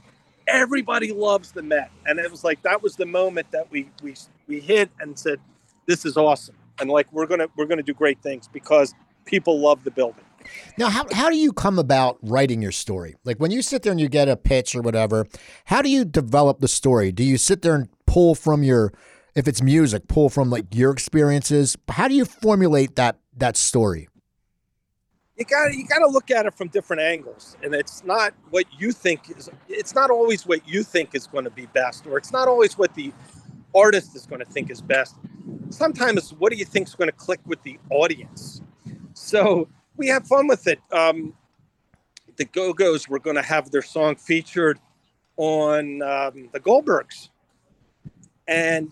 everybody 0.47 1.11
loves 1.11 1.51
the 1.51 1.63
Met. 1.63 1.91
And 2.05 2.19
it 2.19 2.29
was 2.29 2.43
like, 2.43 2.61
that 2.63 2.81
was 2.81 2.95
the 2.95 3.05
moment 3.05 3.47
that 3.51 3.69
we, 3.71 3.89
we, 4.01 4.15
we 4.47 4.59
hit 4.59 4.89
and 4.99 5.17
said, 5.17 5.39
this 5.85 6.05
is 6.05 6.17
awesome. 6.17 6.55
And 6.79 6.89
like, 6.89 7.11
we're 7.11 7.25
to, 7.27 7.49
we're 7.55 7.65
to 7.65 7.83
do 7.83 7.93
great 7.93 8.21
things 8.21 8.47
because 8.51 8.93
people 9.25 9.59
love 9.59 9.83
the 9.83 9.91
building. 9.91 10.23
Now, 10.77 10.89
how, 10.89 11.05
how 11.11 11.29
do 11.29 11.37
you 11.37 11.53
come 11.53 11.79
about 11.79 12.17
writing 12.21 12.61
your 12.61 12.71
story? 12.71 13.15
Like 13.23 13.37
when 13.37 13.51
you 13.51 13.61
sit 13.61 13.83
there 13.83 13.91
and 13.91 14.01
you 14.01 14.09
get 14.09 14.27
a 14.27 14.35
pitch 14.35 14.75
or 14.75 14.81
whatever, 14.81 15.25
how 15.65 15.81
do 15.81 15.89
you 15.89 16.03
develop 16.03 16.59
the 16.59 16.67
story? 16.67 17.11
Do 17.11 17.23
you 17.23 17.37
sit 17.37 17.61
there 17.61 17.75
and 17.75 17.89
pull 18.05 18.35
from 18.35 18.63
your, 18.63 18.91
if 19.35 19.47
it's 19.47 19.61
music, 19.61 20.07
pull 20.07 20.29
from 20.29 20.49
like 20.49 20.65
your 20.73 20.91
experiences? 20.91 21.77
How 21.87 22.07
do 22.07 22.15
you 22.15 22.25
formulate 22.25 22.95
that 22.97 23.17
that 23.37 23.57
story? 23.57 24.09
You 25.37 25.45
got 25.45 25.73
you 25.73 25.85
got 25.87 25.99
to 25.99 26.07
look 26.07 26.29
at 26.29 26.45
it 26.45 26.53
from 26.53 26.67
different 26.67 27.01
angles, 27.01 27.57
and 27.63 27.73
it's 27.73 28.03
not 28.03 28.33
what 28.51 28.65
you 28.77 28.91
think 28.91 29.35
is. 29.35 29.49
It's 29.67 29.95
not 29.95 30.11
always 30.11 30.45
what 30.45 30.67
you 30.67 30.83
think 30.83 31.15
is 31.15 31.25
going 31.25 31.45
to 31.45 31.49
be 31.49 31.65
best, 31.67 32.05
or 32.05 32.17
it's 32.17 32.31
not 32.31 32.47
always 32.47 32.77
what 32.77 32.93
the 32.93 33.11
artist 33.73 34.15
is 34.15 34.27
going 34.27 34.39
to 34.39 34.51
think 34.51 34.69
is 34.69 34.79
best. 34.79 35.15
Sometimes, 35.71 36.33
what 36.33 36.51
do 36.51 36.57
you 36.57 36.65
think 36.65 36.87
is 36.87 36.93
going 36.93 37.09
to 37.09 37.15
click 37.15 37.39
with 37.45 37.61
the 37.63 37.79
audience? 37.89 38.61
So 39.15 39.67
we 39.97 40.07
have 40.07 40.27
fun 40.27 40.47
with 40.47 40.67
it. 40.67 40.79
Um, 40.91 41.33
the 42.35 42.45
Go 42.45 42.71
Go's 42.71 43.09
were 43.09 43.19
going 43.19 43.35
to 43.35 43.41
have 43.41 43.71
their 43.71 43.81
song 43.81 44.15
featured 44.15 44.79
on 45.37 46.03
um, 46.03 46.49
the 46.51 46.59
Goldbergs, 46.59 47.29
and 48.47 48.91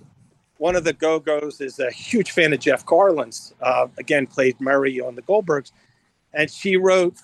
one 0.58 0.76
of 0.76 0.84
the 0.86 0.94
Go 0.94 1.20
Go's 1.20 1.62
is 1.62 1.78
a 1.78 1.92
huge 1.92 2.32
fan 2.32 2.52
of 2.52 2.60
Jeff 2.60 2.84
Garlin's. 2.84 3.54
Uh, 3.62 3.88
again, 4.00 4.26
played 4.26 4.60
Murray 4.60 5.00
on 5.00 5.14
the 5.14 5.22
Goldbergs, 5.22 5.72
and 6.34 6.50
she 6.50 6.78
wrote, 6.78 7.18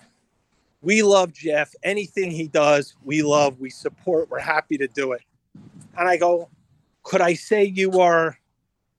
"We 0.82 1.04
love 1.04 1.34
Jeff. 1.34 1.74
Anything 1.84 2.32
he 2.32 2.48
does, 2.48 2.96
we 3.04 3.22
love. 3.22 3.60
We 3.60 3.70
support. 3.70 4.30
We're 4.30 4.40
happy 4.40 4.78
to 4.78 4.88
do 4.88 5.14
it." 5.14 5.22
And 5.98 6.08
I 6.08 6.18
go, 6.18 6.50
"Could 7.04 7.22
I 7.22 7.34
say 7.34 7.64
you 7.64 8.00
are 8.00 8.38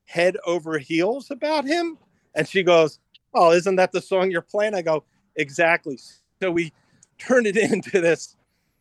head 0.05 0.37
over 0.47 0.79
heels 0.79 1.31
about 1.31 1.65
him?" 1.65 1.99
And 2.35 2.47
she 2.49 2.63
goes, 2.63 3.01
oh, 3.35 3.53
isn't 3.53 3.77
that 3.77 3.93
the 3.93 4.01
song 4.01 4.31
you're 4.31 4.43
playing? 4.43 4.75
I 4.75 4.83
go, 4.83 5.05
exactly. 5.37 5.99
So 6.41 6.51
we 6.51 6.73
turned 7.19 7.47
it 7.47 7.57
into 7.73 8.01
this 8.01 8.37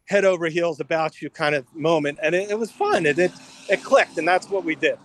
head 0.05 0.25
over 0.25 0.47
heels 0.47 0.79
about 0.79 1.21
you 1.21 1.29
kind 1.29 1.55
of 1.55 1.65
moment. 1.75 2.19
And 2.21 2.33
it, 2.33 2.51
it 2.51 2.59
was 2.59 2.71
fun. 2.71 3.05
It, 3.05 3.19
it, 3.19 3.31
it 3.69 3.83
clicked. 3.83 4.17
And 4.17 4.27
that's 4.27 4.49
what 4.49 4.63
we 4.63 4.75
did. 4.75 4.97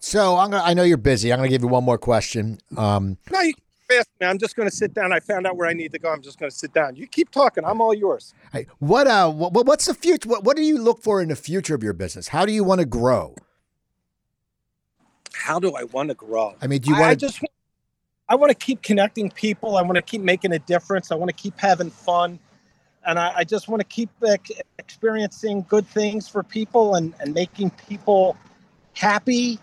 So 0.00 0.36
I'm 0.36 0.50
gonna, 0.50 0.62
I 0.62 0.74
know 0.74 0.84
you're 0.84 0.96
busy. 0.96 1.32
I'm 1.32 1.38
going 1.38 1.48
to 1.48 1.54
give 1.54 1.62
you 1.62 1.68
one 1.68 1.84
more 1.84 1.98
question. 1.98 2.58
Um, 2.76 3.18
no, 3.32 3.40
you 3.40 3.54
fast 3.88 4.08
me. 4.20 4.26
I'm 4.26 4.38
just 4.38 4.56
going 4.56 4.68
to 4.68 4.74
sit 4.74 4.94
down. 4.94 5.12
I 5.12 5.20
found 5.20 5.46
out 5.46 5.56
where 5.56 5.68
I 5.68 5.72
need 5.72 5.92
to 5.92 5.98
go. 5.98 6.12
I'm 6.12 6.22
just 6.22 6.38
going 6.38 6.50
to 6.50 6.56
sit 6.56 6.72
down. 6.72 6.96
You 6.96 7.06
keep 7.06 7.30
talking. 7.30 7.64
I'm 7.64 7.80
all 7.80 7.94
yours. 7.94 8.34
Hey, 8.52 8.66
what, 8.78 9.06
uh, 9.06 9.30
what, 9.30 9.66
what's 9.66 9.86
the 9.86 9.94
future? 9.94 10.28
What, 10.28 10.44
what 10.44 10.56
do 10.56 10.62
you 10.62 10.78
look 10.78 11.02
for 11.02 11.20
in 11.22 11.28
the 11.28 11.36
future 11.36 11.74
of 11.74 11.82
your 11.82 11.92
business? 11.92 12.28
How 12.28 12.46
do 12.46 12.52
you 12.52 12.64
want 12.64 12.80
to 12.80 12.86
grow? 12.86 13.34
How 15.32 15.58
do 15.58 15.74
I 15.74 15.84
want 15.84 16.08
to 16.08 16.14
grow? 16.14 16.56
I 16.60 16.66
mean, 16.66 16.80
do 16.80 16.90
you 16.90 16.98
want 16.98 17.10
to 17.10 17.16
just 17.16 17.40
I 18.28 18.34
want 18.34 18.50
to 18.50 18.54
keep 18.54 18.82
connecting 18.82 19.30
people. 19.30 19.76
I 19.76 19.82
want 19.82 19.96
to 19.96 20.02
keep 20.02 20.20
making 20.20 20.52
a 20.52 20.58
difference. 20.58 21.10
I 21.10 21.14
want 21.14 21.30
to 21.30 21.34
keep 21.34 21.58
having 21.58 21.90
fun. 21.90 22.38
And 23.06 23.18
I, 23.18 23.32
I 23.36 23.44
just 23.44 23.68
want 23.68 23.80
to 23.80 23.86
keep 23.86 24.10
experiencing 24.78 25.64
good 25.68 25.86
things 25.86 26.28
for 26.28 26.42
people 26.42 26.96
and, 26.96 27.14
and 27.20 27.32
making 27.32 27.70
people 27.70 28.36
happy 28.92 29.58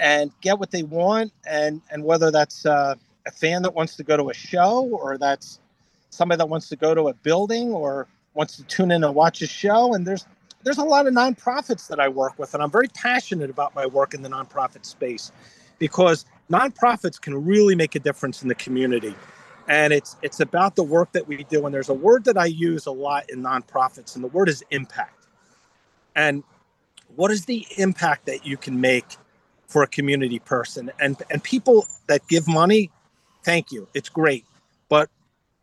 and 0.00 0.32
get 0.40 0.58
what 0.58 0.72
they 0.72 0.82
want. 0.82 1.32
And, 1.46 1.80
and 1.92 2.02
whether 2.02 2.32
that's 2.32 2.66
uh, 2.66 2.96
a 3.26 3.30
fan 3.30 3.62
that 3.62 3.74
wants 3.74 3.96
to 3.96 4.02
go 4.02 4.16
to 4.16 4.30
a 4.30 4.34
show 4.34 4.84
or 4.88 5.18
that's 5.18 5.60
somebody 6.10 6.38
that 6.38 6.48
wants 6.48 6.68
to 6.68 6.76
go 6.76 6.94
to 6.94 7.08
a 7.08 7.14
building 7.14 7.72
or 7.72 8.06
wants 8.34 8.56
to 8.56 8.62
tune 8.64 8.90
in 8.90 9.04
and 9.04 9.14
watch 9.14 9.42
a 9.42 9.46
show. 9.46 9.94
And 9.94 10.06
there's 10.06 10.26
there's 10.64 10.78
a 10.78 10.84
lot 10.84 11.08
of 11.08 11.14
nonprofits 11.14 11.88
that 11.88 11.98
I 11.98 12.08
work 12.08 12.38
with, 12.38 12.54
and 12.54 12.62
I'm 12.62 12.70
very 12.70 12.86
passionate 12.88 13.50
about 13.50 13.74
my 13.74 13.84
work 13.84 14.14
in 14.14 14.22
the 14.22 14.28
nonprofit 14.28 14.84
space 14.86 15.32
because 15.78 16.24
nonprofits 16.50 17.20
can 17.20 17.44
really 17.44 17.74
make 17.74 17.96
a 17.96 17.98
difference 17.98 18.42
in 18.42 18.48
the 18.48 18.54
community. 18.54 19.14
And 19.68 19.92
it's 19.92 20.16
it's 20.22 20.40
about 20.40 20.76
the 20.76 20.82
work 20.82 21.12
that 21.12 21.26
we 21.26 21.44
do 21.44 21.64
and 21.66 21.74
there's 21.74 21.88
a 21.88 21.94
word 21.94 22.24
that 22.24 22.36
i 22.36 22.46
use 22.46 22.86
a 22.86 22.90
lot 22.90 23.30
in 23.30 23.42
nonprofits 23.42 24.14
and 24.14 24.22
the 24.22 24.28
word 24.28 24.48
is 24.48 24.62
impact. 24.70 25.26
And 26.14 26.42
what 27.16 27.30
is 27.30 27.46
the 27.46 27.66
impact 27.78 28.26
that 28.26 28.44
you 28.44 28.56
can 28.56 28.80
make 28.80 29.16
for 29.66 29.82
a 29.82 29.86
community 29.86 30.38
person? 30.40 30.90
And 31.00 31.16
and 31.30 31.42
people 31.42 31.86
that 32.08 32.26
give 32.28 32.46
money 32.48 32.90
thank 33.44 33.72
you. 33.72 33.88
It's 33.94 34.08
great. 34.08 34.44
But 34.88 35.08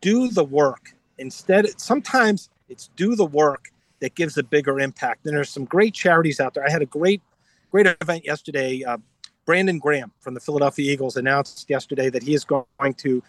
do 0.00 0.28
the 0.28 0.44
work. 0.44 0.94
Instead 1.18 1.80
sometimes 1.80 2.48
it's 2.68 2.88
do 2.96 3.14
the 3.14 3.26
work 3.26 3.70
that 4.00 4.14
gives 4.14 4.38
a 4.38 4.42
bigger 4.42 4.80
impact. 4.80 5.26
And 5.26 5.36
there's 5.36 5.50
some 5.50 5.64
great 5.64 5.94
charities 5.94 6.40
out 6.40 6.54
there. 6.54 6.66
I 6.66 6.70
had 6.70 6.82
a 6.82 6.86
great 6.86 7.22
great 7.70 7.86
event 8.00 8.24
yesterday. 8.24 8.82
Uh, 8.82 8.98
Brandon 9.46 9.78
Graham 9.78 10.12
from 10.20 10.34
the 10.34 10.40
Philadelphia 10.40 10.92
Eagles 10.92 11.16
announced 11.16 11.68
yesterday 11.68 12.10
that 12.10 12.22
he 12.22 12.34
is 12.34 12.44
going 12.44 12.94
to 12.98 13.22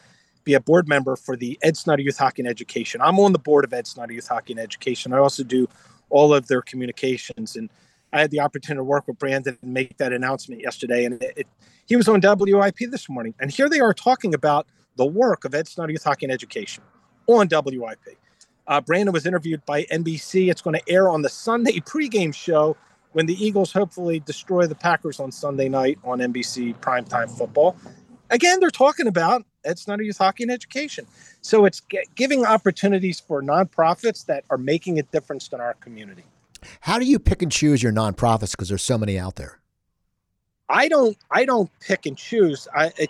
be 0.44 0.54
a 0.56 0.60
board 0.60 0.88
member 0.88 1.16
for 1.16 1.36
the 1.36 1.58
Ed 1.62 1.78
Snider 1.78 2.02
Youth 2.02 2.18
Hockey 2.18 2.42
and 2.42 2.50
Education. 2.50 3.02
I'm 3.02 3.20
on 3.20 3.32
the 3.32 3.40
board 3.40 3.64
of 3.64 3.74
Ed 3.74 3.88
Snider 3.88 4.14
Youth 4.14 4.28
Hockey 4.28 4.54
and 4.54 4.60
Education. 4.60 5.14
I 5.14 5.18
also 5.18 5.44
do 5.44 5.68
all 6.10 6.34
of 6.34 6.48
their 6.48 6.62
communications, 6.62 7.56
and 7.56 7.70
I 8.14 8.22
had 8.22 8.32
the 8.32 8.40
opportunity 8.40 8.80
to 8.80 8.84
work 8.84 9.08
with 9.08 9.18
Brandon 9.18 9.58
and 9.62 9.74
make 9.74 9.98
that 9.98 10.14
announcement 10.14 10.62
yesterday. 10.62 11.06
And 11.06 11.22
it, 11.22 11.34
it, 11.38 11.48
he 11.86 11.96
was 11.96 12.08
on 12.08 12.22
WIP 12.22 12.78
this 12.92 13.10
morning, 13.10 13.34
and 13.40 13.52
here 13.52 13.70
they 13.70 13.80
are 13.80 13.94
talking 13.94 14.34
about 14.34 14.68
the 14.98 15.06
work 15.06 15.46
of 15.46 15.56
Ed 15.56 15.68
Snider 15.68 15.94
Youth 15.94 16.04
Hockey 16.04 16.26
and 16.26 16.34
Education 16.34 16.84
on 17.28 17.48
WIP. 17.50 18.18
Uh, 18.68 18.82
Brandon 18.82 19.14
was 19.14 19.26
interviewed 19.26 19.66
by 19.66 19.84
NBC. 19.84 20.50
It's 20.50 20.62
going 20.62 20.78
to 20.80 20.90
air 20.90 21.10
on 21.10 21.22
the 21.22 21.30
Sunday 21.30 21.80
pregame 21.80 22.34
show 22.34 22.78
when 23.14 23.26
the 23.26 23.46
Eagles 23.46 23.74
hopefully 23.74 24.20
destroy 24.20 24.68
the 24.68 24.76
Packers 24.76 25.20
on 25.20 25.32
Sunday 25.32 25.68
night 25.68 26.00
on 26.04 26.20
NBC 26.20 26.78
primetime 26.80 27.30
football. 27.30 27.76
Again, 28.30 28.60
they're 28.62 28.70
talking 28.70 29.08
about 29.08 29.44
Ed 29.66 29.78
Snider 29.78 30.04
Youth 30.04 30.18
Hockey 30.18 30.44
and 30.44 30.52
Education. 30.52 31.06
So 31.42 31.66
it's 31.66 31.82
giving 32.16 32.46
opportunities 32.46 33.20
for 33.20 33.42
nonprofits 33.42 34.26
that 34.28 34.46
are 34.50 34.58
making 34.58 35.00
a 35.00 35.04
difference 35.04 35.50
in 35.52 35.60
our 35.60 35.74
community. 35.76 36.24
How 36.82 37.00
do 37.00 37.06
you 37.06 37.20
pick 37.20 37.42
and 37.42 37.52
choose 37.52 37.82
your 37.82 37.92
nonprofits? 37.92 38.52
Because 38.52 38.70
there's 38.70 38.84
so 38.84 38.98
many 38.98 39.18
out 39.18 39.36
there. 39.36 39.60
I 40.70 40.88
don't. 40.88 41.18
I 41.30 41.46
don't 41.46 41.70
pick 41.80 42.06
and 42.06 42.18
choose. 42.18 42.68
I, 42.76 42.92
it, 42.98 43.10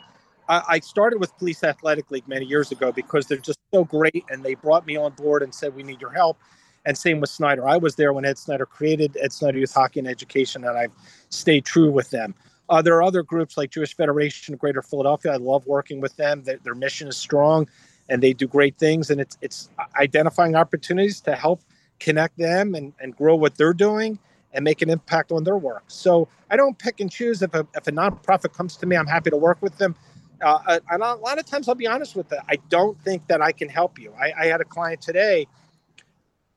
I 0.50 0.80
started 0.80 1.20
with 1.20 1.38
Police 1.38 1.64
Athletic 1.64 2.12
League 2.12 2.28
many 2.28 2.46
years 2.46 2.72
ago 2.72 2.92
because 2.92 3.28
they're 3.28 3.38
just 3.38 3.60
so 3.74 3.86
great, 3.86 4.26
and 4.30 4.44
they 4.44 4.56
brought 4.56 4.86
me 4.86 4.98
on 4.98 5.14
board 5.14 5.44
and 5.44 5.54
said 5.54 5.76
we 5.76 5.84
need 5.84 6.02
your 6.02 6.12
help 6.12 6.38
and 6.86 6.98
same 6.98 7.20
with 7.20 7.30
Snider. 7.30 7.68
I 7.68 7.78
was 7.78 7.96
there 7.96 8.14
when 8.14 8.26
Ed 8.26 8.38
Snider 8.38 8.66
created 8.66 9.18
Ed 9.20 9.32
Snider 9.32 9.60
Youth 9.60 9.74
Hockey 9.74 10.00
and 10.00 10.08
Education, 10.08 10.64
and 10.64 10.78
I've 10.78 10.92
stayed 11.30 11.66
true 11.66 11.92
with 11.92 12.10
them. 12.10 12.34
Uh, 12.70 12.82
there 12.82 12.96
are 12.96 13.04
other 13.04 13.24
groups 13.24 13.58
like 13.58 13.70
Jewish 13.72 13.96
Federation 13.96 14.54
of 14.54 14.60
Greater 14.60 14.82
Philadelphia. 14.82 15.34
I 15.34 15.38
love 15.38 15.66
working 15.66 16.00
with 16.00 16.16
them. 16.16 16.44
Their, 16.44 16.58
their 16.64 16.76
mission 16.76 17.08
is 17.08 17.18
strong, 17.18 17.68
and 18.10 18.24
they 18.24 18.34
do 18.34 18.48
great 18.48 18.78
things. 18.78 19.10
And 19.10 19.20
it's 19.20 19.38
it's 19.42 19.70
identifying 20.00 20.56
opportunities 20.56 21.22
to 21.22 21.36
help 21.36 21.62
connect 22.02 22.38
them 22.38 22.76
and, 22.76 22.92
and 23.00 23.16
grow 23.16 23.36
what 23.36 23.56
they're 23.56 23.74
doing, 23.74 24.20
and 24.54 24.66
make 24.66 24.82
an 24.82 24.90
impact 24.90 25.32
on 25.32 25.46
their 25.46 25.58
work. 25.58 25.84
So 25.88 26.28
I 26.50 26.58
don't 26.58 26.78
pick 26.78 27.00
and 27.00 27.10
choose. 27.10 27.42
If 27.42 27.54
a, 27.54 27.66
if 27.76 27.88
a 27.88 27.92
nonprofit 27.92 28.54
comes 28.54 28.76
to 28.78 28.86
me, 28.86 28.98
I'm 28.98 29.08
happy 29.08 29.30
to 29.30 29.38
work 29.38 29.62
with 29.62 29.78
them. 29.78 29.96
Uh, 30.42 30.80
and 30.90 31.04
a 31.04 31.16
lot 31.16 31.40
of 31.40 31.46
times 31.46 31.70
I'll 31.70 31.76
be 31.76 31.88
honest 31.88 32.16
with 32.16 32.32
it. 32.34 32.40
I 32.50 32.58
don't 32.70 33.00
think 33.04 33.28
that 33.28 33.42
I 33.42 33.52
can 33.52 33.70
help 33.70 34.00
you. 34.00 34.14
I, 34.20 34.34
I 34.38 34.46
had 34.48 34.60
a 34.60 34.66
client 34.66 35.02
today, 35.02 35.48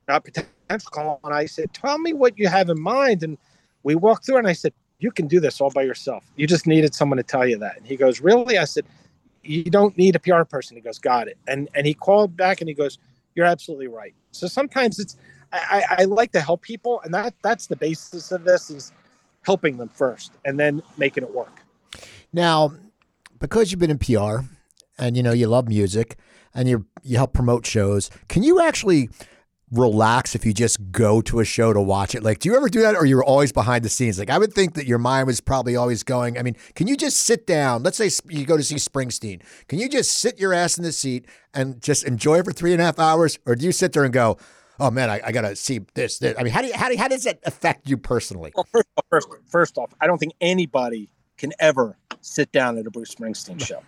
a 0.09 0.21
potential 0.21 0.91
client, 0.91 1.21
and 1.23 1.35
I 1.35 1.47
said, 1.47 1.73
tell 1.73 1.99
me 1.99 2.13
what 2.13 2.37
you 2.39 2.49
have 2.49 2.71
in 2.71 2.81
mind. 2.81 3.23
And 3.23 3.39
we 3.83 3.95
walked 3.95 4.27
through 4.27 4.39
and 4.39 4.49
I 4.49 4.55
said, 4.55 4.73
you 4.99 5.13
can 5.13 5.29
do 5.29 5.39
this 5.39 5.61
all 5.61 5.71
by 5.71 5.83
yourself. 5.83 6.25
You 6.37 6.47
just 6.47 6.67
needed 6.67 6.95
someone 6.95 7.19
to 7.19 7.23
tell 7.23 7.47
you 7.47 7.59
that. 7.59 7.77
And 7.77 7.87
he 7.87 7.97
goes, 7.97 8.21
really? 8.21 8.59
I 8.59 8.65
said, 8.65 8.87
you 9.43 9.65
don't 9.65 9.97
need 9.99 10.17
a 10.17 10.19
PR 10.19 10.43
person. 10.45 10.77
He 10.77 10.81
goes, 10.81 10.99
got 10.99 11.29
it. 11.29 11.37
And, 11.47 11.69
and 11.75 11.87
he 11.87 11.93
called 11.95 12.37
back 12.37 12.61
and 12.63 12.69
he 12.69 12.75
goes, 12.75 12.99
you're 13.35 13.47
absolutely 13.47 13.89
right. 13.89 14.15
So 14.31 14.47
sometimes 14.47 14.99
it's, 14.99 15.17
I, 15.55 15.85
I 15.99 16.05
like 16.05 16.33
to 16.33 16.41
help 16.41 16.63
people, 16.63 17.01
and 17.05 17.15
that 17.15 17.35
that's 17.43 17.67
the 17.67 17.77
basis 17.77 18.33
of 18.33 18.45
this 18.45 18.71
is 18.71 18.93
helping 19.43 19.77
them 19.77 19.89
first, 19.89 20.33
and 20.45 20.59
then 20.59 20.83
making 20.97 21.25
it 21.25 21.35
work. 21.35 21.61
Now, 22.33 22.73
because 23.39 23.71
you've 23.71 23.81
been 23.81 23.91
in 23.91 23.99
PR, 23.99 24.47
and 24.99 25.17
you 25.17 25.23
know 25.23 25.33
you 25.33 25.47
love 25.47 25.69
music, 25.69 26.17
and 26.55 26.69
you 26.69 26.87
you 27.03 27.17
help 27.17 27.33
promote 27.33 27.67
shows, 27.67 28.11
can 28.29 28.43
you 28.43 28.61
actually 28.61 29.11
relax 29.71 30.35
if 30.35 30.47
you 30.47 30.53
just 30.53 30.93
go 30.93 31.21
to 31.21 31.41
a 31.41 31.45
show 31.45 31.73
to 31.73 31.81
watch 31.81 32.15
it? 32.15 32.23
Like, 32.23 32.39
do 32.39 32.49
you 32.49 32.57
ever 32.57 32.69
do 32.69 32.81
that, 32.83 32.97
or 32.97 33.05
you're 33.05 33.25
always 33.25 33.53
behind 33.53 33.85
the 33.85 33.89
scenes? 33.89 34.19
Like, 34.19 34.31
I 34.31 34.39
would 34.39 34.53
think 34.53 34.75
that 34.75 34.87
your 34.87 34.99
mind 34.99 35.27
was 35.27 35.41
probably 35.41 35.77
always 35.77 36.03
going. 36.03 36.39
I 36.39 36.43
mean, 36.43 36.57
can 36.75 36.87
you 36.87 36.97
just 36.97 37.19
sit 37.19 37.47
down? 37.47 37.83
Let's 37.83 37.99
say 37.99 38.11
you 38.29 38.45
go 38.45 38.57
to 38.57 38.63
see 38.63 38.77
Springsteen. 38.77 39.43
Can 39.69 39.79
you 39.79 39.89
just 39.89 40.19
sit 40.19 40.39
your 40.39 40.55
ass 40.55 40.79
in 40.79 40.85
the 40.85 40.93
seat 40.93 41.27
and 41.53 41.81
just 41.83 42.05
enjoy 42.05 42.39
it 42.39 42.45
for 42.45 42.53
three 42.53 42.73
and 42.73 42.81
a 42.81 42.85
half 42.85 42.99
hours, 42.99 43.39
or 43.47 43.55
do 43.57 43.67
you 43.67 43.73
sit 43.73 43.93
there 43.93 44.05
and 44.05 44.13
go? 44.13 44.39
Oh 44.81 44.91
man, 44.91 45.11
I, 45.11 45.21
I 45.25 45.33
gotta 45.33 45.57
see 45.57 45.81
this, 45.95 46.19
this. 46.19 46.37
I 46.39 46.43
mean, 46.43 46.53
how 46.53 46.61
do 46.61 46.69
you, 46.69 46.75
how 46.75 46.89
do 46.89 46.95
you, 46.95 46.99
how 46.99 47.09
does 47.09 47.27
it 47.27 47.41
affect 47.45 47.89
you 47.89 47.97
personally? 47.97 48.53
Well, 48.55 48.67
first, 48.71 48.89
first, 49.11 49.29
first 49.47 49.79
off, 49.79 49.95
I 50.01 50.07
don't 50.07 50.19
think 50.19 50.35
anybody 50.41 51.09
can 51.37 51.53
ever 51.59 51.97
sit 52.21 52.53
down 52.53 52.79
at 52.79 52.87
a 52.87 52.91
Bruce 52.91 53.15
Springsteen 53.15 53.65
show. 53.65 53.83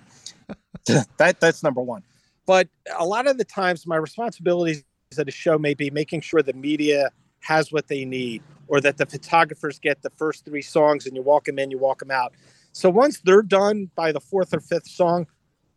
that 1.17 1.41
that's 1.41 1.63
number 1.63 1.81
one. 1.81 2.03
But 2.47 2.69
a 2.97 3.05
lot 3.05 3.27
of 3.27 3.39
the 3.39 3.45
times, 3.45 3.87
my 3.87 3.97
responsibilities 3.97 4.85
at 5.19 5.29
a 5.29 5.33
show 5.33 5.59
may 5.59 5.75
be 5.75 5.91
making 5.91 6.21
sure 6.21 6.43
the 6.43 6.53
media 6.53 7.11
has 7.41 7.73
what 7.73 7.89
they 7.89 8.05
need, 8.05 8.43
or 8.69 8.81
that 8.81 8.97
the 8.97 9.07
photographers 9.07 9.79
get 9.79 10.03
the 10.03 10.11
first 10.11 10.45
three 10.45 10.63
songs, 10.63 11.07
and 11.07 11.17
you 11.17 11.23
walk 11.23 11.45
them 11.45 11.59
in, 11.59 11.71
you 11.71 11.79
walk 11.79 12.01
them 12.01 12.11
out. 12.11 12.33
So 12.73 12.91
once 12.91 13.21
they're 13.21 13.43
done 13.43 13.91
by 13.95 14.13
the 14.13 14.21
fourth 14.21 14.53
or 14.53 14.61
fifth 14.61 14.89
song, 14.89 15.27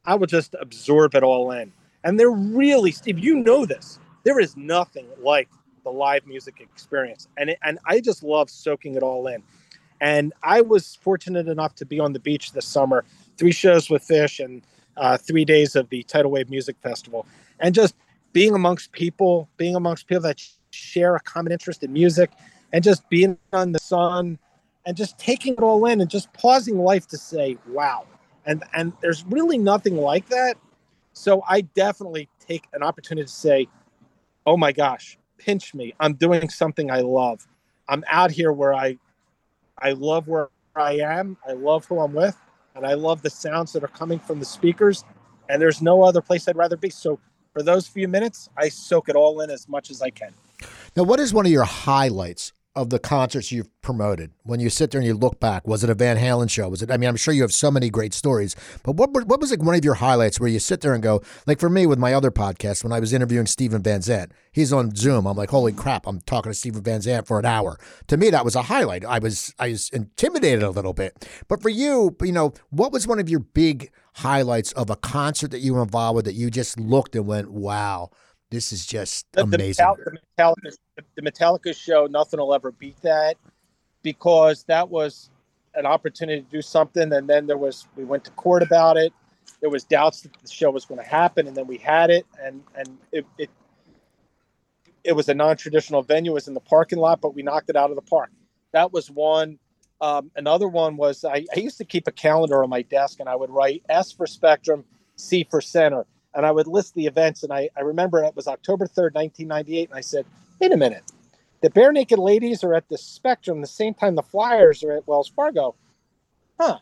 I 0.06 0.16
will 0.16 0.28
just 0.28 0.56
absorb 0.60 1.16
it 1.16 1.24
all 1.24 1.52
in. 1.52 1.72
And 2.04 2.20
they're 2.20 2.32
really, 2.32 2.92
Steve, 2.92 3.20
you 3.20 3.36
know 3.36 3.66
this 3.66 4.00
there 4.24 4.40
is 4.40 4.56
nothing 4.58 5.08
like 5.22 5.50
the 5.84 5.92
live 5.92 6.26
music 6.28 6.60
experience. 6.60 7.28
And, 7.38 7.52
it, 7.52 7.60
and 7.64 7.80
I 7.86 8.02
just 8.02 8.24
love 8.24 8.50
soaking 8.50 8.96
it 8.96 9.04
all 9.04 9.28
in. 9.28 9.44
And 10.02 10.34
I 10.44 10.62
was 10.62 10.96
fortunate 10.96 11.48
enough 11.48 11.76
to 11.76 11.86
be 11.86 12.00
on 12.00 12.14
the 12.14 12.20
beach 12.20 12.52
this 12.54 12.66
summer, 12.66 13.04
three 13.38 13.52
shows 13.52 13.90
with 13.90 14.08
Phish 14.08 14.44
and 14.44 14.62
uh, 14.98 15.18
three 15.18 15.46
days 15.46 15.76
of 15.76 15.90
the 15.90 16.04
Tidal 16.04 16.32
Wave 16.32 16.50
Music 16.50 16.78
Festival. 16.82 17.26
And 17.60 17.76
just 17.76 17.96
being 18.32 18.54
amongst 18.54 18.92
people, 18.92 19.50
being 19.58 19.76
amongst 19.76 20.08
people 20.08 20.22
that 20.24 20.42
share 20.72 21.16
a 21.16 21.20
common 21.20 21.52
interest 21.52 21.84
in 21.84 21.92
music, 21.92 22.32
and 22.72 22.84
just 22.84 23.08
being 23.10 23.38
on 23.52 23.72
the 23.72 23.80
sun 23.80 24.38
and 24.86 24.96
just 24.96 25.18
taking 25.18 25.54
it 25.54 25.60
all 25.60 25.86
in 25.86 26.02
and 26.02 26.10
just 26.10 26.32
pausing 26.34 26.80
life 26.80 27.08
to 27.08 27.18
say, 27.18 27.58
wow. 27.68 28.06
And, 28.46 28.64
and 28.74 28.94
there's 29.02 29.26
really 29.26 29.58
nothing 29.58 29.98
like 29.98 30.30
that. 30.30 30.58
So 31.14 31.44
I 31.48 31.62
definitely 31.62 32.30
take 32.40 32.66
an 32.74 32.84
opportunity 32.84 33.26
to 33.26 33.32
say, 33.32 33.68
oh 34.46 34.58
my 34.58 34.72
gosh, 34.72 35.18
pinch 35.38 35.74
me. 35.74 35.94
I'm 36.00 36.14
doing 36.14 36.50
something 36.50 36.92
I 36.92 37.02
love. 37.02 37.48
I'm 37.88 38.04
out 38.08 38.32
here 38.32 38.52
where 38.52 38.74
I 38.74 38.98
I 39.82 39.92
love 39.92 40.28
where 40.28 40.50
I 40.76 40.98
am. 40.98 41.38
I 41.48 41.54
love 41.54 41.86
who 41.86 42.00
I'm 42.00 42.14
with, 42.14 42.38
and 42.76 42.86
I 42.86 42.94
love 42.94 43.22
the 43.22 43.30
sounds 43.30 43.74
that 43.74 43.84
are 43.84 43.88
coming 43.88 44.20
from 44.20 44.40
the 44.40 44.46
speakers. 44.46 45.04
And 45.50 45.62
there's 45.62 45.82
no 45.82 46.04
other 46.04 46.22
place 46.22 46.48
I'd 46.48 46.56
rather 46.56 46.78
be. 46.78 46.90
So 46.90 47.20
for 47.54 47.64
those 47.64 47.88
few 47.88 48.08
minutes, 48.08 48.50
I 48.56 48.70
soak 48.70 49.10
it 49.10 49.16
all 49.16 49.42
in 49.42 49.50
as 49.50 49.68
much 49.68 49.90
as 49.90 50.02
I 50.02 50.12
can. 50.12 50.34
Now, 50.96 51.04
what 51.04 51.20
is 51.20 51.34
one 51.34 51.46
of 51.46 51.52
your 51.52 51.64
highlights 51.64 52.54
of 52.76 52.90
the 52.90 53.00
concerts 53.00 53.52
you've 53.52 53.70
promoted. 53.82 54.32
When 54.44 54.60
you 54.60 54.70
sit 54.70 54.92
there 54.92 55.00
and 55.00 55.08
you 55.08 55.14
look 55.14 55.40
back 55.40 55.68
was 55.68 55.84
it 55.84 55.90
a 55.90 55.96
van 55.96 56.18
halen 56.18 56.50
show? 56.50 56.70
Was 56.70 56.82
it 56.82 56.92
i 56.92 56.98
mean 56.98 57.10
i'm 57.10 57.16
sure 57.16 57.34
you 57.34 57.42
have 57.42 57.54
so 57.54 57.72
many 57.72 57.90
great 57.90 58.14
stories 58.14 58.56
but 58.84 58.94
what, 58.94 59.12
what 59.12 59.40
was 59.40 59.52
like 59.52 59.64
one 59.64 59.76
of 59.76 59.84
your 59.84 59.96
highlights 59.96 60.40
where 60.40 60.50
you 60.50 60.60
sit 60.60 60.82
there 60.82 60.94
and 60.94 61.02
go 61.02 61.22
like 61.48 61.60
for 61.60 61.70
me 61.70 61.86
with 61.86 61.98
my 61.98 62.14
other 62.14 62.32
podcast 62.32 62.84
when 62.84 62.94
i 62.94 63.00
was 63.00 63.14
interviewing 63.14 63.46
steven 63.46 63.82
van 63.82 64.02
zandt 64.02 64.32
he's 64.52 64.72
on 64.74 64.96
zoom. 64.96 65.26
I'm 65.26 65.38
like 65.38 65.50
holy 65.50 65.74
crap 65.74 66.06
i'm 66.08 66.22
talking 66.22 66.52
to 66.52 66.58
steven 66.58 66.84
van 66.84 67.02
zandt 67.02 67.28
for 67.28 67.40
an 67.40 67.46
hour. 67.46 67.78
To 68.08 68.18
me 68.18 68.30
that 68.30 68.46
was 68.46 68.56
a 68.56 68.64
highlight. 68.64 69.06
I 69.06 69.20
was 69.20 69.54
i 69.60 69.70
was 69.70 69.90
intimidated 69.90 70.64
a 70.64 70.70
little 70.70 70.94
bit. 70.94 71.28
But 71.48 71.62
for 71.62 71.70
you 71.70 72.16
you 72.22 72.32
know 72.32 72.54
what 72.70 72.92
was 72.92 73.08
one 73.08 73.20
of 73.20 73.30
your 73.30 73.40
big 73.40 73.92
highlights 74.16 74.72
of 74.74 74.90
a 74.90 74.96
concert 74.96 75.52
that 75.52 75.60
you 75.60 75.74
were 75.74 75.84
involved 75.84 76.16
with 76.18 76.26
that 76.26 76.34
you 76.34 76.50
just 76.50 76.80
looked 76.80 77.16
and 77.16 77.26
went 77.26 77.52
wow 77.52 78.10
this 78.52 78.72
is 78.72 78.86
just 78.86 79.26
the, 79.34 79.44
amazing. 79.44 79.86
The 79.86 80.18
Metallica, 80.38 80.78
the 81.16 81.22
Metallica 81.22 81.76
show, 81.76 82.08
nothing 82.08 82.40
will 82.40 82.54
ever 82.54 82.72
beat 82.72 83.00
that 83.02 83.38
because 84.02 84.64
that 84.64 84.90
was 84.90 85.30
an 85.76 85.86
opportunity 85.86 86.42
to 86.42 86.50
do 86.50 86.62
something. 86.62 87.14
And 87.14 87.30
then 87.30 87.46
there 87.46 87.58
was, 87.58 87.88
we 87.96 88.06
went 88.06 88.24
to 88.26 88.32
court 88.32 88.64
about 88.64 88.98
it. 88.98 89.14
There 89.62 89.70
was 89.70 89.84
doubts 89.84 90.22
that 90.22 90.34
the 90.42 90.50
show 90.50 90.72
was 90.72 90.86
going 90.86 91.00
to 91.00 91.08
happen, 91.08 91.48
and 91.48 91.56
then 91.56 91.68
we 91.68 91.78
had 91.78 92.10
it, 92.12 92.26
and 92.42 92.64
and 92.76 92.98
it, 93.12 93.26
it 93.38 93.50
it 95.04 95.14
was 95.14 95.28
a 95.28 95.34
non-traditional 95.34 96.04
venue. 96.04 96.32
It 96.32 96.36
was 96.36 96.48
in 96.48 96.54
the 96.54 96.62
parking 96.62 97.00
lot, 97.00 97.20
but 97.20 97.34
we 97.34 97.42
knocked 97.42 97.70
it 97.70 97.76
out 97.76 97.90
of 97.90 97.96
the 97.96 98.02
park. 98.04 98.30
That 98.74 98.94
was 98.94 99.10
one. 99.10 99.58
Um, 100.02 100.32
another 100.36 100.70
one 100.70 100.96
was 100.96 101.26
I, 101.26 101.46
I 101.54 101.60
used 101.60 101.78
to 101.80 101.84
keep 101.84 102.08
a 102.08 102.12
calendar 102.12 102.64
on 102.64 102.70
my 102.70 102.84
desk, 102.84 103.20
and 103.20 103.28
I 103.28 103.36
would 103.36 103.50
write 103.50 103.84
S 103.90 104.14
for 104.14 104.28
Spectrum, 104.28 104.86
C 105.18 105.46
for 105.50 105.60
Center 105.62 106.06
and 106.34 106.46
I 106.46 106.52
would 106.52 106.68
list 106.68 106.94
the 106.96 107.06
events. 107.06 107.44
And 107.44 107.52
I, 107.52 107.70
I 107.78 107.82
remember 107.82 108.24
it 108.24 108.36
was 108.36 108.48
October 108.48 108.86
3rd, 108.86 109.16
1998. 109.16 109.90
And 109.90 109.98
I 109.98 110.02
said, 110.02 110.26
wait 110.60 110.72
a 110.72 110.78
minute. 110.78 111.04
The 111.62 111.70
Barenaked 111.70 112.18
Ladies 112.18 112.64
are 112.64 112.74
at 112.74 112.88
the 112.90 112.98
Spectrum 112.98 113.62
the 113.62 113.68
same 113.68 113.94
time 113.94 114.16
the 114.16 114.24
Flyers 114.24 114.84
are 114.84 114.92
at 114.94 115.08
Wells 115.08 115.28
Fargo. 115.28 115.76
Huh. 116.60 116.80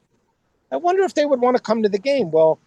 I 0.72 0.76
wonder 0.76 1.04
if 1.04 1.14
they 1.14 1.26
would 1.26 1.41
want 1.41 1.58
to 1.58 1.64
come 1.64 1.82
to 1.84 1.89
the 1.89 2.00
game. 2.00 2.30
Well, 2.32 2.60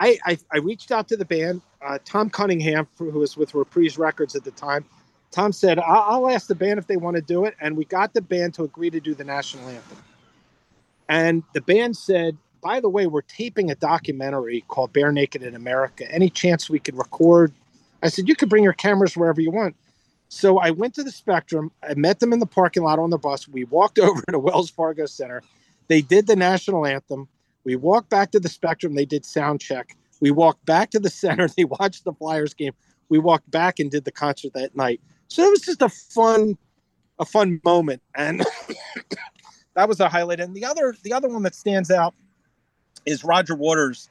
I, 0.00 0.18
I, 0.24 0.38
I 0.52 0.58
reached 0.58 0.90
out 0.90 1.08
to 1.08 1.16
the 1.16 1.24
band. 1.24 1.62
Uh, 1.80 1.98
Tom 2.04 2.28
Cunningham, 2.28 2.88
who 2.98 3.10
was 3.10 3.36
with 3.36 3.54
Reprise 3.54 3.96
Records 3.96 4.34
at 4.34 4.44
the 4.44 4.50
time, 4.50 4.84
Tom 5.30 5.52
said, 5.52 5.78
I'll, 5.78 6.24
I'll 6.24 6.30
ask 6.30 6.48
the 6.48 6.54
band 6.54 6.78
if 6.78 6.86
they 6.86 6.96
want 6.96 7.16
to 7.16 7.22
do 7.22 7.44
it. 7.44 7.54
And 7.60 7.76
we 7.76 7.84
got 7.84 8.12
the 8.12 8.20
band 8.20 8.54
to 8.54 8.64
agree 8.64 8.90
to 8.90 9.00
do 9.00 9.14
the 9.14 9.24
national 9.24 9.68
anthem. 9.68 9.98
And 11.08 11.42
the 11.54 11.60
band 11.60 11.96
said, 11.96 12.36
by 12.60 12.80
the 12.80 12.88
way, 12.88 13.06
we're 13.06 13.22
taping 13.22 13.70
a 13.70 13.74
documentary 13.74 14.64
called 14.68 14.92
Barenaked 14.92 15.42
in 15.42 15.54
America. 15.54 16.10
Any 16.12 16.30
chance 16.30 16.68
we 16.68 16.78
could 16.78 16.96
record? 16.96 17.52
I 18.02 18.08
said, 18.08 18.28
you 18.28 18.34
could 18.34 18.48
bring 18.48 18.64
your 18.64 18.72
cameras 18.72 19.16
wherever 19.16 19.40
you 19.40 19.50
want. 19.50 19.76
So 20.28 20.58
I 20.58 20.70
went 20.70 20.94
to 20.94 21.02
the 21.02 21.10
Spectrum. 21.10 21.72
I 21.82 21.94
met 21.94 22.20
them 22.20 22.32
in 22.32 22.38
the 22.38 22.46
parking 22.46 22.82
lot 22.82 22.98
on 22.98 23.10
the 23.10 23.18
bus. 23.18 23.48
We 23.48 23.64
walked 23.64 23.98
over 23.98 24.22
to 24.30 24.38
Wells 24.38 24.70
Fargo 24.70 25.06
Center. 25.06 25.42
They 25.88 26.02
did 26.02 26.26
the 26.26 26.36
national 26.36 26.86
anthem. 26.86 27.28
We 27.64 27.76
walked 27.76 28.10
back 28.10 28.30
to 28.32 28.40
the 28.40 28.48
Spectrum. 28.48 28.94
They 28.94 29.04
did 29.04 29.24
sound 29.24 29.60
check. 29.60 29.96
We 30.20 30.30
walked 30.30 30.64
back 30.66 30.90
to 30.90 31.00
the 31.00 31.10
center. 31.24 31.48
They 31.48 31.64
watched 31.64 32.04
the 32.04 32.12
Flyers 32.12 32.54
game. 32.54 32.72
We 33.08 33.18
walked 33.18 33.50
back 33.50 33.80
and 33.80 33.90
did 33.90 34.04
the 34.04 34.12
concert 34.12 34.52
that 34.54 34.76
night. 34.76 35.00
So 35.28 35.42
it 35.44 35.50
was 35.50 35.62
just 35.62 35.82
a 35.82 35.88
fun, 35.88 36.56
a 37.18 37.24
fun 37.24 37.60
moment, 37.64 38.02
and 38.14 38.44
that 39.74 39.88
was 39.88 39.98
a 39.98 40.08
highlight. 40.08 40.40
And 40.40 40.54
the 40.54 40.64
other, 40.64 40.94
the 41.02 41.12
other 41.12 41.28
one 41.28 41.42
that 41.42 41.54
stands 41.54 41.90
out 41.90 42.14
is 43.06 43.24
Roger 43.24 43.54
Waters 43.54 44.08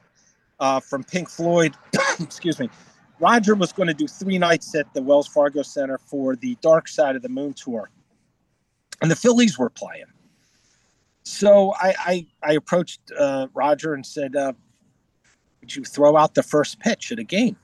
uh, 0.58 0.80
from 0.80 1.04
Pink 1.04 1.28
Floyd. 1.28 1.74
Excuse 2.20 2.58
me. 2.58 2.68
Roger 3.18 3.54
was 3.54 3.72
going 3.72 3.86
to 3.86 3.94
do 3.94 4.06
three 4.06 4.38
nights 4.38 4.74
at 4.74 4.92
the 4.94 5.02
Wells 5.02 5.26
Fargo 5.26 5.62
Center 5.62 5.98
for 5.98 6.36
the 6.36 6.56
Dark 6.62 6.88
Side 6.88 7.16
of 7.16 7.22
the 7.22 7.28
Moon 7.28 7.52
tour, 7.52 7.90
and 9.02 9.10
the 9.10 9.16
Phillies 9.16 9.58
were 9.58 9.70
playing. 9.70 10.06
So 11.22 11.74
I 11.74 11.94
I, 11.98 12.26
I 12.42 12.52
approached 12.54 13.00
uh, 13.18 13.48
Roger 13.52 13.94
and 13.94 14.04
said, 14.04 14.36
uh, 14.36 14.52
"Would 15.60 15.76
you 15.76 15.84
throw 15.84 16.16
out 16.16 16.34
the 16.34 16.42
first 16.42 16.80
pitch 16.80 17.12
at 17.12 17.18
a 17.18 17.24
game?" 17.24 17.56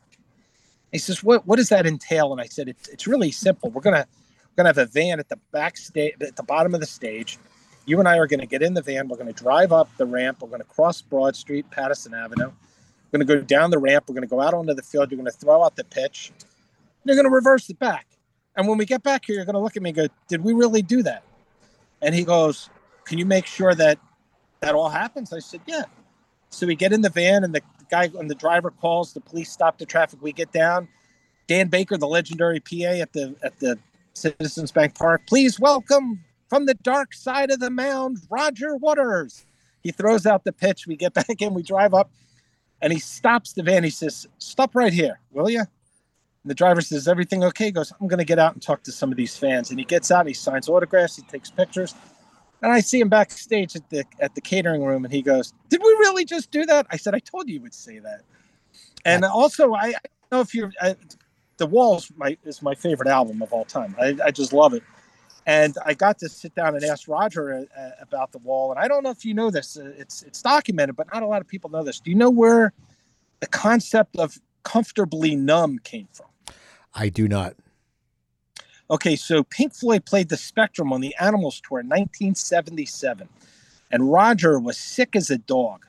He 0.92 0.98
says, 0.98 1.22
"What 1.22 1.46
what 1.46 1.56
does 1.56 1.70
that 1.70 1.86
entail?" 1.86 2.32
And 2.32 2.40
I 2.40 2.46
said, 2.46 2.68
"It's 2.68 2.88
it's 2.88 3.06
really 3.06 3.32
simple. 3.32 3.70
We're 3.70 3.80
gonna 3.80 4.06
we're 4.44 4.62
gonna 4.62 4.68
have 4.68 4.78
a 4.78 4.86
van 4.86 5.18
at 5.18 5.28
the 5.30 5.38
back 5.52 5.78
stage 5.78 6.14
at 6.20 6.36
the 6.36 6.42
bottom 6.42 6.74
of 6.74 6.80
the 6.80 6.86
stage." 6.86 7.38
You 7.86 8.00
and 8.00 8.08
I 8.08 8.18
are 8.18 8.26
going 8.26 8.40
to 8.40 8.46
get 8.46 8.62
in 8.62 8.74
the 8.74 8.82
van. 8.82 9.08
We're 9.08 9.16
going 9.16 9.32
to 9.32 9.42
drive 9.42 9.72
up 9.72 9.88
the 9.96 10.06
ramp. 10.06 10.38
We're 10.42 10.48
going 10.48 10.60
to 10.60 10.66
cross 10.66 11.00
Broad 11.00 11.36
Street, 11.36 11.70
Pattison 11.70 12.14
Avenue. 12.14 12.50
We're 13.12 13.18
going 13.18 13.26
to 13.26 13.34
go 13.36 13.40
down 13.40 13.70
the 13.70 13.78
ramp. 13.78 14.04
We're 14.08 14.14
going 14.14 14.28
to 14.28 14.28
go 14.28 14.40
out 14.40 14.54
onto 14.54 14.74
the 14.74 14.82
field. 14.82 15.10
You're 15.10 15.16
going 15.18 15.30
to 15.30 15.38
throw 15.38 15.62
out 15.62 15.76
the 15.76 15.84
pitch. 15.84 16.32
You're 17.04 17.14
going 17.14 17.26
to 17.26 17.30
reverse 17.30 17.70
it 17.70 17.78
back. 17.78 18.08
And 18.56 18.66
when 18.66 18.76
we 18.76 18.86
get 18.86 19.04
back 19.04 19.24
here, 19.24 19.36
you're 19.36 19.44
going 19.44 19.54
to 19.54 19.60
look 19.60 19.76
at 19.76 19.82
me 19.82 19.90
and 19.90 19.96
go, 19.96 20.08
Did 20.28 20.42
we 20.42 20.52
really 20.52 20.82
do 20.82 21.02
that? 21.04 21.22
And 22.02 22.12
he 22.12 22.24
goes, 22.24 22.68
Can 23.04 23.18
you 23.18 23.24
make 23.24 23.46
sure 23.46 23.74
that 23.76 24.00
that 24.60 24.74
all 24.74 24.88
happens? 24.88 25.32
I 25.32 25.38
said, 25.38 25.60
Yeah. 25.66 25.84
So 26.50 26.66
we 26.66 26.74
get 26.74 26.92
in 26.92 27.02
the 27.02 27.10
van, 27.10 27.44
and 27.44 27.54
the 27.54 27.60
guy 27.90 28.10
and 28.18 28.28
the 28.28 28.34
driver 28.34 28.70
calls. 28.70 29.12
The 29.12 29.20
police 29.20 29.52
stop 29.52 29.78
the 29.78 29.86
traffic. 29.86 30.20
We 30.22 30.32
get 30.32 30.52
down. 30.52 30.88
Dan 31.46 31.68
Baker, 31.68 31.96
the 31.96 32.08
legendary 32.08 32.58
PA 32.58 33.00
at 33.00 33.12
the 33.12 33.36
at 33.42 33.58
the 33.60 33.78
Citizens 34.14 34.72
Bank 34.72 34.96
Park. 34.96 35.22
Please 35.28 35.60
welcome 35.60 36.24
from 36.48 36.66
the 36.66 36.74
dark 36.74 37.14
side 37.14 37.50
of 37.50 37.60
the 37.60 37.70
mound, 37.70 38.18
Roger 38.30 38.76
Waters. 38.76 39.46
He 39.82 39.92
throws 39.92 40.26
out 40.26 40.44
the 40.44 40.52
pitch. 40.52 40.86
We 40.86 40.96
get 40.96 41.14
back 41.14 41.40
in, 41.40 41.54
we 41.54 41.62
drive 41.62 41.94
up, 41.94 42.10
and 42.80 42.92
he 42.92 42.98
stops 42.98 43.52
the 43.52 43.62
van. 43.62 43.84
He 43.84 43.90
says, 43.90 44.26
Stop 44.38 44.74
right 44.74 44.92
here, 44.92 45.20
will 45.30 45.50
you? 45.50 45.60
And 45.60 46.50
the 46.50 46.54
driver 46.54 46.80
says, 46.80 47.08
Everything 47.08 47.44
okay? 47.44 47.66
He 47.66 47.72
goes, 47.72 47.92
I'm 48.00 48.08
going 48.08 48.18
to 48.18 48.24
get 48.24 48.38
out 48.38 48.54
and 48.54 48.62
talk 48.62 48.82
to 48.84 48.92
some 48.92 49.10
of 49.10 49.16
these 49.16 49.36
fans. 49.36 49.70
And 49.70 49.78
he 49.78 49.84
gets 49.84 50.10
out, 50.10 50.26
he 50.26 50.34
signs 50.34 50.68
autographs, 50.68 51.16
he 51.16 51.22
takes 51.22 51.50
pictures. 51.50 51.94
And 52.62 52.72
I 52.72 52.80
see 52.80 53.00
him 53.00 53.08
backstage 53.08 53.76
at 53.76 53.88
the 53.90 54.04
at 54.18 54.34
the 54.34 54.40
catering 54.40 54.82
room, 54.82 55.04
and 55.04 55.12
he 55.12 55.20
goes, 55.20 55.52
"Did 55.68 55.82
we 55.84 55.90
really 56.00 56.24
just 56.24 56.50
do 56.50 56.64
that?" 56.66 56.86
I 56.90 56.96
said, 56.96 57.14
"I 57.14 57.18
told 57.18 57.48
you 57.48 57.56
you 57.56 57.60
would 57.60 57.74
say 57.74 57.98
that." 57.98 58.22
And 59.04 59.24
also, 59.24 59.74
I, 59.74 59.88
I 59.88 59.92
don't 59.92 60.32
know 60.32 60.40
if 60.40 60.54
you're, 60.54 60.72
I, 60.80 60.96
the 61.58 61.66
Walls 61.66 62.10
my 62.16 62.36
is 62.44 62.62
my 62.62 62.74
favorite 62.74 63.08
album 63.08 63.42
of 63.42 63.52
all 63.52 63.64
time. 63.64 63.94
I, 64.00 64.16
I 64.24 64.30
just 64.30 64.52
love 64.52 64.74
it. 64.74 64.82
And 65.46 65.76
I 65.84 65.94
got 65.94 66.18
to 66.18 66.28
sit 66.28 66.56
down 66.56 66.74
and 66.74 66.84
ask 66.84 67.06
Roger 67.06 67.54
uh, 67.54 67.80
uh, 67.80 67.90
about 68.00 68.32
the 68.32 68.38
Wall. 68.38 68.72
And 68.72 68.80
I 68.80 68.88
don't 68.88 69.04
know 69.04 69.10
if 69.10 69.24
you 69.24 69.32
know 69.32 69.50
this; 69.50 69.76
uh, 69.76 69.92
it's 69.96 70.22
it's 70.22 70.42
documented, 70.42 70.96
but 70.96 71.06
not 71.12 71.22
a 71.22 71.26
lot 71.26 71.40
of 71.40 71.46
people 71.46 71.70
know 71.70 71.84
this. 71.84 72.00
Do 72.00 72.10
you 72.10 72.16
know 72.16 72.30
where 72.30 72.72
the 73.40 73.46
concept 73.46 74.16
of 74.16 74.38
comfortably 74.64 75.36
numb 75.36 75.78
came 75.78 76.08
from? 76.12 76.26
I 76.94 77.08
do 77.08 77.28
not. 77.28 77.54
Okay, 78.90 79.16
so 79.16 79.42
Pink 79.42 79.74
Floyd 79.74 80.04
played 80.04 80.28
the 80.28 80.36
Spectrum 80.36 80.92
on 80.92 81.00
the 81.00 81.14
Animals 81.20 81.60
tour 81.60 81.80
in 81.80 81.86
1977, 81.86 83.28
and 83.90 84.12
Roger 84.12 84.60
was 84.60 84.78
sick 84.78 85.16
as 85.16 85.30
a 85.30 85.38
dog, 85.38 85.86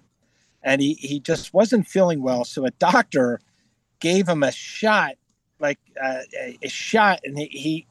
and 0.63 0.81
he 0.81 0.93
he 0.95 1.19
just 1.19 1.53
wasn't 1.53 1.87
feeling 1.87 2.21
well. 2.21 2.43
So 2.43 2.65
a 2.65 2.71
doctor 2.71 3.39
gave 3.99 4.27
him 4.27 4.43
a 4.43 4.51
shot, 4.51 5.15
like 5.59 5.79
uh, 6.01 6.21
a, 6.39 6.57
a, 6.63 6.69
shot, 6.69 7.21
and 7.23 7.37
he 7.37 7.45
he, 7.45 7.87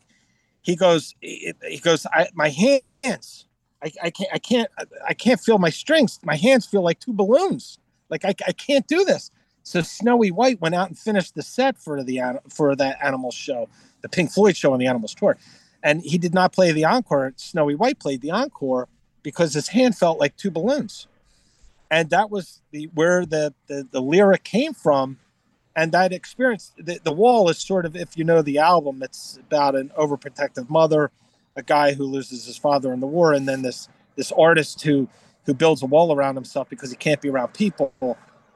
he 0.66 0.74
goes 0.74 1.14
he, 1.20 1.54
goes 1.80 2.06
I, 2.12 2.28
my 2.34 2.48
hands. 2.48 3.46
I, 3.84 3.92
I 4.02 4.10
can't 4.10 4.30
I 4.32 4.38
can't 4.38 4.68
I 5.06 5.14
can't 5.14 5.40
feel 5.40 5.58
my 5.58 5.70
strings. 5.70 6.18
My 6.24 6.34
hands 6.34 6.66
feel 6.66 6.82
like 6.82 6.98
two 6.98 7.12
balloons. 7.12 7.78
Like 8.10 8.24
I, 8.24 8.34
I 8.46 8.52
can't 8.52 8.86
do 8.88 9.04
this. 9.04 9.30
So 9.62 9.80
Snowy 9.80 10.32
White 10.32 10.60
went 10.60 10.74
out 10.74 10.88
and 10.88 10.98
finished 10.98 11.36
the 11.36 11.42
set 11.42 11.78
for 11.78 12.02
the 12.02 12.40
for 12.48 12.74
that 12.74 12.98
animal 13.00 13.30
show 13.30 13.68
the 14.02 14.08
Pink 14.08 14.32
Floyd 14.32 14.56
show 14.56 14.72
on 14.72 14.80
the 14.80 14.86
Animals 14.88 15.14
tour, 15.14 15.36
and 15.84 16.02
he 16.02 16.18
did 16.18 16.34
not 16.34 16.52
play 16.52 16.72
the 16.72 16.84
encore. 16.84 17.32
Snowy 17.36 17.76
White 17.76 18.00
played 18.00 18.20
the 18.20 18.32
encore 18.32 18.88
because 19.22 19.54
his 19.54 19.68
hand 19.68 19.96
felt 19.96 20.18
like 20.18 20.36
two 20.36 20.50
balloons, 20.50 21.06
and 21.92 22.10
that 22.10 22.28
was 22.28 22.60
the 22.72 22.90
where 22.94 23.24
the 23.24 23.54
the, 23.68 23.86
the 23.88 24.02
lyric 24.02 24.42
came 24.42 24.74
from. 24.74 25.18
And 25.76 25.92
that 25.92 26.12
experience, 26.12 26.72
the, 26.78 26.98
the 27.04 27.12
wall 27.12 27.50
is 27.50 27.58
sort 27.58 27.84
of, 27.84 27.94
if 27.94 28.16
you 28.16 28.24
know 28.24 28.40
the 28.40 28.58
album, 28.58 29.02
it's 29.02 29.38
about 29.46 29.76
an 29.76 29.90
overprotective 29.98 30.70
mother, 30.70 31.10
a 31.54 31.62
guy 31.62 31.92
who 31.92 32.04
loses 32.04 32.46
his 32.46 32.56
father 32.56 32.94
in 32.94 33.00
the 33.00 33.06
war, 33.06 33.34
and 33.34 33.46
then 33.46 33.62
this 33.62 33.88
this 34.16 34.32
artist 34.32 34.82
who 34.82 35.06
who 35.44 35.54
builds 35.54 35.82
a 35.82 35.86
wall 35.86 36.12
around 36.12 36.34
himself 36.34 36.68
because 36.68 36.90
he 36.90 36.96
can't 36.96 37.20
be 37.20 37.28
around 37.28 37.52
people, 37.52 37.92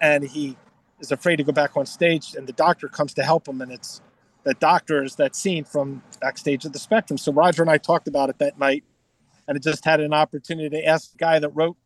and 0.00 0.24
he 0.24 0.56
is 0.98 1.12
afraid 1.12 1.36
to 1.36 1.44
go 1.44 1.52
back 1.52 1.76
on 1.76 1.84
stage, 1.84 2.34
and 2.34 2.46
the 2.46 2.52
doctor 2.54 2.88
comes 2.88 3.12
to 3.14 3.22
help 3.22 3.46
him, 3.46 3.60
and 3.60 3.70
it's 3.70 4.00
that 4.44 4.58
doctors 4.58 5.16
that 5.16 5.36
scene 5.36 5.64
from 5.64 6.02
backstage 6.20 6.64
at 6.64 6.72
the 6.72 6.78
Spectrum. 6.78 7.18
So 7.18 7.32
Roger 7.32 7.60
and 7.62 7.70
I 7.70 7.76
talked 7.76 8.08
about 8.08 8.30
it 8.30 8.38
that 8.38 8.58
night, 8.58 8.82
and 9.46 9.56
it 9.58 9.62
just 9.62 9.84
had 9.84 10.00
an 10.00 10.14
opportunity 10.14 10.70
to 10.70 10.86
ask 10.86 11.12
the 11.12 11.18
guy 11.18 11.38
that 11.38 11.50
wrote 11.50 11.76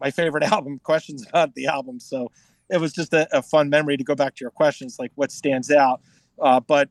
my 0.00 0.10
favorite 0.10 0.42
album 0.52 0.80
questions 0.80 1.24
about 1.28 1.54
the 1.54 1.66
album. 1.66 2.00
So 2.00 2.32
it 2.74 2.80
was 2.80 2.92
just 2.92 3.14
a, 3.14 3.28
a 3.36 3.40
fun 3.40 3.70
memory 3.70 3.96
to 3.96 4.02
go 4.02 4.16
back 4.16 4.34
to 4.34 4.40
your 4.40 4.50
questions, 4.50 4.98
like 4.98 5.12
what 5.14 5.30
stands 5.30 5.70
out. 5.70 6.00
Uh, 6.42 6.58
but 6.58 6.88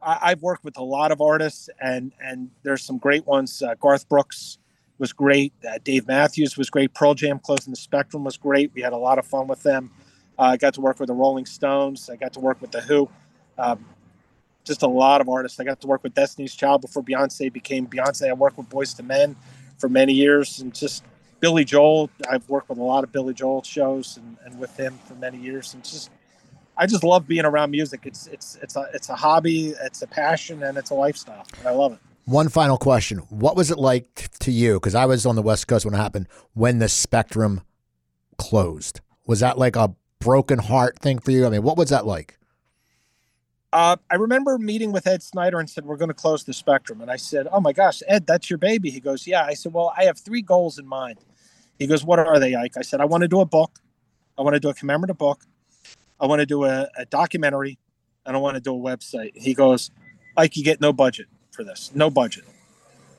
I, 0.00 0.30
have 0.30 0.42
worked 0.42 0.64
with 0.64 0.76
a 0.78 0.82
lot 0.82 1.10
of 1.10 1.20
artists, 1.20 1.68
and 1.80 2.12
and 2.20 2.50
there's 2.62 2.84
some 2.84 2.98
great 2.98 3.26
ones. 3.26 3.60
Uh, 3.60 3.74
Garth 3.80 4.08
Brooks 4.08 4.58
was 4.98 5.12
great. 5.12 5.52
Uh, 5.68 5.78
Dave 5.82 6.06
Matthews 6.06 6.56
was 6.56 6.70
great. 6.70 6.94
Pearl 6.94 7.14
Jam 7.14 7.40
closing 7.40 7.72
the 7.72 7.76
Spectrum 7.76 8.22
was 8.22 8.36
great. 8.36 8.70
We 8.74 8.82
had 8.82 8.92
a 8.92 8.96
lot 8.96 9.18
of 9.18 9.26
fun 9.26 9.48
with 9.48 9.62
them. 9.64 9.90
Uh, 10.38 10.42
I 10.42 10.56
got 10.56 10.74
to 10.74 10.80
work 10.80 11.00
with 11.00 11.08
the 11.08 11.14
Rolling 11.14 11.46
Stones. 11.46 12.08
I 12.08 12.16
got 12.16 12.32
to 12.34 12.40
work 12.40 12.60
with 12.60 12.70
the 12.70 12.80
Who. 12.82 13.10
Um, 13.58 13.84
just 14.62 14.82
a 14.82 14.88
lot 14.88 15.20
of 15.20 15.28
artists. 15.28 15.58
I 15.58 15.64
got 15.64 15.80
to 15.80 15.88
work 15.88 16.04
with 16.04 16.14
Destiny's 16.14 16.54
Child 16.54 16.82
before 16.82 17.02
Beyonce 17.02 17.52
became 17.52 17.86
Beyonce. 17.88 18.28
I 18.28 18.34
worked 18.34 18.56
with 18.56 18.68
Boyz 18.68 18.98
II 18.98 19.06
Men 19.06 19.36
for 19.78 19.88
many 19.88 20.12
years, 20.12 20.60
and 20.60 20.72
just 20.72 21.02
Billy 21.44 21.66
Joel. 21.66 22.08
I've 22.30 22.48
worked 22.48 22.70
with 22.70 22.78
a 22.78 22.82
lot 22.82 23.04
of 23.04 23.12
Billy 23.12 23.34
Joel 23.34 23.62
shows 23.62 24.16
and, 24.16 24.38
and 24.46 24.58
with 24.58 24.74
him 24.78 24.98
for 25.04 25.14
many 25.16 25.36
years, 25.36 25.74
and 25.74 25.84
just 25.84 26.10
I 26.74 26.86
just 26.86 27.04
love 27.04 27.28
being 27.28 27.44
around 27.44 27.70
music. 27.70 28.06
It's 28.06 28.26
it's 28.28 28.56
it's 28.62 28.76
a 28.76 28.88
it's 28.94 29.10
a 29.10 29.14
hobby, 29.14 29.74
it's 29.82 30.00
a 30.00 30.06
passion, 30.06 30.62
and 30.62 30.78
it's 30.78 30.88
a 30.88 30.94
lifestyle, 30.94 31.46
and 31.58 31.68
I 31.68 31.72
love 31.72 31.92
it. 31.92 31.98
One 32.24 32.48
final 32.48 32.78
question: 32.78 33.18
What 33.28 33.56
was 33.56 33.70
it 33.70 33.76
like 33.76 34.14
t- 34.14 34.26
to 34.38 34.50
you? 34.50 34.80
Because 34.80 34.94
I 34.94 35.04
was 35.04 35.26
on 35.26 35.36
the 35.36 35.42
West 35.42 35.68
Coast 35.68 35.84
when 35.84 35.92
it 35.92 35.98
happened. 35.98 36.28
When 36.54 36.78
the 36.78 36.88
Spectrum 36.88 37.60
closed, 38.38 39.02
was 39.26 39.40
that 39.40 39.58
like 39.58 39.76
a 39.76 39.94
broken 40.20 40.60
heart 40.60 40.98
thing 40.98 41.18
for 41.18 41.30
you? 41.30 41.44
I 41.44 41.50
mean, 41.50 41.62
what 41.62 41.76
was 41.76 41.90
that 41.90 42.06
like? 42.06 42.38
Uh, 43.70 43.96
I 44.08 44.14
remember 44.14 44.56
meeting 44.56 44.92
with 44.92 45.06
Ed 45.06 45.22
Snider 45.22 45.58
and 45.58 45.68
said, 45.68 45.84
We're 45.84 45.96
going 45.96 46.08
to 46.08 46.14
close 46.14 46.44
the 46.44 46.54
spectrum. 46.54 47.00
And 47.00 47.10
I 47.10 47.16
said, 47.16 47.48
Oh 47.50 47.60
my 47.60 47.72
gosh, 47.72 48.02
Ed, 48.06 48.24
that's 48.24 48.48
your 48.48 48.56
baby. 48.56 48.88
He 48.88 49.00
goes, 49.00 49.26
Yeah. 49.26 49.44
I 49.44 49.54
said, 49.54 49.72
Well, 49.72 49.92
I 49.98 50.04
have 50.04 50.16
three 50.16 50.42
goals 50.42 50.78
in 50.78 50.86
mind. 50.86 51.18
He 51.78 51.86
goes, 51.86 52.04
What 52.04 52.18
are 52.18 52.38
they, 52.38 52.54
Ike? 52.54 52.76
I 52.76 52.82
said, 52.82 53.00
I 53.00 53.04
want 53.04 53.22
to 53.22 53.28
do 53.28 53.40
a 53.40 53.46
book. 53.46 53.78
I 54.38 54.42
want 54.42 54.54
to 54.54 54.60
do 54.60 54.68
a 54.68 54.74
commemorative 54.74 55.18
book. 55.18 55.44
I 56.20 56.26
want 56.26 56.40
to 56.40 56.46
do 56.46 56.64
a, 56.64 56.88
a 56.96 57.04
documentary. 57.06 57.78
And 58.26 58.34
I 58.34 58.38
want 58.38 58.54
to 58.54 58.60
do 58.60 58.74
a 58.74 58.78
website. 58.78 59.32
He 59.36 59.52
goes, 59.52 59.90
Ike, 60.36 60.56
you 60.56 60.64
get 60.64 60.80
no 60.80 60.92
budget 60.92 61.26
for 61.52 61.62
this, 61.62 61.90
no 61.94 62.10
budget. 62.10 62.44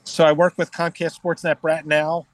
So 0.03 0.23
I 0.23 0.31
worked 0.31 0.57
with 0.57 0.71
Comcast 0.71 1.19
Sportsnet 1.19 1.61
Brad 1.61 1.85
Now. 1.85 2.27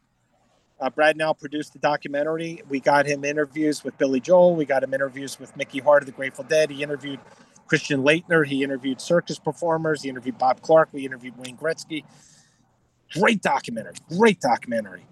Uh, 0.79 0.89
Brad 0.89 1.15
Now 1.15 1.33
produced 1.33 1.73
the 1.73 1.79
documentary. 1.79 2.63
We 2.69 2.79
got 2.79 3.05
him 3.05 3.23
interviews 3.23 3.83
with 3.83 3.97
Billy 3.97 4.19
Joel. 4.19 4.55
We 4.55 4.65
got 4.65 4.83
him 4.83 4.93
interviews 4.93 5.39
with 5.39 5.55
Mickey 5.55 5.79
Hart 5.79 6.01
of 6.01 6.07
the 6.07 6.11
Grateful 6.11 6.43
Dead. 6.43 6.71
He 6.71 6.81
interviewed 6.81 7.19
Christian 7.67 8.03
Laettner. 8.03 8.45
He 8.45 8.63
interviewed 8.63 8.99
circus 8.99 9.37
performers. 9.37 10.01
He 10.01 10.09
interviewed 10.09 10.37
Bob 10.37 10.61
Clarke. 10.61 10.89
We 10.91 11.05
interviewed 11.05 11.37
Wayne 11.37 11.55
Gretzky. 11.55 12.03
Great 13.13 13.41
documentary. 13.41 13.93
Great 14.09 14.41
documentary. 14.41 15.05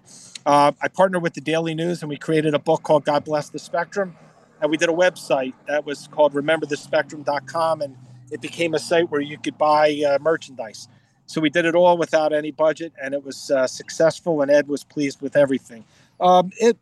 Uh, 0.46 0.72
I 0.80 0.88
partnered 0.88 1.22
with 1.22 1.34
the 1.34 1.40
Daily 1.40 1.74
News 1.74 2.02
and 2.02 2.08
we 2.08 2.16
created 2.16 2.54
a 2.54 2.58
book 2.58 2.82
called 2.82 3.04
God 3.04 3.24
Bless 3.24 3.50
the 3.50 3.58
Spectrum. 3.58 4.16
And 4.60 4.70
we 4.70 4.76
did 4.76 4.88
a 4.88 4.92
website 4.92 5.54
that 5.66 5.86
was 5.86 6.08
called 6.08 6.34
rememberthespectrum.com. 6.34 7.82
And 7.82 7.96
it 8.30 8.40
became 8.40 8.74
a 8.74 8.78
site 8.78 9.10
where 9.10 9.20
you 9.20 9.38
could 9.38 9.58
buy 9.58 10.02
uh, 10.06 10.18
merchandise. 10.20 10.88
So 11.26 11.40
we 11.40 11.50
did 11.50 11.64
it 11.64 11.74
all 11.74 11.96
without 11.96 12.32
any 12.32 12.50
budget 12.50 12.92
and 13.00 13.14
it 13.14 13.24
was 13.24 13.50
uh, 13.50 13.66
successful. 13.66 14.42
And 14.42 14.50
Ed 14.50 14.68
was 14.68 14.84
pleased 14.84 15.20
with 15.20 15.36
everything. 15.36 15.84
Um, 16.20 16.50
it, 16.58 16.76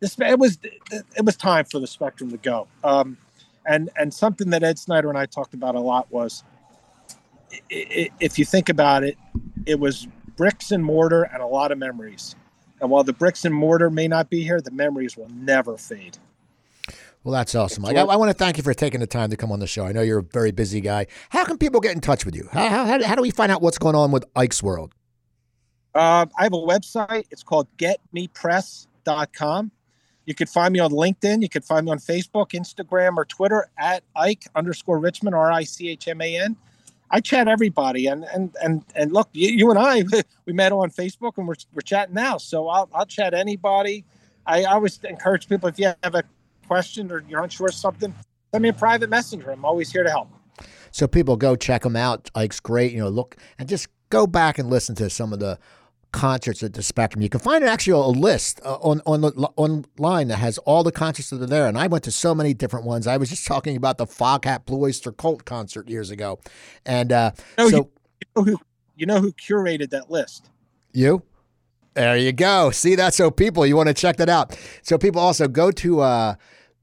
this, 0.00 0.18
it 0.18 0.38
was 0.38 0.58
it 0.62 1.24
was 1.24 1.36
time 1.36 1.64
for 1.64 1.78
the 1.78 1.86
Spectrum 1.86 2.30
to 2.30 2.36
go. 2.36 2.66
Um, 2.82 3.16
and 3.66 3.90
and 3.96 4.12
something 4.12 4.50
that 4.50 4.62
Ed 4.62 4.78
Snider 4.78 5.08
and 5.08 5.16
I 5.16 5.26
talked 5.26 5.54
about 5.54 5.74
a 5.74 5.80
lot 5.80 6.10
was 6.10 6.44
if 7.70 8.38
you 8.38 8.44
think 8.44 8.68
about 8.68 9.04
it, 9.04 9.16
it 9.64 9.78
was 9.78 10.08
bricks 10.36 10.72
and 10.72 10.84
mortar 10.84 11.22
and 11.22 11.42
a 11.42 11.46
lot 11.46 11.72
of 11.72 11.78
memories. 11.78 12.34
And 12.80 12.90
while 12.90 13.04
the 13.04 13.12
bricks 13.12 13.44
and 13.44 13.54
mortar 13.54 13.90
may 13.90 14.08
not 14.08 14.30
be 14.30 14.42
here, 14.42 14.60
the 14.60 14.70
memories 14.70 15.16
will 15.16 15.28
never 15.30 15.76
fade. 15.76 16.18
Well, 17.22 17.32
that's 17.32 17.54
awesome. 17.54 17.86
I, 17.86 17.92
I, 17.92 18.16
want 18.16 18.30
to 18.30 18.34
thank 18.34 18.58
you 18.58 18.62
for 18.62 18.74
taking 18.74 19.00
the 19.00 19.06
time 19.06 19.30
to 19.30 19.36
come 19.36 19.50
on 19.50 19.58
the 19.58 19.66
show. 19.66 19.86
I 19.86 19.92
know 19.92 20.02
you're 20.02 20.18
a 20.18 20.22
very 20.22 20.50
busy 20.50 20.82
guy. 20.82 21.06
How 21.30 21.46
can 21.46 21.56
people 21.56 21.80
get 21.80 21.92
in 21.92 22.02
touch 22.02 22.26
with 22.26 22.36
you? 22.36 22.50
How, 22.52 22.68
how, 22.68 23.02
how 23.02 23.14
do 23.14 23.22
we 23.22 23.30
find 23.30 23.50
out 23.50 23.62
what's 23.62 23.78
going 23.78 23.94
on 23.94 24.10
with 24.10 24.26
Ike's 24.36 24.62
World? 24.62 24.94
Uh, 25.94 26.26
I 26.38 26.42
have 26.42 26.52
a 26.52 26.56
website. 26.56 27.24
It's 27.30 27.42
called 27.42 27.66
getmepress.com. 27.78 29.70
You 30.26 30.34
could 30.34 30.50
find 30.50 30.72
me 30.72 30.80
on 30.80 30.90
LinkedIn. 30.90 31.40
You 31.40 31.48
could 31.48 31.64
find 31.64 31.86
me 31.86 31.92
on 31.92 31.98
Facebook, 31.98 32.50
Instagram, 32.50 33.16
or 33.16 33.24
Twitter 33.24 33.70
at 33.78 34.02
Ike 34.16 34.46
underscore 34.54 34.98
Richman, 34.98 35.32
R 35.34 35.50
I 35.50 35.64
C 35.64 35.88
H 35.88 36.08
M 36.08 36.20
A 36.20 36.36
N. 36.36 36.56
I 37.14 37.20
chat 37.20 37.46
everybody, 37.46 38.08
and 38.08 38.24
and 38.24 38.56
and 38.60 38.84
and 38.96 39.12
look, 39.12 39.28
you, 39.32 39.48
you, 39.48 39.70
and 39.70 39.78
I, 39.78 40.02
we 40.46 40.52
met 40.52 40.72
on 40.72 40.90
Facebook, 40.90 41.38
and 41.38 41.46
we're 41.46 41.54
we're 41.72 41.80
chatting 41.80 42.12
now. 42.14 42.38
So 42.38 42.66
I'll 42.66 42.90
I'll 42.92 43.06
chat 43.06 43.34
anybody. 43.34 44.04
I 44.46 44.64
always 44.64 44.98
encourage 45.04 45.48
people 45.48 45.68
if 45.68 45.78
you 45.78 45.92
have 46.02 46.16
a 46.16 46.24
question 46.66 47.12
or 47.12 47.22
you're 47.28 47.40
unsure 47.40 47.68
of 47.68 47.74
something, 47.74 48.12
send 48.50 48.62
me 48.62 48.70
a 48.70 48.72
private 48.72 49.10
messenger. 49.10 49.52
I'm 49.52 49.64
always 49.64 49.92
here 49.92 50.02
to 50.02 50.10
help. 50.10 50.28
So 50.90 51.06
people 51.06 51.36
go 51.36 51.54
check 51.54 51.84
him 51.84 51.94
out. 51.94 52.32
Ike's 52.34 52.58
great. 52.58 52.90
You 52.90 52.98
know, 52.98 53.08
look 53.10 53.36
and 53.60 53.68
just 53.68 53.86
go 54.10 54.26
back 54.26 54.58
and 54.58 54.68
listen 54.68 54.96
to 54.96 55.08
some 55.08 55.32
of 55.32 55.38
the 55.38 55.60
concerts 56.14 56.62
at 56.62 56.72
the 56.72 56.82
Spectrum. 56.82 57.20
You 57.20 57.28
can 57.28 57.40
find 57.40 57.62
actually 57.64 57.92
a 57.92 58.06
list 58.06 58.60
uh, 58.64 58.76
on 58.76 59.02
on 59.04 59.20
the, 59.20 59.30
online 59.56 60.28
that 60.28 60.36
has 60.36 60.56
all 60.58 60.84
the 60.84 60.92
concerts 60.92 61.30
that 61.30 61.42
are 61.42 61.46
there. 61.46 61.66
And 61.66 61.76
I 61.76 61.88
went 61.88 62.04
to 62.04 62.12
so 62.12 62.34
many 62.34 62.54
different 62.54 62.86
ones. 62.86 63.06
I 63.06 63.18
was 63.18 63.28
just 63.28 63.46
talking 63.46 63.76
about 63.76 63.98
the 63.98 64.06
Foghat 64.06 64.64
Blue 64.64 64.84
Oyster 64.84 65.12
Cult 65.12 65.44
concert 65.44 65.86
years 65.88 66.10
ago, 66.10 66.38
and 66.86 67.12
uh, 67.12 67.32
so 67.58 67.66
you 67.66 67.90
know, 68.36 68.44
who, 68.44 68.60
you 68.96 69.06
know 69.06 69.20
who 69.20 69.32
curated 69.32 69.90
that 69.90 70.10
list? 70.10 70.50
You. 70.92 71.22
There 71.94 72.16
you 72.16 72.32
go. 72.32 72.70
See 72.70 72.94
that? 72.96 73.14
So 73.14 73.30
people, 73.30 73.64
you 73.66 73.76
want 73.76 73.88
to 73.88 73.94
check 73.94 74.16
that 74.16 74.28
out. 74.28 74.58
So 74.82 74.96
people 74.96 75.20
also 75.20 75.48
go 75.48 75.70
to. 75.72 76.00
Uh, 76.00 76.34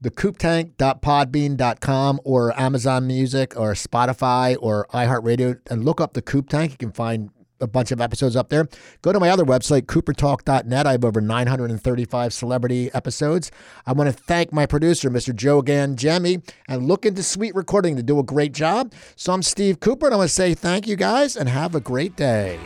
thecooptank.podbean.com 0.02 2.20
or 2.24 2.60
Amazon 2.60 3.06
Music 3.06 3.56
or 3.56 3.74
Spotify 3.74 4.56
or 4.58 4.88
iHeartRadio 4.92 5.60
and 5.70 5.84
look 5.84 6.00
up 6.00 6.14
the 6.14 6.22
Coop 6.22 6.48
Tank. 6.48 6.72
You 6.72 6.78
can 6.78 6.90
find 6.90 7.30
a 7.62 7.66
bunch 7.66 7.92
of 7.92 8.00
episodes 8.00 8.36
up 8.36 8.48
there. 8.50 8.68
Go 9.00 9.12
to 9.12 9.20
my 9.20 9.30
other 9.30 9.44
website, 9.44 9.82
coopertalk.net. 9.82 10.86
I 10.86 10.92
have 10.92 11.04
over 11.04 11.20
935 11.20 12.32
celebrity 12.32 12.90
episodes. 12.92 13.50
I 13.86 13.92
want 13.92 14.08
to 14.08 14.12
thank 14.12 14.52
my 14.52 14.66
producer, 14.66 15.10
Mr. 15.10 15.34
Joe 15.34 15.62
Gangemi, 15.62 16.46
and 16.68 16.86
look 16.86 17.06
into 17.06 17.22
Sweet 17.22 17.54
Recording 17.54 17.96
to 17.96 18.02
do 18.02 18.18
a 18.18 18.24
great 18.24 18.52
job. 18.52 18.92
So 19.16 19.32
I'm 19.32 19.42
Steve 19.42 19.80
Cooper, 19.80 20.06
and 20.06 20.14
I 20.14 20.18
want 20.18 20.28
to 20.28 20.34
say 20.34 20.54
thank 20.54 20.86
you 20.86 20.96
guys 20.96 21.36
and 21.36 21.48
have 21.48 21.74
a 21.74 21.80
great 21.80 22.16
day. 22.16 22.58